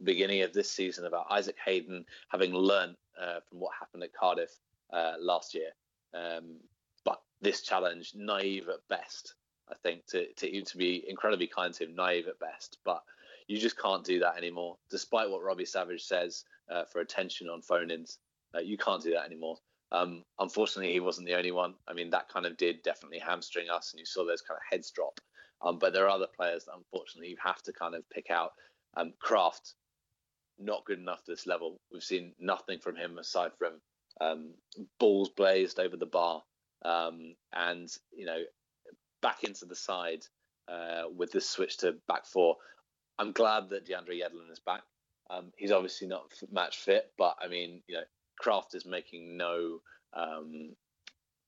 beginning 0.03 0.41
of 0.41 0.53
this 0.53 0.71
season 0.71 1.05
about 1.05 1.27
Isaac 1.31 1.55
Hayden 1.65 2.05
having 2.29 2.53
learnt 2.53 2.97
uh, 3.19 3.39
from 3.49 3.59
what 3.59 3.71
happened 3.79 4.03
at 4.03 4.13
Cardiff 4.13 4.51
uh, 4.93 5.13
last 5.19 5.55
year. 5.55 5.71
Um, 6.13 6.57
but 7.03 7.21
this 7.41 7.61
challenge, 7.61 8.13
naive 8.15 8.69
at 8.69 8.87
best, 8.89 9.35
I 9.69 9.75
think, 9.75 10.05
to, 10.07 10.31
to 10.33 10.61
to 10.61 10.77
be 10.77 11.03
incredibly 11.07 11.47
kind 11.47 11.73
to 11.73 11.85
him, 11.85 11.95
naive 11.95 12.27
at 12.27 12.39
best. 12.39 12.77
But 12.85 13.03
you 13.47 13.57
just 13.57 13.79
can't 13.79 14.03
do 14.03 14.19
that 14.19 14.37
anymore. 14.37 14.77
Despite 14.89 15.29
what 15.29 15.43
Robbie 15.43 15.65
Savage 15.65 16.03
says 16.03 16.43
uh, 16.69 16.85
for 16.85 16.99
attention 16.99 17.49
on 17.49 17.61
phone-ins, 17.61 18.19
uh, 18.55 18.59
you 18.59 18.77
can't 18.77 19.03
do 19.03 19.11
that 19.11 19.25
anymore. 19.25 19.57
Um, 19.91 20.23
unfortunately, 20.39 20.91
he 20.91 20.99
wasn't 20.99 21.27
the 21.27 21.35
only 21.35 21.51
one. 21.51 21.75
I 21.87 21.93
mean, 21.93 22.09
that 22.09 22.29
kind 22.29 22.45
of 22.45 22.57
did 22.57 22.83
definitely 22.83 23.19
hamstring 23.19 23.69
us, 23.69 23.93
and 23.93 23.99
you 23.99 24.05
saw 24.05 24.25
those 24.25 24.41
kind 24.41 24.57
of 24.57 24.63
heads 24.69 24.91
drop. 24.91 25.19
Um, 25.61 25.79
but 25.79 25.93
there 25.93 26.05
are 26.05 26.09
other 26.09 26.27
players 26.35 26.65
that 26.65 26.75
unfortunately 26.75 27.29
you 27.29 27.37
have 27.43 27.61
to 27.63 27.73
kind 27.73 27.95
of 27.95 28.09
pick 28.09 28.29
out. 28.29 28.51
Um, 28.95 29.13
Krafth, 29.23 29.73
not 30.59 30.85
good 30.85 30.99
enough 30.99 31.23
this 31.25 31.47
level. 31.47 31.79
We've 31.91 32.03
seen 32.03 32.33
nothing 32.39 32.79
from 32.79 32.95
him 32.95 33.17
aside 33.17 33.51
from 33.57 33.79
um, 34.19 34.53
balls 34.99 35.29
blazed 35.29 35.79
over 35.79 35.95
the 35.97 36.05
bar, 36.05 36.43
um, 36.83 37.35
and 37.53 37.89
you 38.15 38.25
know, 38.25 38.41
back 39.21 39.43
into 39.43 39.65
the 39.65 39.75
side 39.75 40.23
uh, 40.67 41.03
with 41.15 41.31
this 41.31 41.49
switch 41.49 41.77
to 41.77 41.95
back 42.07 42.25
four. 42.25 42.57
I'm 43.19 43.31
glad 43.31 43.69
that 43.69 43.87
DeAndre 43.87 44.21
Yedlin 44.21 44.51
is 44.51 44.59
back. 44.59 44.81
Um, 45.29 45.51
he's 45.57 45.71
obviously 45.71 46.07
not 46.07 46.33
match 46.51 46.77
fit, 46.77 47.11
but 47.17 47.35
I 47.41 47.47
mean, 47.47 47.81
you 47.87 47.95
know, 47.95 48.03
Krafth 48.41 48.75
is 48.75 48.85
making 48.85 49.37
no. 49.37 49.79
Um, 50.13 50.75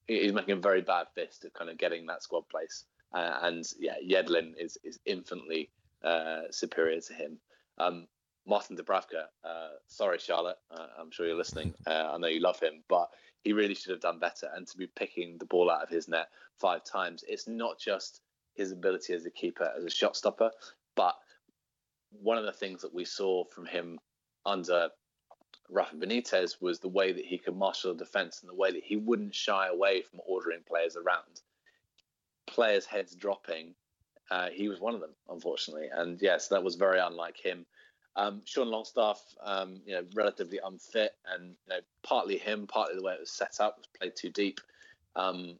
he's 0.07 0.33
making 0.33 0.53
a 0.53 0.61
very 0.61 0.81
bad 0.81 1.07
fist 1.15 1.45
of 1.45 1.53
kind 1.53 1.69
of 1.69 1.77
getting 1.77 2.07
that 2.07 2.23
squad 2.23 2.47
place, 2.49 2.85
uh, 3.13 3.39
and 3.43 3.65
yeah, 3.79 3.95
Yedlin 4.05 4.53
is 4.57 4.77
is 4.83 4.99
infinitely 5.05 5.69
uh, 6.03 6.43
superior 6.51 6.99
to 7.01 7.13
him. 7.13 7.37
Um, 7.77 8.07
Martin 8.47 8.75
Dubravka, 8.75 9.25
uh, 9.43 9.69
sorry, 9.87 10.17
Charlotte, 10.17 10.57
uh, 10.71 10.87
I'm 10.99 11.11
sure 11.11 11.27
you're 11.27 11.37
listening. 11.37 11.73
Uh, 11.85 12.11
I 12.13 12.17
know 12.17 12.27
you 12.27 12.39
love 12.39 12.59
him, 12.59 12.83
but 12.89 13.09
he 13.43 13.53
really 13.53 13.75
should 13.75 13.91
have 13.91 14.01
done 14.01 14.19
better. 14.19 14.49
And 14.55 14.67
to 14.67 14.77
be 14.77 14.87
picking 14.87 15.37
the 15.37 15.45
ball 15.45 15.69
out 15.69 15.83
of 15.83 15.89
his 15.89 16.07
net 16.07 16.29
five 16.57 16.83
times, 16.83 17.23
it's 17.27 17.47
not 17.47 17.79
just 17.79 18.21
his 18.55 18.71
ability 18.71 19.13
as 19.13 19.25
a 19.25 19.29
keeper, 19.29 19.71
as 19.77 19.85
a 19.85 19.89
shot 19.89 20.15
stopper, 20.15 20.51
but 20.95 21.15
one 22.11 22.37
of 22.37 22.45
the 22.45 22.51
things 22.51 22.81
that 22.81 22.93
we 22.93 23.05
saw 23.05 23.43
from 23.45 23.65
him 23.65 23.99
under 24.45 24.89
Rafa 25.69 25.95
Benitez 25.95 26.61
was 26.61 26.79
the 26.79 26.87
way 26.89 27.11
that 27.11 27.25
he 27.25 27.37
could 27.37 27.55
marshal 27.55 27.93
the 27.93 28.03
defense 28.03 28.41
and 28.41 28.49
the 28.49 28.55
way 28.55 28.71
that 28.71 28.83
he 28.83 28.95
wouldn't 28.95 29.35
shy 29.35 29.67
away 29.67 30.01
from 30.01 30.19
ordering 30.25 30.61
players 30.67 30.95
around. 30.95 31.41
Players' 32.47 32.85
heads 32.85 33.15
dropping, 33.15 33.75
uh, 34.31 34.49
he 34.49 34.67
was 34.67 34.79
one 34.79 34.95
of 34.95 35.01
them, 35.01 35.13
unfortunately. 35.29 35.89
And 35.91 36.19
yes, 36.21 36.47
that 36.47 36.63
was 36.63 36.75
very 36.75 36.99
unlike 36.99 37.37
him. 37.37 37.65
Um, 38.15 38.41
Sean 38.45 38.69
Longstaff, 38.69 39.21
um, 39.43 39.81
you 39.85 39.93
know, 39.93 40.03
relatively 40.15 40.59
unfit, 40.63 41.13
and 41.31 41.49
you 41.49 41.69
know, 41.69 41.79
partly 42.03 42.37
him, 42.37 42.67
partly 42.67 42.95
the 42.95 43.03
way 43.03 43.13
it 43.13 43.19
was 43.19 43.31
set 43.31 43.59
up 43.59 43.77
was 43.77 43.87
played 43.97 44.13
too 44.15 44.29
deep. 44.29 44.59
Um, 45.15 45.57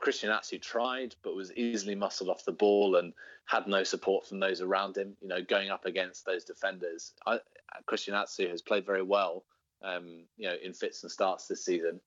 Christian 0.00 0.30
Atsu 0.30 0.58
tried, 0.58 1.14
but 1.22 1.34
was 1.34 1.52
easily 1.52 1.94
muscled 1.94 2.30
off 2.30 2.44
the 2.44 2.52
ball 2.52 2.96
and 2.96 3.12
had 3.46 3.66
no 3.66 3.82
support 3.82 4.26
from 4.26 4.40
those 4.40 4.60
around 4.60 4.96
him. 4.96 5.16
You 5.20 5.28
know, 5.28 5.42
going 5.42 5.70
up 5.70 5.84
against 5.84 6.26
those 6.26 6.44
defenders, 6.44 7.12
I, 7.26 7.40
Christian 7.86 8.14
Atsu 8.14 8.48
has 8.48 8.62
played 8.62 8.86
very 8.86 9.02
well. 9.02 9.44
Um, 9.82 10.24
you 10.36 10.48
know, 10.48 10.56
in 10.62 10.72
fits 10.72 11.04
and 11.04 11.12
starts 11.12 11.46
this 11.46 11.64
season, 11.64 12.00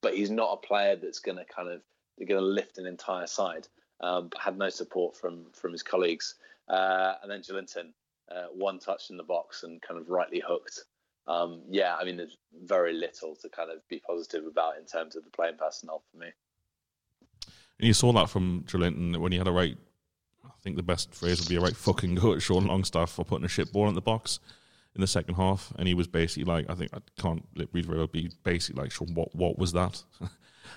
but 0.00 0.14
he's 0.14 0.30
not 0.30 0.52
a 0.54 0.66
player 0.66 0.96
that's 0.96 1.18
going 1.18 1.36
to 1.36 1.44
kind 1.44 1.68
of 1.68 1.82
going 2.18 2.40
to 2.40 2.46
lift 2.46 2.78
an 2.78 2.86
entire 2.86 3.26
side. 3.26 3.66
Um, 4.00 4.30
had 4.38 4.56
no 4.56 4.70
support 4.70 5.16
from 5.16 5.46
from 5.52 5.72
his 5.72 5.82
colleagues. 5.82 6.36
Uh, 6.68 7.14
and 7.22 7.30
then 7.30 7.42
Joelinton, 7.42 7.92
uh, 8.34 8.46
one 8.52 8.78
touch 8.78 9.10
in 9.10 9.16
the 9.16 9.22
box 9.22 9.64
and 9.64 9.82
kind 9.82 10.00
of 10.00 10.08
rightly 10.08 10.42
hooked. 10.46 10.84
Um, 11.26 11.62
yeah, 11.68 11.96
I 11.96 12.04
mean, 12.04 12.16
there's 12.16 12.36
very 12.64 12.92
little 12.92 13.36
to 13.36 13.48
kind 13.48 13.70
of 13.70 13.86
be 13.88 14.00
positive 14.00 14.46
about 14.46 14.78
in 14.78 14.86
terms 14.86 15.16
of 15.16 15.24
the 15.24 15.30
playing 15.30 15.56
personnel 15.58 16.02
for 16.10 16.18
me. 16.18 16.28
And 17.80 17.86
you 17.86 17.94
saw 17.94 18.12
that 18.12 18.28
from 18.28 18.64
Joelinton 18.64 19.16
when 19.16 19.32
he 19.32 19.38
had 19.38 19.48
a 19.48 19.52
right, 19.52 19.76
I 20.44 20.50
think 20.62 20.76
the 20.76 20.82
best 20.82 21.14
phrase 21.14 21.40
would 21.40 21.48
be 21.48 21.56
a 21.56 21.60
right 21.60 21.74
fucking 21.74 22.14
go 22.16 22.34
at 22.34 22.42
Sean 22.42 22.66
Longstaff 22.66 23.10
for 23.10 23.24
putting 23.24 23.46
a 23.46 23.48
shit 23.48 23.72
ball 23.72 23.88
in 23.88 23.94
the 23.94 24.02
box 24.02 24.38
in 24.94 25.00
the 25.00 25.06
second 25.06 25.36
half. 25.36 25.72
And 25.78 25.88
he 25.88 25.94
was 25.94 26.06
basically 26.06 26.44
like, 26.44 26.68
I 26.68 26.74
think 26.74 26.90
I 26.92 26.98
can't 27.18 27.42
read 27.72 27.86
very 27.86 27.96
well, 27.96 28.06
be 28.06 28.30
basically 28.44 28.82
like, 28.82 28.92
Sean, 28.92 29.14
what, 29.14 29.34
what 29.34 29.58
was 29.58 29.72
that? 29.72 30.02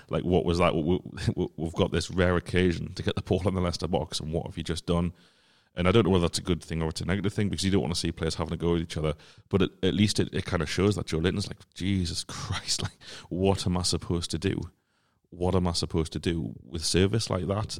like, 0.08 0.24
what 0.24 0.46
was 0.46 0.56
that? 0.60 0.74
We've 0.74 1.74
got 1.74 1.92
this 1.92 2.10
rare 2.10 2.36
occasion 2.36 2.94
to 2.94 3.02
get 3.02 3.16
the 3.16 3.22
ball 3.22 3.46
in 3.46 3.54
the 3.54 3.60
Leicester 3.60 3.86
box, 3.86 4.18
and 4.18 4.32
what 4.32 4.46
have 4.46 4.56
you 4.56 4.64
just 4.64 4.86
done? 4.86 5.12
And 5.76 5.86
I 5.86 5.92
don't 5.92 6.04
know 6.04 6.10
whether 6.10 6.22
that's 6.22 6.38
a 6.38 6.42
good 6.42 6.62
thing 6.62 6.80
or 6.80 6.88
it's 6.88 7.02
a 7.02 7.04
negative 7.04 7.34
thing 7.34 7.50
because 7.50 7.66
you 7.66 7.70
don't 7.70 7.82
want 7.82 7.92
to 7.92 8.00
see 8.00 8.12
players 8.12 8.36
having 8.36 8.54
a 8.54 8.56
go 8.56 8.76
at 8.76 8.80
each 8.80 8.96
other. 8.96 9.12
But 9.50 9.62
at 9.82 9.92
least 9.92 10.20
it, 10.20 10.32
it 10.32 10.46
kind 10.46 10.62
of 10.62 10.70
shows 10.70 10.96
that 10.96 11.06
Joelinton's 11.06 11.48
like, 11.48 11.58
Jesus 11.74 12.24
Christ, 12.24 12.82
like, 12.82 12.96
what 13.28 13.66
am 13.66 13.76
I 13.76 13.82
supposed 13.82 14.30
to 14.30 14.38
do? 14.38 14.70
What 15.36 15.54
am 15.54 15.66
I 15.66 15.72
supposed 15.72 16.12
to 16.12 16.18
do 16.18 16.54
with 16.64 16.84
service 16.84 17.30
like 17.30 17.46
that? 17.48 17.78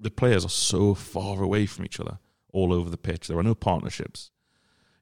The 0.00 0.10
players 0.10 0.44
are 0.44 0.50
so 0.50 0.94
far 0.94 1.42
away 1.42 1.66
from 1.66 1.84
each 1.84 2.00
other 2.00 2.18
all 2.52 2.72
over 2.72 2.90
the 2.90 2.96
pitch. 2.96 3.26
There 3.28 3.38
are 3.38 3.42
no 3.42 3.54
partnerships. 3.54 4.30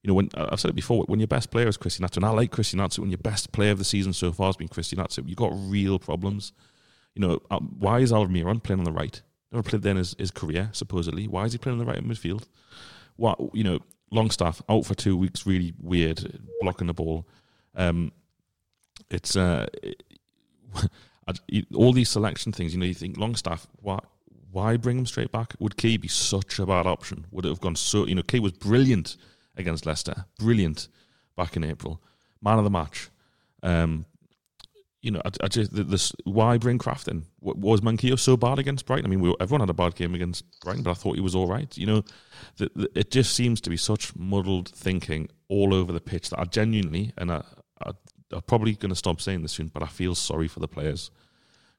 You 0.03 0.09
know, 0.09 0.15
when 0.15 0.31
I've 0.35 0.59
said 0.59 0.71
it 0.71 0.75
before, 0.75 1.05
when 1.05 1.21
your 1.21 1.29
best 1.29 1.51
player 1.51 1.69
is 1.69 1.77
Christian 1.77 2.05
Atsu, 2.05 2.19
and 2.19 2.25
I 2.25 2.31
like 2.31 2.51
Christian 2.51 2.81
Atsu, 2.81 3.03
when 3.03 3.11
your 3.11 3.19
best 3.19 3.53
player 3.53 3.71
of 3.71 3.79
the 3.79 3.85
season 3.85 4.13
so 4.13 4.33
far 4.33 4.47
has 4.47 4.57
been 4.57 4.69
Christian 4.69 4.99
Atsu, 4.99 5.23
you've 5.27 5.37
got 5.37 5.53
real 5.55 5.99
problems. 5.99 6.53
You 7.15 7.21
know, 7.21 7.41
um, 7.51 7.77
why 7.79 8.01
is 8.01 8.11
Almiron 8.11 8.63
playing 8.63 8.81
on 8.81 8.85
the 8.85 8.93
right? 8.93 9.23
Never 9.53 9.63
played 9.63 9.83
there 9.83 9.93
in 9.93 9.99
his, 9.99 10.17
his 10.19 10.31
career, 10.31 10.71
supposedly. 10.73 11.29
Why 11.29 11.45
is 11.45 11.53
he 11.53 11.59
playing 11.59 11.79
on 11.79 11.87
the 11.87 11.91
right 11.91 12.03
in 12.03 12.09
midfield? 12.09 12.47
What 13.17 13.39
you 13.55 13.63
know, 13.63 13.79
Longstaff 14.11 14.63
out 14.69 14.87
for 14.87 14.95
two 14.95 15.17
weeks, 15.17 15.47
really 15.47 15.73
weird, 15.79 16.41
blocking 16.61 16.89
the 16.89 16.95
ball. 16.95 17.29
Um, 17.77 18.13
it's 19.09 19.37
uh, 19.37 19.67
all 21.75 21.93
these 21.93 22.11
selection 22.11 22.53
things, 22.53 22.75
you 22.75 22.81
know, 22.81 22.87
you 22.87 22.95
think 22.95 23.17
Longstaff, 23.17 23.67
why, 23.81 23.99
why 24.51 24.77
bring 24.77 24.99
him 24.99 25.07
straight 25.07 25.33
back? 25.33 25.55
Would 25.59 25.77
Ki 25.77 25.97
be 25.97 26.09
such 26.09 26.59
a 26.59 26.67
bad 26.67 26.87
option? 26.87 27.27
Would 27.31 27.47
it 27.47 27.49
have 27.49 27.61
gone 27.61 27.77
so, 27.77 28.07
you 28.07 28.15
know, 28.15 28.23
Ki 28.23 28.41
was 28.41 28.53
brilliant 28.53 29.17
against 29.57 29.87
Leicester, 29.87 30.27
brilliant 30.39 30.89
back 31.37 31.57
in 31.57 31.65
April, 31.65 32.01
man 32.43 32.59
of 32.59 32.65
the 32.65 32.71
match. 32.71 33.11
Um, 33.63 34.07
you 35.01 35.11
know, 35.11 35.21
I, 35.25 35.31
I 35.43 35.49
just 35.49 36.15
why 36.25 36.59
bring 36.59 36.79
Krafth 36.79 37.09
in? 37.09 37.25
Was 37.41 37.81
Manquillo 37.81 38.19
so 38.19 38.37
bad 38.37 38.61
against 38.61 38.87
Brighton? 38.87 39.07
I 39.07 39.09
mean, 39.09 39.21
we, 39.21 39.35
everyone 39.41 39.61
had 39.61 39.71
a 39.71 39.75
bad 39.75 39.97
game 39.97 40.15
against 40.15 40.45
Brighton, 40.61 40.85
but 40.85 40.93
I 40.93 40.95
thought 40.95 41.17
he 41.17 41.21
was 41.21 41.35
all 41.35 41.49
right. 41.49 41.77
You 41.77 41.87
know, 41.87 42.05
the, 42.57 42.71
the, 42.77 42.91
it 42.95 43.11
just 43.11 43.35
seems 43.35 43.61
to 43.63 43.71
be 43.71 43.77
such 43.77 44.15
muddled 44.15 44.69
thinking 44.69 45.29
all 45.49 45.75
over 45.75 45.93
the 45.93 46.01
pitch 46.01 46.31
that 46.31 46.39
I 46.39 46.45
genuinely, 46.45 47.13
and 47.19 47.33
I, 47.33 47.43
I 47.85 47.93
I'm 48.33 48.43
probably 48.43 48.73
going 48.75 48.91
to 48.91 48.97
stop 48.97 49.21
saying 49.21 49.43
this 49.43 49.53
soon, 49.53 49.69
but 49.69 49.83
I 49.83 49.87
feel 49.87 50.15
sorry 50.15 50.49
for 50.49 50.61
the 50.61 50.69
players 50.69 51.11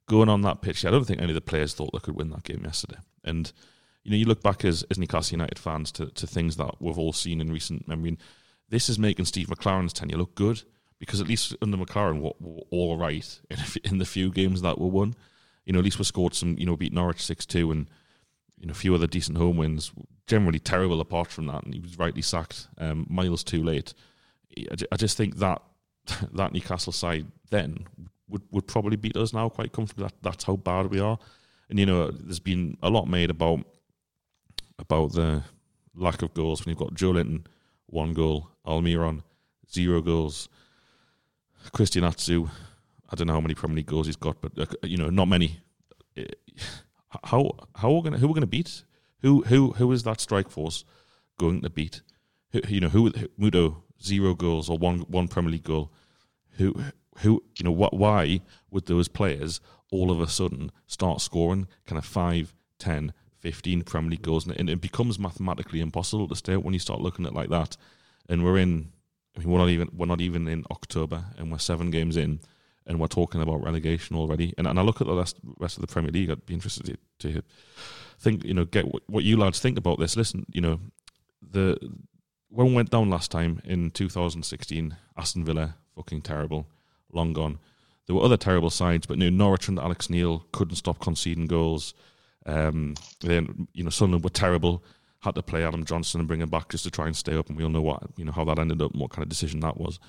going 0.08 0.30
on 0.30 0.42
that 0.42 0.62
pitch. 0.62 0.86
I 0.86 0.92
don't 0.92 1.06
think 1.06 1.22
any 1.22 1.32
of 1.32 1.36
the 1.36 1.42
players 1.42 1.74
thought 1.74 1.92
they 1.94 2.00
could 2.00 2.16
win 2.16 2.30
that 2.32 2.44
game 2.44 2.62
yesterday. 2.64 2.98
And 3.24 3.52
you 4.04 4.12
know, 4.12 4.18
you 4.18 4.26
look 4.26 4.44
back 4.44 4.66
as, 4.66 4.84
as 4.92 4.98
Newcastle 4.98 5.36
United 5.36 5.58
fans 5.58 5.92
to, 5.94 6.08
to 6.08 6.28
things 6.28 6.58
that 6.58 6.82
we've 6.82 6.98
all 6.98 7.14
seen 7.14 7.40
in 7.40 7.52
recent 7.52 7.88
memory. 7.88 8.10
And 8.10 8.18
this 8.70 8.90
is 8.90 9.00
making 9.00 9.26
Steve 9.26 9.48
McClaren's 9.48 9.94
tenure 9.94 10.18
look 10.18 10.36
good 10.36 10.64
because 11.00 11.22
at 11.22 11.28
least 11.28 11.56
under 11.62 11.78
McClaren, 11.78 12.22
we're, 12.22 12.32
we're 12.40 12.62
all 12.70 12.98
right 12.98 13.40
in, 13.50 13.58
in 13.84 13.98
the 13.98 14.06
few 14.06 14.32
games 14.32 14.62
that 14.62 14.80
were 14.80 14.88
won. 14.88 15.16
You 15.66 15.74
know, 15.74 15.80
at 15.80 15.86
least 15.86 16.00
we 16.00 16.06
scored 16.06 16.34
some. 16.34 16.58
You 16.58 16.66
know, 16.66 16.76
beat 16.76 16.92
Norwich 16.92 17.22
six 17.22 17.46
two 17.46 17.72
and 17.72 17.90
you 18.60 18.68
know 18.68 18.72
a 18.72 18.76
few 18.76 18.94
other 18.94 19.08
decent 19.08 19.38
home 19.38 19.56
wins. 19.56 19.94
Generally 20.28 20.60
terrible 20.60 21.00
apart 21.00 21.30
from 21.30 21.48
that, 21.48 21.64
and 21.64 21.74
he 21.74 21.80
was 21.80 21.98
rightly 21.98 22.22
sacked 22.22 22.68
um, 22.78 23.06
miles 23.10 23.44
too 23.44 23.64
late. 23.64 23.94
I 24.92 24.98
just 24.98 25.18
think 25.18 25.38
that 25.38 25.62
that 26.34 26.54
Newcastle 26.54 26.94
side 26.94 27.28
then 27.50 27.86
would, 28.30 28.42
would 28.52 28.68
probably 28.68 28.98
beat 28.98 29.18
us 29.18 29.34
now 29.34 29.50
quite 29.50 29.72
comfortably. 29.72 30.06
That, 30.06 30.14
that's 30.22 30.44
how 30.44 30.56
bad 30.56 30.88
we 30.88 31.00
are. 31.00 31.18
And 31.70 31.80
you 31.80 31.86
know, 31.86 32.12
there's 32.12 32.40
been 32.40 32.78
a 32.82 32.90
lot 32.90 33.08
made 33.08 33.30
about 33.30 33.66
about 34.80 35.14
the 35.14 35.44
lack 35.96 36.22
of 36.22 36.34
goals 36.34 36.66
when 36.66 36.72
you've 36.72 36.80
got 36.80 36.96
Joelinton, 36.96 37.46
one 37.86 38.14
goal, 38.14 38.50
Almiron, 38.66 39.22
zero 39.72 40.02
goals, 40.02 40.50
Christian 41.72 42.04
Atsu, 42.04 42.50
I 43.14 43.16
don't 43.16 43.28
know 43.28 43.34
how 43.34 43.42
many 43.42 43.54
Premier 43.54 43.78
League 43.78 43.86
goals 43.86 44.08
he's 44.08 44.16
got, 44.16 44.42
but 44.42 44.58
uh, 44.58 44.66
you 44.82 44.98
know, 44.98 45.12
not 45.12 45.28
many. 45.28 45.60
How 47.24 47.52
how 47.76 47.90
are 47.92 47.96
we 47.98 48.02
gonna 48.02 48.18
who 48.18 48.28
we're 48.28 48.34
gonna 48.34 48.48
beat? 48.48 48.84
Who 49.22 49.44
who 49.44 49.74
who 49.74 49.92
is 49.92 50.02
that 50.02 50.20
strike 50.20 50.50
force 50.50 50.84
going 51.38 51.62
to 51.62 51.70
beat? 51.70 52.02
Who, 52.54 52.62
you 52.68 52.80
know, 52.80 52.90
who 52.90 53.12
Muto 53.40 53.84
zero 54.04 54.34
goals 54.34 54.70
or 54.70 54.78
one 54.78 55.00
one 55.02 55.28
Premier 55.28 55.52
League 55.52 55.64
goal, 55.64 55.92
who 56.58 56.76
who 57.20 57.44
you 57.58 57.64
know 57.64 57.72
what? 57.72 57.94
Why 57.94 58.42
would 58.72 58.86
those 58.86 59.08
players 59.08 59.60
all 59.92 60.12
of 60.12 60.20
a 60.20 60.28
sudden 60.28 60.72
start 60.88 61.22
scoring 61.22 61.68
kind 61.86 62.00
of 62.00 62.06
5, 62.06 62.54
10, 62.80 63.14
15 63.40 63.84
Premier 63.84 64.12
League 64.12 64.24
goals, 64.24 64.48
and 64.48 64.70
it 64.70 64.82
becomes 64.82 65.20
mathematically 65.20 65.82
impossible 65.82 66.28
to 66.28 66.36
stay 66.36 66.58
when 66.58 66.74
you 66.74 66.80
start 66.80 67.00
looking 67.00 67.26
at 67.26 67.32
it 67.32 67.36
like 67.36 67.50
that. 67.50 67.78
And 68.28 68.44
we're 68.44 68.58
in, 68.58 68.92
I 69.36 69.40
mean, 69.40 69.50
we're 69.50 69.60
not 69.60 69.70
even 69.70 69.90
we're 69.96 70.08
not 70.08 70.22
even 70.22 70.48
in 70.48 70.66
October, 70.72 71.26
and 71.38 71.52
we're 71.52 71.60
seven 71.60 71.92
games 71.92 72.18
in, 72.18 72.40
and 72.88 73.00
we're 73.00 73.08
talking 73.08 73.42
about 73.42 73.64
relegation 73.64 74.16
already. 74.16 74.54
And, 74.58 74.66
and 74.66 74.80
I 74.80 74.82
look 74.82 75.02
at 75.02 75.08
the 75.08 75.16
rest, 75.16 75.38
rest 75.60 75.78
of 75.78 75.82
the 75.82 75.94
Premier 75.94 76.12
League, 76.12 76.30
I'd 76.30 76.46
be 76.46 76.54
interested 76.54 76.98
to, 77.20 77.32
to 77.32 77.44
think, 78.20 78.44
you 78.44 78.54
know, 78.54 78.66
get 78.66 78.88
what, 78.92 79.04
what 79.08 79.24
you 79.24 79.38
lads 79.38 79.60
think 79.60 79.78
about 79.78 80.00
this. 80.00 80.18
Listen, 80.18 80.46
you 80.52 80.62
know, 80.62 80.80
the 81.42 81.78
when 82.54 82.68
we 82.68 82.76
went 82.76 82.92
down 82.92 83.10
last 83.10 83.32
time 83.32 83.62
in 83.66 83.90
2016, 83.92 84.96
Aston 85.18 85.44
Villa, 85.44 85.76
fucking 85.96 86.22
terrible, 86.22 86.68
long 87.12 87.34
gone. 87.34 87.58
There 88.06 88.16
were 88.16 88.22
other 88.22 88.38
terrible 88.38 88.70
sides, 88.70 89.08
but 89.08 89.18
know, 89.18 89.30
Norwich 89.30 89.68
and 89.68 89.80
Alex 89.80 90.10
Neil 90.10 90.46
couldn't 90.52 90.76
stop 90.76 91.00
conceding 91.00 91.48
goals. 91.48 91.94
Um, 92.46 92.96
then 93.22 93.68
you 93.74 93.84
know 93.84 93.90
Sunderland 93.90 94.24
were 94.24 94.30
terrible. 94.30 94.84
Had 95.20 95.36
to 95.36 95.42
play 95.42 95.64
Adam 95.64 95.86
Johnson 95.86 96.20
and 96.20 96.28
bring 96.28 96.42
him 96.42 96.50
back 96.50 96.70
just 96.70 96.84
to 96.84 96.92
try 96.92 97.08
and 97.08 97.16
stay 97.16 97.36
up, 97.36 97.48
and 97.48 97.58
we 97.58 97.64
all 97.64 97.70
know 97.70 97.82
what 97.82 98.04
you 98.18 98.26
know 98.26 98.34
how 98.34 98.44
that 98.46 98.60
ended 98.60 98.82
up 98.82 98.92
and 98.92 99.02
what 99.02 99.12
kind 99.12 99.24
of 99.24 99.30
decision 99.30 99.62
that 99.62 99.78
was. 99.78 100.00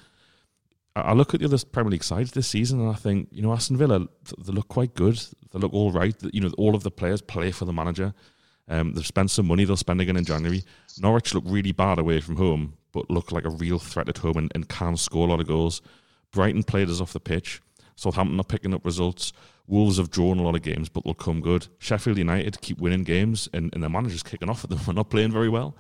I 0.97 1.13
look 1.13 1.35
at 1.35 1.41
the 1.41 1.47
other 1.47 1.59
Premier 1.73 1.93
League 1.93 2.05
sides 2.05 2.33
this 2.33 2.49
season, 2.49 2.81
and 2.81 2.91
I 2.91 2.95
think 2.95 3.29
you 3.31 3.43
know 3.43 3.53
Aston 3.53 3.77
Villa 3.77 4.07
they 4.39 4.53
look 4.53 4.69
quite 4.69 4.95
good. 4.95 5.21
They 5.53 5.59
look 5.61 5.73
all 5.73 5.93
right. 5.93 6.17
You 6.33 6.41
know 6.41 6.51
all 6.59 6.75
of 6.75 6.83
the 6.83 6.91
players 6.91 7.23
play 7.23 7.53
for 7.53 7.65
the 7.65 7.73
manager. 7.73 8.13
Um, 8.69 8.95
they've 8.95 9.07
spent 9.07 9.31
some 9.31 9.47
money. 9.47 9.65
They'll 9.65 9.77
spend 9.77 10.01
again 10.01 10.17
in 10.17 10.25
January. 10.25 10.65
Norwich 11.01 11.35
look 11.35 11.45
really 11.47 11.73
bad 11.73 11.99
away 11.99 12.21
from 12.21 12.37
home, 12.37 12.75
but 12.93 13.11
look 13.11 13.33
like 13.33 13.45
a 13.45 13.51
real 13.51 13.79
threat 13.79 14.09
at 14.09 14.19
home 14.19 14.37
and, 14.37 14.53
and 14.55 14.69
can 14.69 14.97
score 14.97 15.27
a 15.27 15.31
lot 15.31 15.41
of 15.41 15.47
goals. 15.47 15.83
Brighton 16.33 16.63
played 16.63 16.89
us 16.89 17.01
off 17.01 17.13
the 17.13 17.21
pitch. 17.21 17.61
Southampton 17.97 18.41
are 18.41 18.45
picking 18.45 18.75
up 18.75 18.85
results. 18.85 19.33
Wolves 19.67 19.99
have 19.99 20.11
drawn 20.11 20.39
a 20.39 20.43
lot 20.43 20.57
of 20.57 20.63
games, 20.63 20.89
but 20.89 21.05
they'll 21.05 21.15
come 21.15 21.41
good. 21.41 21.69
Sheffield 21.79 22.19
United 22.19 22.61
keep 22.61 22.81
winning 22.81 23.05
games, 23.05 23.49
and, 23.53 23.73
and 23.73 23.83
their 23.83 23.91
manager's 23.91 24.23
kicking 24.23 24.51
off 24.51 24.65
at 24.65 24.71
them. 24.71 24.81
We're 24.87 24.95
not 24.95 25.11
playing 25.11 25.33
very 25.33 25.49
well. 25.49 25.77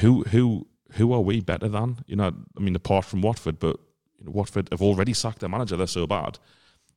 Who 0.00 0.22
who 0.24 0.66
who 0.92 1.12
are 1.12 1.20
we 1.20 1.40
better 1.40 1.68
than? 1.68 1.98
You 2.06 2.16
know, 2.16 2.32
I 2.56 2.60
mean, 2.60 2.76
apart 2.76 3.04
from 3.04 3.20
Watford, 3.22 3.58
but 3.58 3.78
you 4.18 4.26
know, 4.26 4.30
Watford 4.30 4.68
have 4.70 4.82
already 4.82 5.12
sacked 5.12 5.40
their 5.40 5.48
manager. 5.48 5.76
They're 5.76 5.86
so 5.86 6.06
bad. 6.06 6.38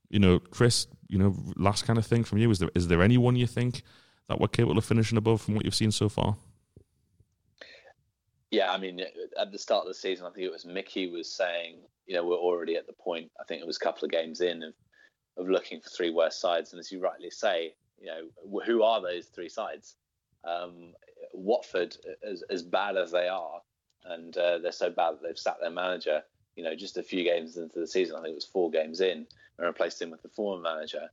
You 0.09 0.19
know, 0.19 0.39
Chris. 0.39 0.87
You 1.07 1.17
know, 1.17 1.35
last 1.55 1.87
kind 1.87 1.97
of 1.97 2.05
thing 2.05 2.23
from 2.23 2.37
you 2.37 2.51
is 2.51 2.59
there 2.59 2.69
is 2.75 2.87
there 2.87 3.01
anyone 3.01 3.35
you 3.35 3.47
think 3.47 3.81
that 4.29 4.39
we're 4.39 4.47
capable 4.47 4.77
of 4.77 4.85
finishing 4.85 5.17
above 5.17 5.41
from 5.41 5.55
what 5.55 5.65
you've 5.65 5.75
seen 5.75 5.91
so 5.91 6.07
far? 6.07 6.37
Yeah, 8.51 8.71
I 8.71 8.77
mean, 8.77 9.01
at 9.39 9.51
the 9.51 9.59
start 9.59 9.83
of 9.83 9.89
the 9.89 9.93
season, 9.93 10.25
I 10.25 10.29
think 10.29 10.45
it 10.45 10.51
was 10.51 10.65
Mickey 10.65 11.07
was 11.07 11.31
saying, 11.31 11.77
you 12.07 12.15
know, 12.15 12.25
we're 12.25 12.35
already 12.35 12.75
at 12.77 12.87
the 12.87 12.93
point. 12.93 13.29
I 13.39 13.43
think 13.43 13.61
it 13.61 13.67
was 13.67 13.77
a 13.77 13.81
couple 13.81 14.05
of 14.05 14.11
games 14.11 14.41
in 14.41 14.63
of, 14.63 14.73
of 15.37 15.49
looking 15.49 15.81
for 15.81 15.89
three 15.89 16.09
worst 16.09 16.39
sides, 16.41 16.71
and 16.71 16.79
as 16.79 16.91
you 16.91 16.99
rightly 16.99 17.29
say, 17.29 17.73
you 17.99 18.07
know, 18.07 18.61
who 18.65 18.81
are 18.81 19.01
those 19.01 19.25
three 19.27 19.49
sides? 19.49 19.95
Um, 20.43 20.93
Watford, 21.33 21.95
as, 22.23 22.43
as 22.49 22.63
bad 22.63 22.97
as 22.97 23.11
they 23.11 23.27
are, 23.27 23.61
and 24.05 24.35
uh, 24.37 24.59
they're 24.59 24.71
so 24.71 24.89
bad 24.89 25.11
that 25.11 25.23
they've 25.23 25.37
sacked 25.37 25.61
their 25.61 25.69
manager. 25.69 26.23
You 26.55 26.63
know, 26.63 26.75
just 26.75 26.97
a 26.97 27.03
few 27.03 27.23
games 27.23 27.57
into 27.57 27.79
the 27.79 27.87
season, 27.87 28.15
I 28.15 28.21
think 28.21 28.31
it 28.31 28.35
was 28.35 28.45
four 28.45 28.71
games 28.71 29.01
in, 29.01 29.27
and 29.57 29.67
replaced 29.67 30.01
him 30.01 30.09
with 30.09 30.23
the 30.23 30.29
former 30.29 30.61
manager. 30.61 31.09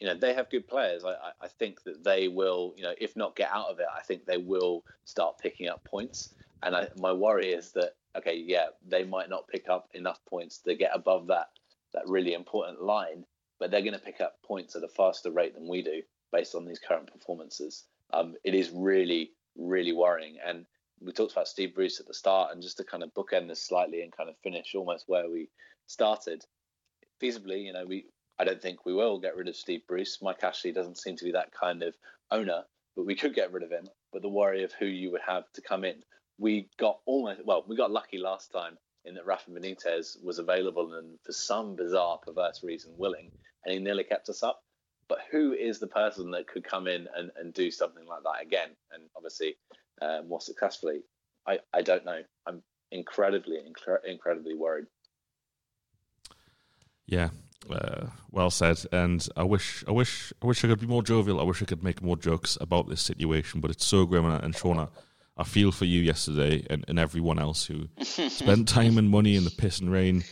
You 0.00 0.06
know, 0.06 0.14
they 0.14 0.34
have 0.34 0.48
good 0.50 0.68
players. 0.68 1.04
I, 1.04 1.14
I 1.40 1.48
think 1.48 1.82
that 1.84 2.04
they 2.04 2.28
will, 2.28 2.72
you 2.76 2.84
know, 2.84 2.94
if 3.00 3.16
not 3.16 3.36
get 3.36 3.50
out 3.52 3.68
of 3.68 3.80
it, 3.80 3.86
I 3.94 4.00
think 4.02 4.24
they 4.24 4.36
will 4.36 4.84
start 5.04 5.38
picking 5.38 5.68
up 5.68 5.84
points. 5.84 6.34
And 6.62 6.74
I, 6.74 6.88
my 6.96 7.12
worry 7.12 7.52
is 7.52 7.72
that 7.72 7.94
okay, 8.16 8.36
yeah, 8.36 8.66
they 8.86 9.04
might 9.04 9.28
not 9.28 9.48
pick 9.48 9.68
up 9.68 9.88
enough 9.94 10.20
points 10.28 10.58
to 10.58 10.74
get 10.74 10.90
above 10.94 11.26
that 11.28 11.48
that 11.94 12.02
really 12.06 12.34
important 12.34 12.82
line, 12.82 13.24
but 13.58 13.70
they're 13.70 13.82
going 13.82 13.92
to 13.94 13.98
pick 13.98 14.20
up 14.20 14.42
points 14.42 14.76
at 14.76 14.82
a 14.82 14.88
faster 14.88 15.30
rate 15.30 15.54
than 15.54 15.66
we 15.66 15.82
do 15.82 16.02
based 16.32 16.54
on 16.54 16.66
these 16.66 16.78
current 16.78 17.10
performances. 17.10 17.84
Um, 18.12 18.34
it 18.44 18.54
is 18.54 18.70
really, 18.70 19.32
really 19.56 19.92
worrying. 19.92 20.36
And 20.44 20.66
we 21.00 21.12
talked 21.12 21.32
about 21.32 21.48
Steve 21.48 21.74
Bruce 21.74 22.00
at 22.00 22.06
the 22.06 22.14
start, 22.14 22.52
and 22.52 22.62
just 22.62 22.76
to 22.76 22.84
kind 22.84 23.02
of 23.02 23.14
bookend 23.14 23.48
this 23.48 23.62
slightly 23.62 24.02
and 24.02 24.14
kind 24.14 24.28
of 24.28 24.36
finish 24.42 24.74
almost 24.74 25.04
where 25.06 25.30
we 25.30 25.48
started, 25.86 26.44
feasibly, 27.22 27.64
you 27.64 27.72
know, 27.72 27.86
we 27.86 28.06
I 28.38 28.44
don't 28.44 28.62
think 28.62 28.84
we 28.84 28.94
will 28.94 29.18
get 29.18 29.36
rid 29.36 29.48
of 29.48 29.56
Steve 29.56 29.82
Bruce. 29.88 30.18
Mike 30.22 30.44
Ashley 30.44 30.72
doesn't 30.72 30.98
seem 30.98 31.16
to 31.16 31.24
be 31.24 31.32
that 31.32 31.52
kind 31.52 31.82
of 31.82 31.94
owner, 32.30 32.62
but 32.96 33.06
we 33.06 33.16
could 33.16 33.34
get 33.34 33.52
rid 33.52 33.62
of 33.62 33.70
him. 33.70 33.88
But 34.12 34.22
the 34.22 34.28
worry 34.28 34.64
of 34.64 34.72
who 34.72 34.86
you 34.86 35.10
would 35.12 35.20
have 35.26 35.44
to 35.54 35.62
come 35.62 35.84
in 35.84 36.02
we 36.38 36.68
got 36.78 37.00
almost 37.04 37.44
well, 37.44 37.64
we 37.66 37.76
got 37.76 37.90
lucky 37.90 38.18
last 38.18 38.52
time 38.52 38.78
in 39.04 39.14
that 39.14 39.26
Rafa 39.26 39.50
Benitez 39.50 40.22
was 40.24 40.38
available 40.38 40.94
and 40.94 41.18
for 41.24 41.32
some 41.32 41.76
bizarre, 41.76 42.18
perverse 42.18 42.62
reason 42.62 42.92
willing, 42.96 43.30
and 43.64 43.74
he 43.74 43.80
nearly 43.80 44.04
kept 44.04 44.28
us 44.28 44.42
up. 44.42 44.62
But 45.08 45.18
who 45.30 45.52
is 45.52 45.78
the 45.78 45.86
person 45.86 46.30
that 46.32 46.46
could 46.46 46.64
come 46.64 46.86
in 46.86 47.08
and, 47.16 47.30
and 47.36 47.54
do 47.54 47.70
something 47.70 48.06
like 48.06 48.22
that 48.22 48.42
again, 48.42 48.68
and 48.92 49.04
obviously 49.16 49.56
uh, 50.00 50.20
more 50.26 50.40
successfully? 50.40 51.00
I, 51.46 51.60
I 51.72 51.82
don't 51.82 52.04
know. 52.04 52.20
I'm 52.46 52.62
incredibly, 52.92 53.56
incre- 53.56 54.04
incredibly 54.06 54.54
worried. 54.54 54.84
Yeah, 57.06 57.30
uh, 57.70 58.06
well 58.30 58.50
said. 58.50 58.78
And 58.92 59.26
I 59.36 59.44
wish, 59.44 59.84
I 59.86 59.92
wish, 59.92 60.32
I 60.42 60.46
wish 60.46 60.64
I 60.64 60.68
could 60.68 60.80
be 60.80 60.86
more 60.86 61.02
jovial. 61.02 61.40
I 61.40 61.44
wish 61.44 61.62
I 61.62 61.66
could 61.66 61.82
make 61.82 62.02
more 62.02 62.16
jokes 62.16 62.56
about 62.60 62.88
this 62.88 63.02
situation, 63.02 63.60
but 63.60 63.70
it's 63.70 63.84
so 63.84 64.06
grim. 64.06 64.24
And 64.24 64.42
and 64.42 64.54
Shauna, 64.54 64.88
I 65.36 65.44
feel 65.44 65.72
for 65.72 65.84
you 65.84 66.00
yesterday 66.00 66.64
and, 66.68 66.84
and 66.88 66.98
everyone 66.98 67.38
else 67.38 67.66
who 67.66 67.88
spent 68.02 68.68
time 68.68 68.98
and 68.98 69.08
money 69.08 69.36
in 69.36 69.44
the 69.44 69.50
piss 69.50 69.80
and 69.80 69.90
rain 69.90 70.24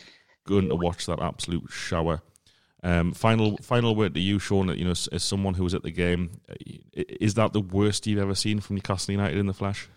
going 0.47 0.69
to 0.69 0.77
watch 0.77 1.07
that 1.07 1.21
absolute 1.21 1.71
shower. 1.71 2.23
Um, 2.83 3.13
final 3.13 3.57
final 3.59 3.97
word 3.97 4.15
to 4.15 4.21
you, 4.21 4.39
Sean. 4.39 4.69
You 4.77 4.85
know, 4.85 4.91
as, 4.93 5.09
as, 5.09 5.23
someone 5.23 5.55
who 5.55 5.65
was 5.65 5.75
at 5.75 5.83
the 5.83 5.91
game, 5.91 6.41
is 6.93 7.35
that 7.35 7.53
the 7.53 7.61
worst 7.61 8.07
you've 8.07 8.21
ever 8.21 8.35
seen 8.35 8.61
from 8.61 8.77
Newcastle 8.77 9.13
United 9.13 9.39
in 9.39 9.47
the 9.47 9.55
flesh? 9.55 9.89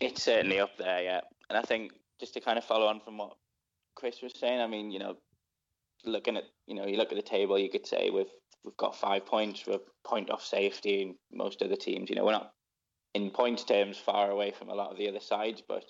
It's 0.00 0.22
certainly 0.22 0.58
up 0.58 0.76
there, 0.78 1.02
yeah. 1.02 1.20
And 1.48 1.58
I 1.58 1.62
think 1.62 1.92
just 2.18 2.34
to 2.34 2.40
kind 2.40 2.56
of 2.56 2.64
follow 2.64 2.86
on 2.86 3.00
from 3.00 3.18
what 3.18 3.34
Chris 3.94 4.22
was 4.22 4.32
saying, 4.38 4.60
I 4.60 4.66
mean, 4.66 4.90
you 4.90 4.98
know, 4.98 5.16
looking 6.04 6.36
at 6.36 6.44
you 6.66 6.74
know, 6.74 6.86
you 6.86 6.96
look 6.96 7.12
at 7.12 7.16
the 7.16 7.22
table, 7.22 7.58
you 7.58 7.70
could 7.70 7.86
say 7.86 8.10
we've 8.10 8.32
we've 8.64 8.76
got 8.76 8.96
five 8.96 9.26
points, 9.26 9.64
we're 9.66 9.78
point 10.04 10.30
off 10.30 10.44
safety 10.44 11.02
in 11.02 11.14
most 11.32 11.62
of 11.62 11.70
the 11.70 11.76
teams. 11.76 12.10
You 12.10 12.16
know, 12.16 12.24
we're 12.24 12.32
not 12.32 12.52
in 13.14 13.30
points 13.30 13.64
terms 13.64 13.98
far 13.98 14.30
away 14.30 14.52
from 14.52 14.68
a 14.68 14.74
lot 14.74 14.90
of 14.90 14.98
the 14.98 15.08
other 15.08 15.20
sides, 15.20 15.62
but 15.66 15.84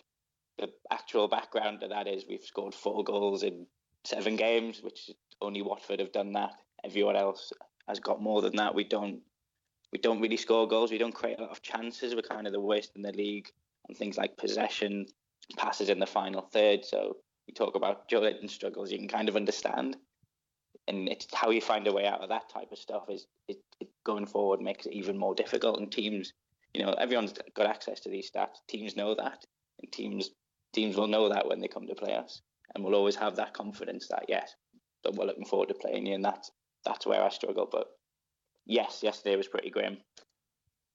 the 0.58 0.68
actual 0.90 1.28
background 1.28 1.80
to 1.80 1.88
that 1.88 2.08
is 2.08 2.24
we've 2.28 2.42
scored 2.42 2.74
four 2.74 3.04
goals 3.04 3.42
in 3.42 3.66
seven 4.04 4.36
games, 4.36 4.82
which 4.82 5.10
only 5.40 5.62
Watford 5.62 6.00
have 6.00 6.12
done 6.12 6.32
that. 6.32 6.52
Everyone 6.84 7.16
else 7.16 7.52
has 7.88 8.00
got 8.00 8.20
more 8.20 8.42
than 8.42 8.56
that. 8.56 8.74
We 8.74 8.84
don't 8.84 9.20
we 9.92 9.98
don't 9.98 10.20
really 10.20 10.38
score 10.38 10.66
goals. 10.66 10.90
We 10.90 10.98
don't 10.98 11.14
create 11.14 11.38
a 11.38 11.42
lot 11.42 11.50
of 11.50 11.62
chances. 11.62 12.14
We're 12.14 12.22
kind 12.22 12.46
of 12.46 12.52
the 12.52 12.60
worst 12.60 12.92
in 12.96 13.02
the 13.02 13.12
league 13.12 13.48
on 13.88 13.94
things 13.94 14.16
like 14.16 14.36
possession, 14.36 15.06
passes 15.56 15.90
in 15.90 15.98
the 15.98 16.06
final 16.06 16.42
third. 16.42 16.84
So 16.84 17.16
you 17.46 17.54
talk 17.54 17.74
about 17.74 18.08
Joelinton 18.08 18.48
struggles, 18.48 18.90
you 18.90 18.98
can 18.98 19.08
kind 19.08 19.28
of 19.28 19.36
understand. 19.36 19.96
And 20.88 21.08
it's 21.08 21.26
how 21.32 21.50
you 21.50 21.60
find 21.60 21.86
a 21.86 21.92
way 21.92 22.06
out 22.06 22.22
of 22.22 22.30
that 22.30 22.48
type 22.48 22.72
of 22.72 22.78
stuff 22.78 23.04
is 23.08 23.26
it, 23.48 23.58
it 23.80 23.88
going 24.04 24.26
forward 24.26 24.60
makes 24.60 24.86
it 24.86 24.92
even 24.92 25.16
more 25.16 25.34
difficult. 25.34 25.78
And 25.78 25.90
teams 25.90 26.32
you 26.74 26.82
know, 26.82 26.92
everyone's 26.92 27.34
got 27.54 27.66
access 27.66 28.00
to 28.00 28.10
these 28.10 28.30
stats. 28.30 28.56
Teams 28.68 28.96
know 28.96 29.14
that, 29.14 29.44
and 29.80 29.92
teams 29.92 30.30
teams 30.72 30.96
will 30.96 31.06
know 31.06 31.28
that 31.28 31.46
when 31.46 31.60
they 31.60 31.68
come 31.68 31.86
to 31.86 31.94
play 31.94 32.14
us, 32.14 32.40
and 32.74 32.82
we'll 32.82 32.94
always 32.94 33.16
have 33.16 33.36
that 33.36 33.52
confidence 33.52 34.08
that 34.08 34.24
yes, 34.28 34.54
that 35.04 35.14
we're 35.14 35.26
looking 35.26 35.44
forward 35.44 35.68
to 35.68 35.74
playing 35.74 36.06
you, 36.06 36.14
and 36.14 36.24
that's 36.24 36.50
that's 36.84 37.06
where 37.06 37.22
I 37.22 37.28
struggle. 37.28 37.68
But 37.70 37.88
yes, 38.64 39.00
yesterday 39.02 39.36
was 39.36 39.48
pretty 39.48 39.70
grim. 39.70 39.98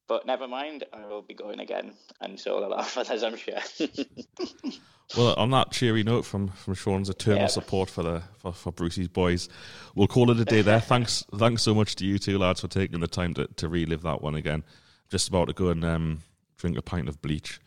But 0.07 0.25
never 0.25 0.47
mind, 0.47 0.85
I 0.93 1.05
will 1.05 1.21
be 1.21 1.33
going 1.33 1.59
again, 1.59 1.93
and 2.21 2.39
so 2.39 2.55
will 2.55 2.67
a 2.67 2.69
lot 2.69 2.87
of 2.87 2.97
others, 2.97 3.23
I'm 3.23 3.35
sure. 3.35 3.59
well, 5.17 5.33
on 5.35 5.49
that 5.51 5.71
cheery 5.71 6.03
note 6.03 6.25
from 6.25 6.47
from 6.49 6.75
Sean's 6.75 7.09
eternal 7.09 7.41
yeah. 7.41 7.47
support 7.47 7.89
for 7.89 8.03
the 8.03 8.23
for, 8.37 8.53
for 8.53 8.71
Brucey's 8.71 9.09
boys, 9.09 9.49
we'll 9.95 10.07
call 10.07 10.31
it 10.31 10.39
a 10.39 10.45
day 10.45 10.61
there. 10.61 10.79
thanks, 10.93 11.25
thanks 11.35 11.61
so 11.61 11.75
much 11.75 11.95
to 11.97 12.05
you 12.05 12.17
two 12.17 12.37
lads 12.37 12.61
for 12.61 12.67
taking 12.67 12.99
the 13.01 13.07
time 13.07 13.33
to, 13.33 13.47
to 13.47 13.67
relive 13.67 14.03
that 14.03 14.21
one 14.21 14.35
again 14.35 14.63
just 15.09 15.27
about 15.29 15.47
to 15.47 15.53
go 15.53 15.69
and 15.69 15.83
um, 15.85 16.23
drink 16.57 16.77
a 16.77 16.81
pint 16.81 17.07
of 17.07 17.21
bleach 17.21 17.59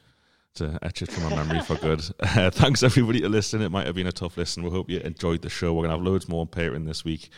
to 0.54 0.78
etch 0.82 1.02
it 1.02 1.10
from 1.10 1.24
my 1.24 1.36
memory 1.36 1.60
for 1.60 1.76
good. 1.76 2.02
Uh, 2.20 2.50
thanks 2.50 2.82
everybody 2.82 3.20
to 3.20 3.28
listen. 3.28 3.62
It 3.62 3.70
might 3.70 3.86
have 3.86 3.94
been 3.94 4.06
a 4.06 4.12
tough 4.12 4.36
listen. 4.36 4.62
We 4.62 4.70
hope 4.70 4.90
you 4.90 4.98
enjoyed 5.00 5.42
the 5.42 5.48
show. 5.48 5.72
We're 5.72 5.84
gonna 5.84 5.94
have 5.94 6.02
loads 6.02 6.28
more 6.28 6.42
on 6.42 6.48
Patreon 6.48 6.86
this 6.86 7.04
week. 7.04 7.30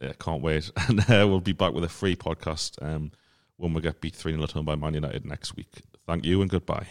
Uh, 0.00 0.12
can't 0.18 0.42
wait, 0.42 0.70
and 0.88 1.00
uh, 1.00 1.26
we'll 1.28 1.40
be 1.40 1.52
back 1.52 1.72
with 1.72 1.84
a 1.84 1.88
free 1.88 2.16
podcast 2.16 2.82
um, 2.82 3.12
when 3.60 3.74
we 3.74 3.80
get 3.80 4.00
beat 4.00 4.14
three 4.14 4.32
0 4.32 4.42
at 4.42 4.52
home 4.52 4.64
by 4.64 4.74
Man 4.74 4.94
United 4.94 5.24
next 5.24 5.54
week. 5.56 5.82
Thank 6.06 6.24
you 6.24 6.40
and 6.40 6.50
goodbye. 6.50 6.86